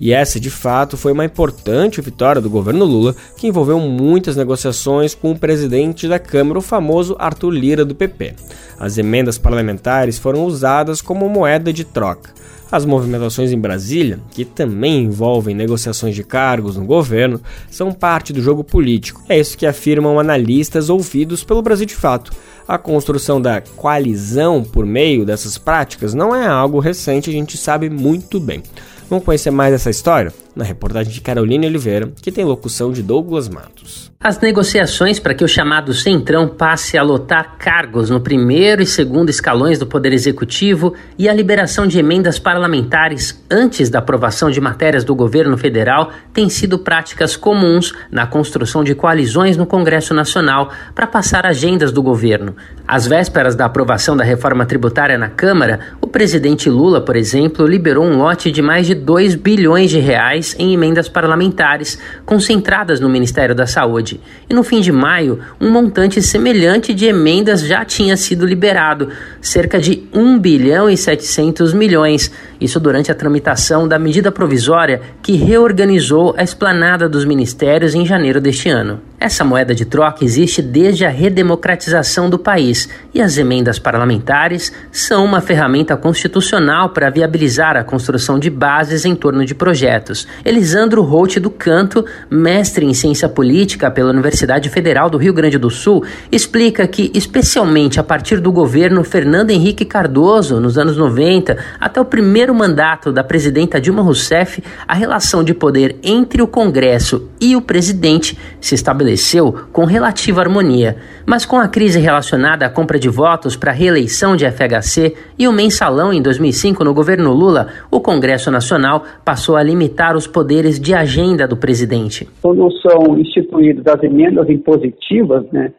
E 0.00 0.12
essa, 0.12 0.40
de 0.40 0.50
fato, 0.50 0.96
foi 0.96 1.12
uma 1.12 1.24
importante 1.24 2.00
vitória 2.00 2.42
do 2.42 2.50
governo 2.50 2.84
Lula, 2.84 3.14
que 3.36 3.46
envolveu 3.46 3.78
muitas 3.78 4.34
negociações 4.34 5.14
com 5.14 5.30
o 5.30 5.38
presidente 5.38 6.08
da 6.08 6.18
Câmara, 6.18 6.58
o 6.58 6.62
famoso 6.62 7.14
Arthur 7.16 7.50
Lira, 7.50 7.84
do 7.84 7.94
PP. 7.94 8.34
As 8.78 8.98
emendas 8.98 9.38
parlamentares 9.38 10.18
foram 10.18 10.44
usadas 10.44 11.00
como 11.00 11.28
moeda 11.28 11.72
de 11.72 11.84
troca. 11.84 12.34
As 12.70 12.84
movimentações 12.84 13.52
em 13.52 13.58
Brasília, 13.58 14.18
que 14.30 14.44
também 14.44 15.04
envolvem 15.04 15.54
negociações 15.54 16.14
de 16.14 16.24
cargos 16.24 16.76
no 16.76 16.84
governo, 16.84 17.40
são 17.70 17.92
parte 17.92 18.32
do 18.32 18.42
jogo 18.42 18.64
político. 18.64 19.22
É 19.28 19.38
isso 19.38 19.56
que 19.56 19.66
afirmam 19.66 20.18
analistas 20.18 20.90
ouvidos 20.90 21.44
pelo 21.44 21.62
Brasil 21.62 21.86
de 21.86 21.94
Fato. 21.94 22.32
A 22.66 22.76
construção 22.76 23.40
da 23.40 23.60
coalizão 23.60 24.64
por 24.64 24.84
meio 24.84 25.24
dessas 25.24 25.56
práticas 25.56 26.12
não 26.12 26.34
é 26.34 26.46
algo 26.46 26.80
recente, 26.80 27.30
a 27.30 27.32
gente 27.32 27.56
sabe 27.56 27.88
muito 27.88 28.40
bem. 28.40 28.62
Vamos 29.08 29.24
conhecer 29.24 29.52
mais 29.52 29.72
essa 29.72 29.88
história? 29.88 30.32
Na 30.56 30.64
reportagem 30.64 31.12
de 31.12 31.20
Carolina 31.20 31.66
Oliveira, 31.66 32.10
que 32.22 32.32
tem 32.32 32.42
locução 32.42 32.90
de 32.90 33.02
Douglas 33.02 33.46
Matos. 33.46 34.10
As 34.18 34.40
negociações 34.40 35.20
para 35.20 35.34
que 35.34 35.44
o 35.44 35.48
chamado 35.48 35.92
Centrão 35.92 36.48
passe 36.48 36.96
a 36.96 37.02
lotar 37.02 37.58
cargos 37.58 38.08
no 38.08 38.18
primeiro 38.18 38.82
e 38.82 38.86
segundo 38.86 39.28
escalões 39.28 39.78
do 39.78 39.86
Poder 39.86 40.14
Executivo 40.14 40.94
e 41.18 41.28
a 41.28 41.34
liberação 41.34 41.86
de 41.86 41.98
emendas 41.98 42.38
parlamentares 42.38 43.44
antes 43.50 43.90
da 43.90 43.98
aprovação 43.98 44.50
de 44.50 44.58
matérias 44.58 45.04
do 45.04 45.14
governo 45.14 45.58
federal 45.58 46.10
têm 46.32 46.48
sido 46.48 46.78
práticas 46.78 47.36
comuns 47.36 47.92
na 48.10 48.26
construção 48.26 48.82
de 48.82 48.94
coalizões 48.94 49.58
no 49.58 49.66
Congresso 49.66 50.14
Nacional 50.14 50.72
para 50.94 51.06
passar 51.06 51.44
agendas 51.44 51.92
do 51.92 52.02
governo. 52.02 52.56
Às 52.88 53.06
vésperas 53.06 53.54
da 53.54 53.66
aprovação 53.66 54.16
da 54.16 54.24
reforma 54.24 54.64
tributária 54.64 55.18
na 55.18 55.28
Câmara, 55.28 55.80
o 56.00 56.06
presidente 56.06 56.70
Lula, 56.70 57.02
por 57.02 57.16
exemplo, 57.16 57.66
liberou 57.66 58.04
um 58.04 58.16
lote 58.16 58.50
de 58.50 58.62
mais 58.62 58.86
de 58.86 58.94
2 58.94 59.34
bilhões 59.34 59.90
de 59.90 59.98
reais 59.98 60.45
em 60.58 60.72
emendas 60.72 61.08
parlamentares 61.08 61.98
concentradas 62.24 63.00
no 63.00 63.08
Ministério 63.08 63.54
da 63.54 63.66
Saúde. 63.66 64.20
E 64.48 64.54
no 64.54 64.62
fim 64.62 64.80
de 64.80 64.92
maio, 64.92 65.40
um 65.60 65.70
montante 65.70 66.22
semelhante 66.22 66.94
de 66.94 67.06
emendas 67.06 67.62
já 67.62 67.84
tinha 67.84 68.16
sido 68.16 68.46
liberado, 68.46 69.08
cerca 69.40 69.78
de 69.78 70.06
1 70.12 70.38
bilhão 70.38 70.88
e 70.88 70.96
700 70.96 71.72
milhões, 71.72 72.30
isso 72.60 72.80
durante 72.80 73.10
a 73.10 73.14
tramitação 73.14 73.86
da 73.86 73.98
medida 73.98 74.32
provisória 74.32 75.00
que 75.22 75.36
reorganizou 75.36 76.34
a 76.36 76.42
esplanada 76.42 77.08
dos 77.08 77.24
ministérios 77.24 77.94
em 77.94 78.04
janeiro 78.04 78.40
deste 78.40 78.68
ano. 78.68 79.00
Essa 79.18 79.44
moeda 79.44 79.74
de 79.74 79.86
troca 79.86 80.24
existe 80.24 80.60
desde 80.60 81.06
a 81.06 81.08
redemocratização 81.08 82.28
do 82.28 82.38
país 82.38 82.86
e 83.14 83.22
as 83.22 83.38
emendas 83.38 83.78
parlamentares 83.78 84.70
são 84.92 85.24
uma 85.24 85.40
ferramenta 85.40 85.96
constitucional 85.96 86.90
para 86.90 87.08
viabilizar 87.08 87.76
a 87.76 87.84
construção 87.84 88.38
de 88.38 88.50
bases 88.50 89.06
em 89.06 89.14
torno 89.14 89.42
de 89.46 89.54
projetos. 89.54 90.28
Elisandro 90.44 91.02
Holt 91.02 91.38
do 91.38 91.48
Canto, 91.48 92.04
mestre 92.30 92.84
em 92.84 92.92
ciência 92.92 93.26
política 93.26 93.90
pela 93.90 94.10
Universidade 94.10 94.68
Federal 94.68 95.08
do 95.08 95.16
Rio 95.16 95.32
Grande 95.32 95.56
do 95.56 95.70
Sul, 95.70 96.04
explica 96.30 96.86
que, 96.86 97.10
especialmente 97.14 97.98
a 97.98 98.04
partir 98.04 98.38
do 98.38 98.52
governo 98.52 99.02
Fernando 99.02 99.50
Henrique 99.50 99.86
Cardoso, 99.86 100.60
nos 100.60 100.76
anos 100.76 100.96
90, 100.98 101.56
até 101.80 101.98
o 101.98 102.04
primeiro 102.04 102.45
mandato 102.54 103.12
da 103.12 103.22
presidenta 103.22 103.80
Dilma 103.80 104.02
Rousseff, 104.02 104.62
a 104.86 104.94
relação 104.94 105.42
de 105.42 105.54
poder 105.54 105.96
entre 106.02 106.42
o 106.42 106.46
Congresso 106.46 107.30
e 107.40 107.56
o 107.56 107.62
presidente 107.62 108.38
se 108.60 108.74
estabeleceu 108.74 109.52
com 109.72 109.84
relativa 109.84 110.40
harmonia. 110.40 110.96
Mas 111.24 111.44
com 111.44 111.56
a 111.56 111.68
crise 111.68 111.98
relacionada 111.98 112.66
à 112.66 112.70
compra 112.70 112.98
de 112.98 113.08
votos 113.08 113.56
para 113.56 113.70
a 113.70 113.74
reeleição 113.74 114.36
de 114.36 114.44
FHC 114.50 115.14
e 115.38 115.48
o 115.48 115.52
mensalão 115.52 116.12
em 116.12 116.22
2005 116.22 116.84
no 116.84 116.94
governo 116.94 117.32
Lula, 117.32 117.68
o 117.90 118.00
Congresso 118.00 118.50
Nacional 118.50 119.04
passou 119.24 119.56
a 119.56 119.62
limitar 119.62 120.16
os 120.16 120.26
poderes 120.26 120.78
de 120.78 120.94
agenda 120.94 121.46
do 121.46 121.56
presidente. 121.56 122.28
Quando 122.42 122.70
são 122.80 123.18
instituídas 123.18 123.86
as 123.86 124.02
emendas 124.02 124.48
impositivas, 124.48 125.44
né, 125.52 125.72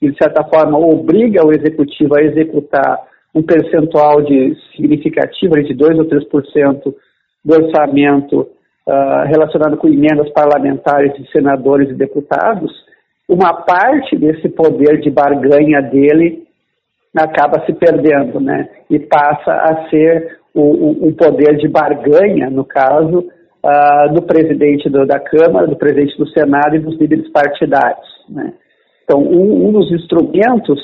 que 0.00 0.10
de 0.10 0.16
certa 0.16 0.42
forma 0.44 0.78
obriga 0.78 1.46
o 1.46 1.52
executivo 1.52 2.16
a 2.16 2.22
executar 2.22 3.11
um 3.34 3.42
percentual 3.42 4.22
de 4.22 4.56
significativo, 4.76 5.54
de 5.62 5.74
2 5.74 5.98
ou 5.98 6.04
3% 6.04 6.94
do 7.44 7.54
orçamento 7.54 8.40
uh, 8.40 9.26
relacionado 9.26 9.76
com 9.76 9.88
emendas 9.88 10.30
parlamentares 10.30 11.14
de 11.14 11.30
senadores 11.30 11.90
e 11.90 11.94
deputados, 11.94 12.70
uma 13.28 13.54
parte 13.62 14.16
desse 14.16 14.48
poder 14.50 15.00
de 15.00 15.10
barganha 15.10 15.80
dele 15.80 16.46
acaba 17.16 17.64
se 17.66 17.72
perdendo, 17.74 18.40
né? 18.40 18.68
E 18.90 18.98
passa 18.98 19.52
a 19.52 19.88
ser 19.90 20.38
o, 20.54 21.08
o, 21.08 21.14
poder 21.14 21.56
de 21.56 21.68
barganha, 21.68 22.50
no 22.50 22.64
caso, 22.64 23.18
uh, 23.64 24.14
do 24.14 24.22
presidente 24.22 24.88
do, 24.88 25.06
da 25.06 25.18
Câmara, 25.18 25.66
do 25.66 25.76
presidente 25.76 26.16
do 26.18 26.28
Senado 26.28 26.76
e 26.76 26.80
dos 26.80 26.98
líderes 26.98 27.30
partidários, 27.30 28.08
né? 28.28 28.54
Então, 29.04 29.20
um, 29.20 29.68
um 29.68 29.72
dos 29.72 29.90
instrumentos 29.92 30.80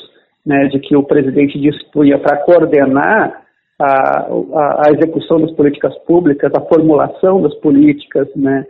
né, 0.49 0.67
de 0.69 0.81
que 0.81 0.97
o 0.97 1.03
presidente 1.03 1.61
dispunha 1.61 2.19
para 2.19 2.39
coordenar 2.39 3.43
a, 3.79 3.85
a, 3.85 4.83
a, 4.87 4.91
execução 4.93 5.39
das 5.39 5.53
políticas 5.53 5.97
públicas, 6.07 6.51
a 6.57 6.63
formulação 6.63 7.43
das 7.43 7.55
políticas, 7.57 8.27
né, 8.35 8.65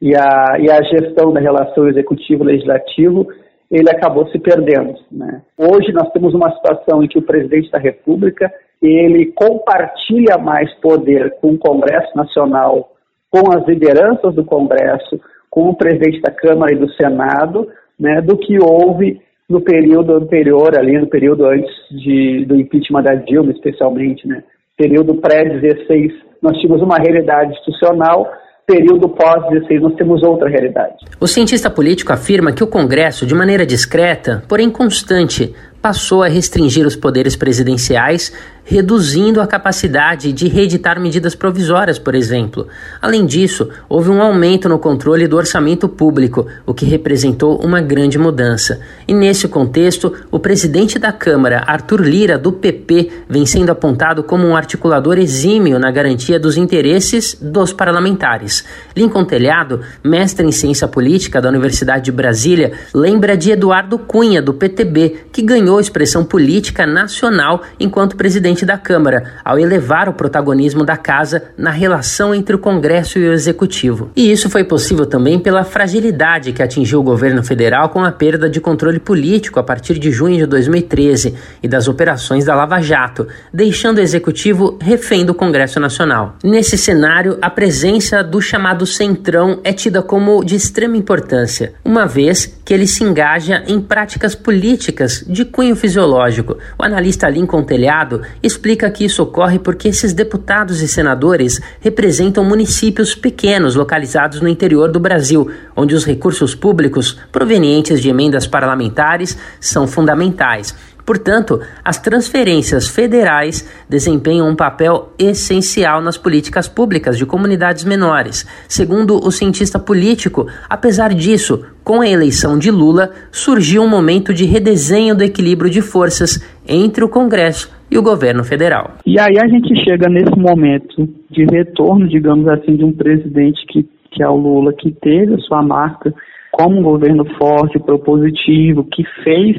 e 0.00 0.14
a, 0.14 0.58
e 0.60 0.70
a 0.70 0.82
gestão 0.82 1.32
da 1.32 1.40
relação 1.40 1.88
executivo-legislativo, 1.88 3.26
ele 3.70 3.88
acabou 3.90 4.28
se 4.28 4.38
perdendo. 4.38 4.94
Né. 5.10 5.40
Hoje 5.56 5.90
nós 5.92 6.12
temos 6.12 6.34
uma 6.34 6.52
situação 6.52 7.02
em 7.02 7.08
que 7.08 7.18
o 7.18 7.22
presidente 7.22 7.70
da 7.70 7.78
República 7.78 8.52
ele 8.82 9.32
compartilha 9.32 10.36
mais 10.36 10.70
poder 10.80 11.34
com 11.40 11.52
o 11.52 11.58
Congresso 11.58 12.14
Nacional, 12.14 12.92
com 13.30 13.56
as 13.56 13.66
lideranças 13.66 14.34
do 14.34 14.44
Congresso, 14.44 15.18
com 15.48 15.70
o 15.70 15.76
presidente 15.76 16.20
da 16.20 16.30
Câmara 16.30 16.74
e 16.74 16.78
do 16.78 16.92
Senado, 16.92 17.68
né, 17.98 18.20
do 18.20 18.36
que 18.36 18.58
houve 18.62 19.18
no 19.52 19.60
período 19.60 20.14
anterior, 20.14 20.76
ali 20.76 20.98
no 20.98 21.06
período 21.06 21.46
antes 21.46 21.70
de, 21.90 22.44
do 22.46 22.56
impeachment 22.56 23.02
da 23.02 23.14
Dilma, 23.14 23.52
especialmente, 23.52 24.26
né? 24.26 24.42
Período 24.76 25.14
pré-16, 25.16 26.10
nós 26.42 26.56
tínhamos 26.58 26.82
uma 26.82 26.96
realidade 26.96 27.52
institucional, 27.52 28.26
período 28.66 29.08
pós-16 29.08 29.80
nós 29.80 29.94
temos 29.94 30.22
outra 30.22 30.48
realidade. 30.48 30.94
O 31.20 31.26
cientista 31.26 31.68
político 31.68 32.12
afirma 32.12 32.52
que 32.52 32.64
o 32.64 32.66
Congresso, 32.66 33.26
de 33.26 33.34
maneira 33.34 33.66
discreta, 33.66 34.42
porém 34.48 34.70
constante, 34.70 35.54
passou 35.82 36.22
a 36.22 36.28
restringir 36.28 36.86
os 36.86 36.96
poderes 36.96 37.36
presidenciais 37.36 38.32
reduzindo 38.64 39.40
a 39.40 39.46
capacidade 39.46 40.32
de 40.32 40.48
reeditar 40.48 41.00
medidas 41.00 41.34
provisórias, 41.34 41.98
por 41.98 42.14
exemplo. 42.14 42.68
Além 43.00 43.26
disso, 43.26 43.68
houve 43.88 44.10
um 44.10 44.22
aumento 44.22 44.68
no 44.68 44.78
controle 44.78 45.26
do 45.26 45.36
orçamento 45.36 45.88
público, 45.88 46.46
o 46.64 46.72
que 46.72 46.84
representou 46.84 47.60
uma 47.62 47.80
grande 47.80 48.18
mudança. 48.18 48.80
E 49.06 49.12
nesse 49.12 49.48
contexto, 49.48 50.12
o 50.30 50.38
presidente 50.38 50.98
da 50.98 51.12
Câmara, 51.12 51.64
Arthur 51.66 52.00
Lira, 52.02 52.38
do 52.38 52.52
PP, 52.52 53.10
vem 53.28 53.44
sendo 53.44 53.70
apontado 53.70 54.22
como 54.22 54.46
um 54.46 54.56
articulador 54.56 55.18
exímio 55.18 55.78
na 55.78 55.90
garantia 55.90 56.38
dos 56.38 56.56
interesses 56.56 57.36
dos 57.40 57.72
parlamentares. 57.72 58.64
Lincoln 58.96 59.24
Telhado, 59.24 59.80
mestre 60.04 60.46
em 60.46 60.52
ciência 60.52 60.86
política 60.86 61.40
da 61.40 61.48
Universidade 61.48 62.04
de 62.04 62.12
Brasília, 62.12 62.72
lembra 62.94 63.36
de 63.36 63.50
Eduardo 63.50 63.98
Cunha, 63.98 64.40
do 64.40 64.54
PTB, 64.54 65.26
que 65.32 65.42
ganhou 65.42 65.80
expressão 65.80 66.24
política 66.24 66.86
nacional 66.86 67.62
enquanto 67.78 68.16
presidente 68.16 68.51
presidente 68.52 68.66
da 68.66 68.78
Câmara, 68.78 69.24
ao 69.44 69.58
elevar 69.58 70.08
o 70.08 70.12
protagonismo 70.12 70.84
da 70.84 70.96
casa 70.96 71.44
na 71.56 71.70
relação 71.70 72.34
entre 72.34 72.54
o 72.54 72.58
Congresso 72.58 73.18
e 73.18 73.28
o 73.28 73.32
Executivo. 73.32 74.10
E 74.14 74.30
isso 74.30 74.50
foi 74.50 74.64
possível 74.64 75.06
também 75.06 75.38
pela 75.38 75.64
fragilidade 75.64 76.52
que 76.52 76.62
atingiu 76.62 77.00
o 77.00 77.02
governo 77.02 77.42
federal 77.42 77.88
com 77.88 78.04
a 78.04 78.12
perda 78.12 78.48
de 78.48 78.60
controle 78.60 78.98
político 78.98 79.58
a 79.58 79.62
partir 79.62 79.98
de 79.98 80.10
junho 80.10 80.36
de 80.36 80.46
2013 80.46 81.34
e 81.62 81.68
das 81.68 81.88
operações 81.88 82.44
da 82.44 82.54
Lava 82.54 82.80
Jato, 82.80 83.26
deixando 83.52 83.98
o 83.98 84.00
Executivo 84.00 84.78
refém 84.80 85.24
do 85.24 85.34
Congresso 85.34 85.80
Nacional. 85.80 86.36
Nesse 86.44 86.76
cenário, 86.76 87.38
a 87.40 87.48
presença 87.48 88.22
do 88.22 88.40
chamado 88.40 88.86
Centrão 88.86 89.60
é 89.64 89.72
tida 89.72 90.02
como 90.02 90.44
de 90.44 90.54
extrema 90.54 90.96
importância, 90.96 91.72
uma 91.84 92.06
vez 92.06 92.60
que 92.64 92.74
ele 92.74 92.86
se 92.86 93.02
engaja 93.02 93.62
em 93.66 93.80
práticas 93.80 94.34
políticas 94.34 95.24
de 95.26 95.44
cunho 95.44 95.74
fisiológico. 95.74 96.58
O 96.78 96.84
analista 96.84 97.28
Lincoln 97.28 97.62
Telhado 97.62 98.22
explica 98.42 98.90
que 98.90 99.04
isso 99.04 99.22
ocorre 99.22 99.58
porque 99.58 99.88
esses 99.88 100.12
deputados 100.12 100.82
e 100.82 100.88
senadores 100.88 101.60
representam 101.80 102.44
municípios 102.44 103.14
pequenos 103.14 103.74
localizados 103.74 104.40
no 104.40 104.48
interior 104.48 104.90
do 104.90 104.98
Brasil, 104.98 105.50
onde 105.76 105.94
os 105.94 106.04
recursos 106.04 106.54
públicos 106.54 107.18
provenientes 107.30 108.00
de 108.00 108.08
emendas 108.08 108.46
parlamentares 108.46 109.38
são 109.60 109.86
fundamentais. 109.86 110.74
Portanto, 111.04 111.60
as 111.84 111.98
transferências 111.98 112.86
federais 112.86 113.66
desempenham 113.88 114.48
um 114.48 114.54
papel 114.54 115.12
essencial 115.18 116.00
nas 116.00 116.16
políticas 116.16 116.68
públicas 116.68 117.18
de 117.18 117.26
comunidades 117.26 117.82
menores. 117.82 118.46
Segundo 118.68 119.16
o 119.16 119.30
cientista 119.32 119.80
político, 119.80 120.46
apesar 120.70 121.12
disso, 121.12 121.64
com 121.82 122.00
a 122.00 122.08
eleição 122.08 122.56
de 122.56 122.70
Lula, 122.70 123.10
surgiu 123.32 123.82
um 123.82 123.88
momento 123.88 124.32
de 124.32 124.44
redesenho 124.44 125.14
do 125.14 125.24
equilíbrio 125.24 125.70
de 125.70 125.82
forças 125.82 126.40
entre 126.66 127.02
o 127.02 127.08
Congresso 127.08 127.81
e 127.92 127.98
o 127.98 128.02
governo 128.02 128.42
federal. 128.42 128.92
E 129.04 129.20
aí 129.20 129.36
a 129.38 129.46
gente 129.46 129.74
chega 129.84 130.08
nesse 130.08 130.38
momento 130.38 131.06
de 131.30 131.44
retorno, 131.44 132.08
digamos 132.08 132.48
assim, 132.48 132.74
de 132.74 132.84
um 132.84 132.92
presidente 132.92 133.64
que, 133.66 133.86
que 134.10 134.22
é 134.22 134.28
o 134.28 134.34
Lula, 134.34 134.72
que 134.72 134.90
teve 134.92 135.34
a 135.34 135.38
sua 135.38 135.62
marca 135.62 136.12
como 136.52 136.80
um 136.80 136.82
governo 136.82 137.24
forte, 137.36 137.78
propositivo, 137.78 138.84
que 138.84 139.04
fez 139.22 139.56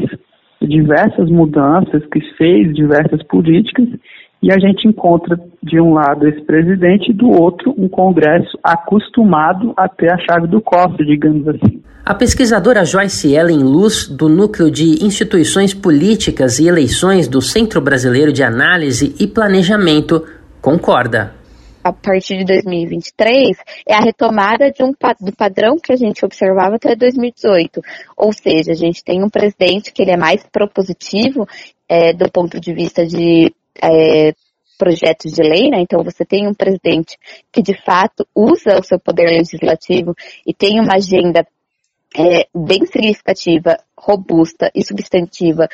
diversas 0.62 1.30
mudanças, 1.30 2.04
que 2.08 2.22
fez 2.38 2.74
diversas 2.74 3.22
políticas, 3.24 3.88
e 4.44 4.52
a 4.52 4.60
gente 4.60 4.86
encontra 4.86 5.40
de 5.64 5.80
um 5.80 5.94
lado 5.94 6.28
esse 6.28 6.42
presidente 6.42 7.12
e 7.12 7.14
do 7.14 7.30
outro 7.30 7.74
um 7.78 7.88
Congresso 7.88 8.60
acostumado 8.62 9.74
a 9.78 9.88
ter 9.88 10.12
a 10.12 10.18
chave 10.18 10.48
do 10.48 10.62
cofre, 10.62 11.06
digamos 11.06 11.48
assim. 11.48 11.82
A 12.06 12.14
pesquisadora 12.14 12.84
Joyce 12.84 13.34
Ellen 13.34 13.64
Luz, 13.64 14.10
do 14.10 14.28
Núcleo 14.28 14.70
de 14.70 15.06
Instituições 15.06 15.74
Políticas 15.74 16.60
e 16.60 16.68
Eleições 16.68 17.30
do 17.30 17.42
Centro 17.42 17.80
Brasileiro 17.80 18.34
de 18.34 18.44
Análise 18.44 19.16
e 19.18 19.26
Planejamento, 19.26 20.22
concorda 20.62 21.32
a 21.84 21.92
partir 21.92 22.38
de 22.38 22.46
2023 22.46 23.58
é 23.86 23.94
a 23.94 24.00
retomada 24.00 24.72
de 24.72 24.82
um, 24.84 24.94
do 25.20 25.36
padrão 25.36 25.78
que 25.78 25.92
a 25.92 25.98
gente 25.98 26.24
observava 26.24 26.76
até 26.76 26.96
2018. 26.96 27.82
Ou 28.16 28.32
seja, 28.32 28.72
a 28.72 28.76
gente 28.76 29.04
tem 29.04 29.22
um 29.22 29.30
presidente 29.30 29.92
que 29.92 30.02
ele 30.02 30.12
é 30.12 30.18
mais 30.18 30.42
propositivo 30.50 31.46
é, 31.90 32.14
do 32.14 32.32
ponto 32.32 32.58
de 32.58 32.74
vista 32.74 33.06
de 33.06 33.54
é, 33.82 34.34
projetos 34.78 35.32
de 35.32 35.42
lei, 35.42 35.70
né? 35.70 35.80
Então 35.80 36.04
você 36.04 36.26
tem 36.26 36.48
um 36.48 36.54
presidente 36.54 37.18
que 37.52 37.62
de 37.62 37.74
fato 37.84 38.28
usa 38.36 38.80
o 38.80 38.84
seu 38.84 39.00
poder 39.00 39.26
legislativo 39.26 40.16
e 40.46 40.54
tem 40.54 40.80
uma 40.80 40.96
agenda 40.96 41.46
é, 42.16 42.48
bem 42.54 42.86
significativa, 42.86 43.78
robusta 43.98 44.72
e 44.76 44.84
substantiva 44.84 45.68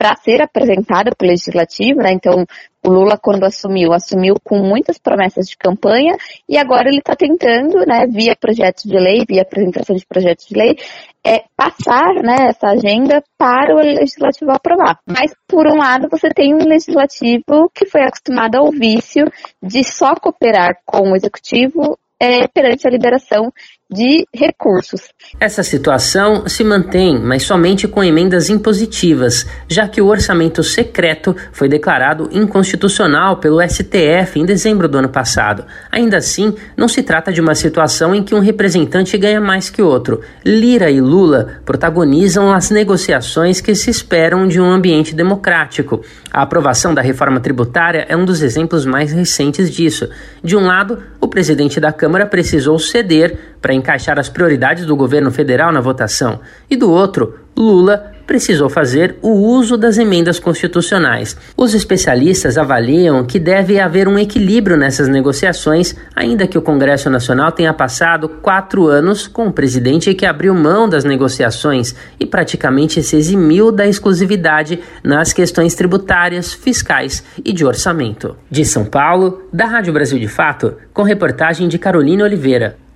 para 0.00 0.16
ser 0.16 0.40
apresentada 0.40 1.10
para 1.14 1.26
o 1.26 1.28
legislativo, 1.28 2.00
né? 2.00 2.10
Então, 2.10 2.46
o 2.82 2.88
Lula, 2.88 3.18
quando 3.18 3.44
assumiu, 3.44 3.92
assumiu 3.92 4.34
com 4.42 4.56
muitas 4.56 4.96
promessas 4.96 5.46
de 5.46 5.58
campanha 5.58 6.16
e 6.48 6.56
agora 6.56 6.88
ele 6.88 7.00
está 7.00 7.14
tentando, 7.14 7.84
né, 7.86 8.06
via 8.06 8.34
projetos 8.34 8.84
de 8.84 8.98
lei, 8.98 9.26
via 9.28 9.42
apresentação 9.42 9.94
de 9.94 10.06
projetos 10.06 10.46
de 10.46 10.56
lei, 10.56 10.78
é, 11.22 11.44
passar 11.54 12.14
né, 12.22 12.48
essa 12.48 12.68
agenda 12.68 13.22
para 13.36 13.74
o 13.74 13.78
legislativo 13.78 14.50
aprovar. 14.50 14.98
Mas, 15.06 15.34
por 15.46 15.66
um 15.66 15.76
lado, 15.76 16.08
você 16.10 16.30
tem 16.30 16.54
um 16.54 16.66
legislativo 16.66 17.70
que 17.74 17.84
foi 17.84 18.00
acostumado 18.00 18.56
ao 18.56 18.70
vício 18.70 19.26
de 19.62 19.84
só 19.84 20.14
cooperar 20.14 20.78
com 20.86 21.10
o 21.10 21.14
executivo 21.14 21.98
é, 22.18 22.48
perante 22.48 22.88
a 22.88 22.90
liberação 22.90 23.52
de 23.90 24.24
recursos. 24.32 25.00
Essa 25.40 25.62
situação 25.64 26.48
se 26.48 26.62
mantém, 26.62 27.18
mas 27.18 27.42
somente 27.42 27.88
com 27.88 28.04
emendas 28.04 28.48
impositivas, 28.48 29.44
já 29.68 29.88
que 29.88 30.00
o 30.00 30.06
orçamento 30.06 30.62
secreto 30.62 31.34
foi 31.52 31.68
declarado 31.68 32.28
inconstitucional 32.32 33.38
pelo 33.38 33.60
STF 33.60 34.38
em 34.38 34.44
dezembro 34.44 34.88
do 34.88 34.98
ano 34.98 35.08
passado. 35.08 35.64
Ainda 35.90 36.18
assim, 36.18 36.54
não 36.76 36.86
se 36.86 37.02
trata 37.02 37.32
de 37.32 37.40
uma 37.40 37.54
situação 37.54 38.14
em 38.14 38.22
que 38.22 38.34
um 38.34 38.40
representante 38.40 39.18
ganha 39.18 39.40
mais 39.40 39.68
que 39.68 39.82
outro. 39.82 40.20
Lira 40.44 40.90
e 40.90 41.00
Lula 41.00 41.60
protagonizam 41.64 42.52
as 42.52 42.70
negociações 42.70 43.60
que 43.60 43.74
se 43.74 43.90
esperam 43.90 44.46
de 44.46 44.60
um 44.60 44.70
ambiente 44.70 45.14
democrático. 45.14 46.00
A 46.32 46.42
aprovação 46.42 46.94
da 46.94 47.02
reforma 47.02 47.40
tributária 47.40 48.06
é 48.08 48.16
um 48.16 48.24
dos 48.24 48.40
exemplos 48.40 48.86
mais 48.86 49.10
recentes 49.10 49.68
disso. 49.70 50.08
De 50.44 50.56
um 50.56 50.64
lado, 50.64 51.02
o 51.20 51.26
presidente 51.26 51.80
da 51.80 51.92
Câmara 51.92 52.24
precisou 52.24 52.78
ceder 52.78 53.36
para 53.60 53.74
encaixar 53.74 54.18
as 54.18 54.28
prioridades 54.28 54.86
do 54.86 54.96
governo 54.96 55.30
federal 55.30 55.72
na 55.72 55.80
votação, 55.80 56.40
e 56.68 56.76
do 56.76 56.90
outro, 56.90 57.34
Lula 57.56 58.12
precisou 58.26 58.70
fazer 58.70 59.16
o 59.20 59.30
uso 59.30 59.76
das 59.76 59.98
emendas 59.98 60.38
constitucionais. 60.38 61.36
Os 61.56 61.74
especialistas 61.74 62.56
avaliam 62.56 63.24
que 63.24 63.40
deve 63.40 63.80
haver 63.80 64.06
um 64.06 64.16
equilíbrio 64.16 64.76
nessas 64.76 65.08
negociações, 65.08 65.96
ainda 66.14 66.46
que 66.46 66.56
o 66.56 66.62
Congresso 66.62 67.10
Nacional 67.10 67.50
tenha 67.50 67.74
passado 67.74 68.28
quatro 68.28 68.86
anos 68.86 69.26
com 69.26 69.46
um 69.46 69.52
presidente 69.52 70.14
que 70.14 70.24
abriu 70.24 70.54
mão 70.54 70.88
das 70.88 71.02
negociações 71.02 71.92
e 72.20 72.24
praticamente 72.24 73.02
se 73.02 73.16
eximiu 73.16 73.72
da 73.72 73.86
exclusividade 73.86 74.78
nas 75.02 75.32
questões 75.32 75.74
tributárias, 75.74 76.52
fiscais 76.52 77.24
e 77.44 77.52
de 77.52 77.66
orçamento. 77.66 78.36
De 78.48 78.64
São 78.64 78.84
Paulo, 78.84 79.42
da 79.52 79.66
Rádio 79.66 79.92
Brasil 79.92 80.20
de 80.20 80.28
Fato, 80.28 80.76
com 80.94 81.02
reportagem 81.02 81.66
de 81.66 81.78
Carolina 81.78 82.22
Oliveira. 82.22 82.76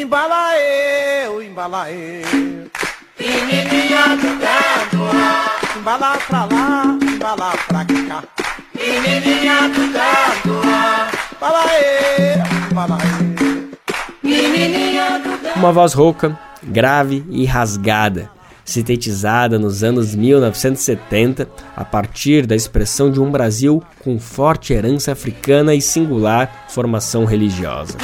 Embala 0.00 0.56
eu, 0.56 1.42
embala 1.42 1.90
eu. 1.90 2.70
Menininha 3.20 4.16
do 4.16 4.30
canto, 4.40 5.78
embala 5.78 6.16
pra 6.26 6.44
lá, 6.46 6.98
embala 7.02 7.52
pra 7.68 7.84
cá. 7.84 8.24
Menininha 8.74 9.68
do 9.68 9.92
canto, 9.92 10.54
embala 11.36 11.64
eu, 11.74 12.70
embala 12.70 12.98
eu. 13.04 13.70
Menininha 14.22 15.18
do 15.18 15.38
canto. 15.38 15.58
Uma 15.58 15.70
voz 15.70 15.92
rouca, 15.92 16.34
grave 16.62 17.22
e 17.28 17.44
rasgada 17.44 18.39
sintetizada 18.70 19.58
nos 19.58 19.82
anos 19.82 20.14
1970 20.14 21.48
a 21.76 21.84
partir 21.84 22.46
da 22.46 22.54
expressão 22.54 23.10
de 23.10 23.20
um 23.20 23.30
Brasil 23.30 23.82
com 24.02 24.18
forte 24.18 24.72
herança 24.72 25.12
africana 25.12 25.74
e 25.74 25.80
singular 25.80 26.66
formação 26.68 27.24
religiosa. 27.24 27.96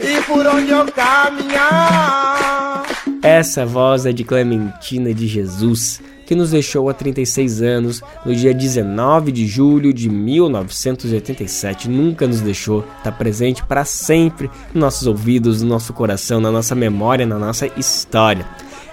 E 0.00 0.22
por 0.22 0.46
onde 0.46 0.70
eu 0.70 0.86
caminhar. 0.92 2.84
Essa 3.22 3.66
voz 3.66 4.06
é 4.06 4.12
de 4.12 4.22
Clementina 4.24 5.12
de 5.12 5.26
Jesus, 5.26 6.00
que 6.28 6.34
nos 6.34 6.50
deixou 6.50 6.90
há 6.90 6.92
36 6.92 7.62
anos, 7.62 8.02
no 8.22 8.34
dia 8.34 8.52
19 8.52 9.32
de 9.32 9.46
julho 9.46 9.94
de 9.94 10.10
1987. 10.10 11.88
Nunca 11.88 12.26
nos 12.26 12.42
deixou, 12.42 12.84
está 12.98 13.10
presente 13.10 13.64
para 13.64 13.82
sempre 13.86 14.50
nos 14.74 14.82
nossos 14.82 15.06
ouvidos, 15.06 15.62
no 15.62 15.70
nosso 15.70 15.94
coração, 15.94 16.38
na 16.38 16.50
nossa 16.50 16.74
memória, 16.74 17.24
na 17.24 17.38
nossa 17.38 17.66
história. 17.78 18.46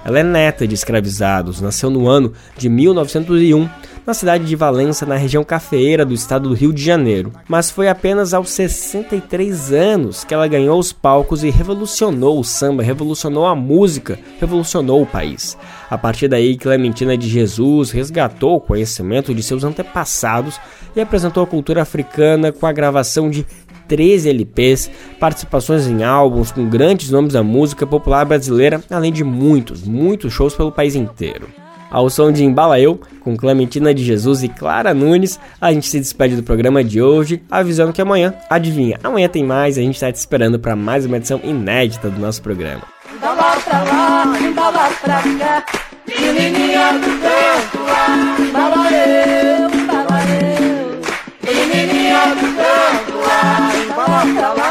Ela 0.06 0.20
é 0.20 0.24
neta 0.24 0.66
de 0.66 0.76
escravizados, 0.76 1.60
nasceu 1.60 1.90
no 1.90 2.08
ano 2.08 2.32
de 2.58 2.70
1901 2.70 3.68
na 4.06 4.14
cidade 4.14 4.46
de 4.46 4.56
Valença, 4.56 5.06
na 5.06 5.16
região 5.16 5.44
cafeeira 5.44 6.06
do 6.06 6.14
estado 6.14 6.50
do 6.50 6.56
Rio 6.56 6.72
de 6.72 6.84
Janeiro. 6.84 7.32
Mas 7.48 7.72
foi 7.72 7.90
apenas 7.90 8.34
aos 8.34 8.50
63 8.52 9.74
anos 9.74 10.24
que 10.24 10.34
ela 10.34 10.48
ganhou 10.48 10.78
os 10.78 10.94
palcos 10.94 11.44
e 11.44 11.50
revolucionou 11.50 12.40
o 12.40 12.44
samba, 12.44 12.84
revolucionou 12.84 13.48
a 13.48 13.56
música, 13.56 14.20
revolucionou 14.40 15.02
o 15.02 15.08
país. 15.08 15.58
A 15.90 15.98
partir 15.98 16.28
daí, 16.28 16.58
Clementina 16.58 17.18
de 17.18 17.28
Jesus 17.28 17.92
resgatou 17.92 18.56
o 18.56 18.62
conhecimento 18.62 19.34
de 19.34 19.44
seus 19.44 19.64
antepassados 19.64 20.60
e 20.96 21.02
apresentou 21.02 21.44
a 21.44 21.48
cultura 21.48 21.82
africana 21.82 22.52
com 22.52 22.66
a 22.66 22.72
gravação 22.72 23.30
de 23.30 23.46
13 23.88 24.30
LPs, 24.30 24.90
participações 25.20 25.88
em 25.88 26.04
álbuns 26.04 26.52
com 26.52 26.68
grandes 26.68 27.12
nomes 27.12 27.34
da 27.34 27.44
música 27.44 27.86
popular 27.86 28.26
brasileira, 28.26 28.82
além 28.90 29.12
de 29.12 29.24
muitos, 29.24 29.84
muitos 29.84 30.34
shows 30.34 30.56
pelo 30.56 30.72
país 30.72 30.96
inteiro. 30.96 31.48
Ao 31.92 32.10
som 32.10 32.32
de 32.32 32.44
Embala 32.44 32.80
Eu, 32.80 33.00
com 33.22 33.38
Clementina 33.38 33.94
de 33.94 34.04
Jesus 34.04 34.44
e 34.44 34.50
Clara 34.50 34.94
Nunes, 34.94 35.40
a 35.62 35.72
gente 35.72 35.88
se 35.88 36.00
despede 36.00 36.36
do 36.36 36.44
programa 36.44 36.84
de 36.84 37.02
hoje, 37.02 37.42
avisando 37.50 37.94
que 37.94 38.02
amanhã, 38.02 38.34
adivinha, 38.50 39.00
amanhã 39.04 39.30
tem 39.30 39.44
mais, 39.44 39.78
a 39.78 39.82
gente 39.82 39.96
está 39.96 40.12
te 40.12 40.16
esperando 40.16 40.60
para 40.60 40.76
mais 40.76 41.06
uma 41.06 41.18
edição 41.18 41.40
inédita 41.44 42.10
do 42.10 42.20
nosso 42.20 42.42
programa. 42.42 42.95
Embala 43.16 43.56
pra 43.64 43.84
lá, 43.84 44.26
embala 44.40 44.90
pra 45.02 45.22
cá, 45.22 45.64
menininha 46.08 46.94
do 46.94 47.20
canto 47.22 47.84
lá, 47.86 48.36
embala 48.40 48.90
eu, 48.92 49.70
embala 49.70 50.20
eu, 50.30 51.02
menininha 51.44 52.36
do 52.36 52.48
canto 52.56 53.16
lá, 53.26 53.72
embala 53.86 54.22
pra 54.36 54.50
lá, 54.54 54.70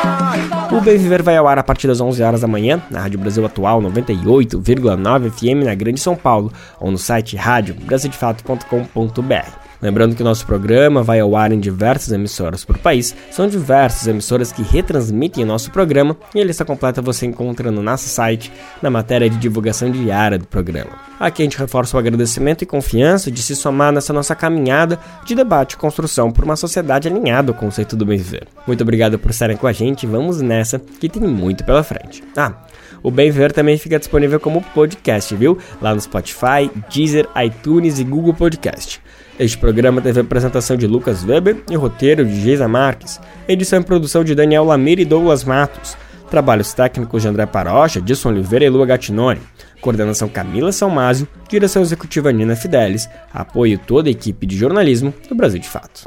O 0.72 0.80
Bem 0.80 0.97
Viver 0.99 1.22
vai 1.22 1.36
ao 1.36 1.47
ar 1.49 1.59
a 1.59 1.62
partir 1.62 1.86
das 1.86 2.01
11 2.01 2.22
horas 2.22 2.40
da 2.42 2.47
manhã, 2.47 2.82
na 2.90 3.01
Rádio 3.01 3.18
Brasil 3.18 3.45
Atual 3.47 3.80
98,9 3.80 5.30
FM 5.30 5.64
na 5.64 5.74
Grande 5.74 6.01
São 6.01 6.14
Paulo, 6.14 6.53
ou 6.78 6.90
no 6.90 6.99
site 6.99 7.36
radiobrasildefato.com.br. 7.36 9.64
Lembrando 9.85 10.16
que 10.16 10.22
nosso 10.22 10.47
programa 10.47 11.03
vai 11.03 11.20
ao 11.20 11.37
ar 11.37 11.53
em 11.53 11.61
diversas 11.61 12.11
emissoras 12.11 12.64
por 12.64 12.78
país. 12.78 13.14
São 13.30 13.47
diversas 13.47 14.07
emissoras 14.07 14.51
que 14.51 14.62
retransmitem 14.62 15.45
o 15.45 15.47
nosso 15.47 15.70
programa 15.70 16.16
e 16.35 16.41
a 16.41 16.45
lista 16.45 16.64
completa 16.64 17.03
você 17.03 17.26
encontra 17.26 17.70
no 17.70 17.82
nosso 17.82 18.09
site, 18.09 18.51
na 18.80 18.91
matéria 18.91 19.28
de 19.28 19.37
divulgação 19.37 19.91
diária 19.91 20.39
do 20.39 20.47
programa. 20.47 20.93
Aqui 21.20 21.43
a 21.43 21.45
gente 21.45 21.59
reforça 21.59 21.99
o 21.99 22.01
agradecimento 22.01 22.62
e 22.62 22.66
confiança 22.66 23.30
de 23.30 23.43
se 23.43 23.55
somar 23.55 23.93
nessa 23.93 24.11
nossa 24.11 24.35
caminhada 24.35 24.99
de 25.26 25.35
debate 25.35 25.74
e 25.74 25.76
construção 25.76 26.32
por 26.32 26.45
uma 26.45 26.57
sociedade 26.57 27.07
alinhada 27.07 27.53
ao 27.53 27.59
conceito 27.59 27.95
do 27.95 28.07
bem 28.07 28.16
viver. 28.16 28.49
Muito 28.66 28.80
obrigado 28.80 29.18
por 29.18 29.32
estarem 29.32 29.59
com 29.59 29.66
a 29.66 29.72
gente, 29.72 30.07
vamos 30.07 30.41
nessa 30.41 30.78
que 30.78 31.11
tem 31.11 31.22
muito 31.22 31.62
pela 31.62 31.85
frente. 31.85 32.24
Ah, 32.35 32.55
o 33.03 33.11
Bem 33.11 33.30
Viver 33.30 33.53
também 33.53 33.76
fica 33.76 33.99
disponível 33.99 34.41
como 34.41 34.62
podcast, 34.62 35.37
viu? 35.37 35.59
Lá 35.82 35.95
no 35.95 36.01
Spotify, 36.01 36.70
Deezer, 36.91 37.28
iTunes 37.37 37.99
e 37.99 38.05
Google 38.05 38.32
Podcast. 38.32 38.99
Este 39.39 39.59
programa 39.59 40.01
teve 40.01 40.20
a 40.20 40.22
apresentação 40.22 40.76
de 40.76 40.87
Lucas 40.87 41.24
Weber 41.24 41.57
e 41.68 41.74
roteiro 41.74 42.24
de 42.24 42.41
Geisa 42.41 42.68
Marques, 42.68 43.20
edição 43.49 43.80
e 43.80 43.85
produção 43.85 44.22
de 44.22 44.32
Daniel 44.32 44.64
Lamir 44.64 45.01
e 45.01 45.05
Douglas 45.05 45.43
Matos, 45.43 45.97
trabalhos 46.30 46.72
técnicos 46.72 47.22
de 47.22 47.28
André 47.28 47.45
Parocha, 47.45 48.01
Dilson 48.01 48.28
Oliveira 48.28 48.64
e 48.64 48.70
Lua 48.70 48.87
Gattinoni, 48.87 49.41
coordenação 49.80 50.28
Camila 50.28 50.70
Salmásio, 50.70 51.26
direção 51.49 51.82
executiva 51.82 52.30
Nina 52.30 52.55
Fidelis, 52.55 53.09
apoio 53.32 53.76
toda 53.76 54.09
a 54.09 54.12
equipe 54.12 54.47
de 54.47 54.57
jornalismo 54.57 55.12
do 55.28 55.35
Brasil 55.35 55.59
de 55.59 55.68
Fato. 55.68 56.05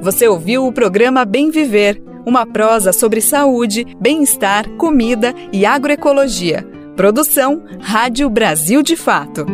Você 0.00 0.26
ouviu 0.26 0.66
o 0.66 0.72
programa 0.72 1.26
Bem 1.26 1.50
Viver, 1.50 2.02
uma 2.26 2.46
prosa 2.46 2.94
sobre 2.94 3.20
saúde, 3.20 3.86
bem-estar, 4.00 4.68
comida 4.76 5.34
e 5.52 5.66
agroecologia. 5.66 6.66
Produção 6.96 7.62
Rádio 7.80 8.30
Brasil 8.30 8.82
de 8.82 8.96
Fato. 8.96 9.44